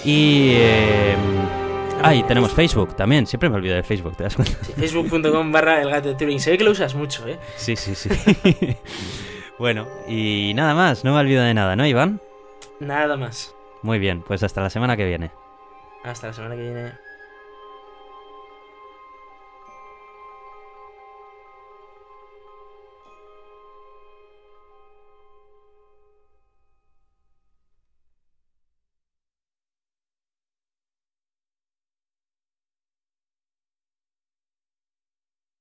[0.05, 0.51] Y...
[0.57, 1.15] Eh,
[2.03, 4.53] ah, y tenemos Facebook también, siempre me olvido de Facebook, ¿te das cuenta?
[4.63, 6.39] Sí, Facebook.com barra el gato de Turing.
[6.39, 7.39] Se ve que lo usas mucho, ¿eh?
[7.55, 8.09] Sí, sí, sí.
[9.57, 12.21] bueno, y nada más, no me olvido de nada, ¿no, Iván?
[12.79, 13.55] Nada más.
[13.81, 15.31] Muy bien, pues hasta la semana que viene.
[16.03, 17.06] Hasta la semana que viene.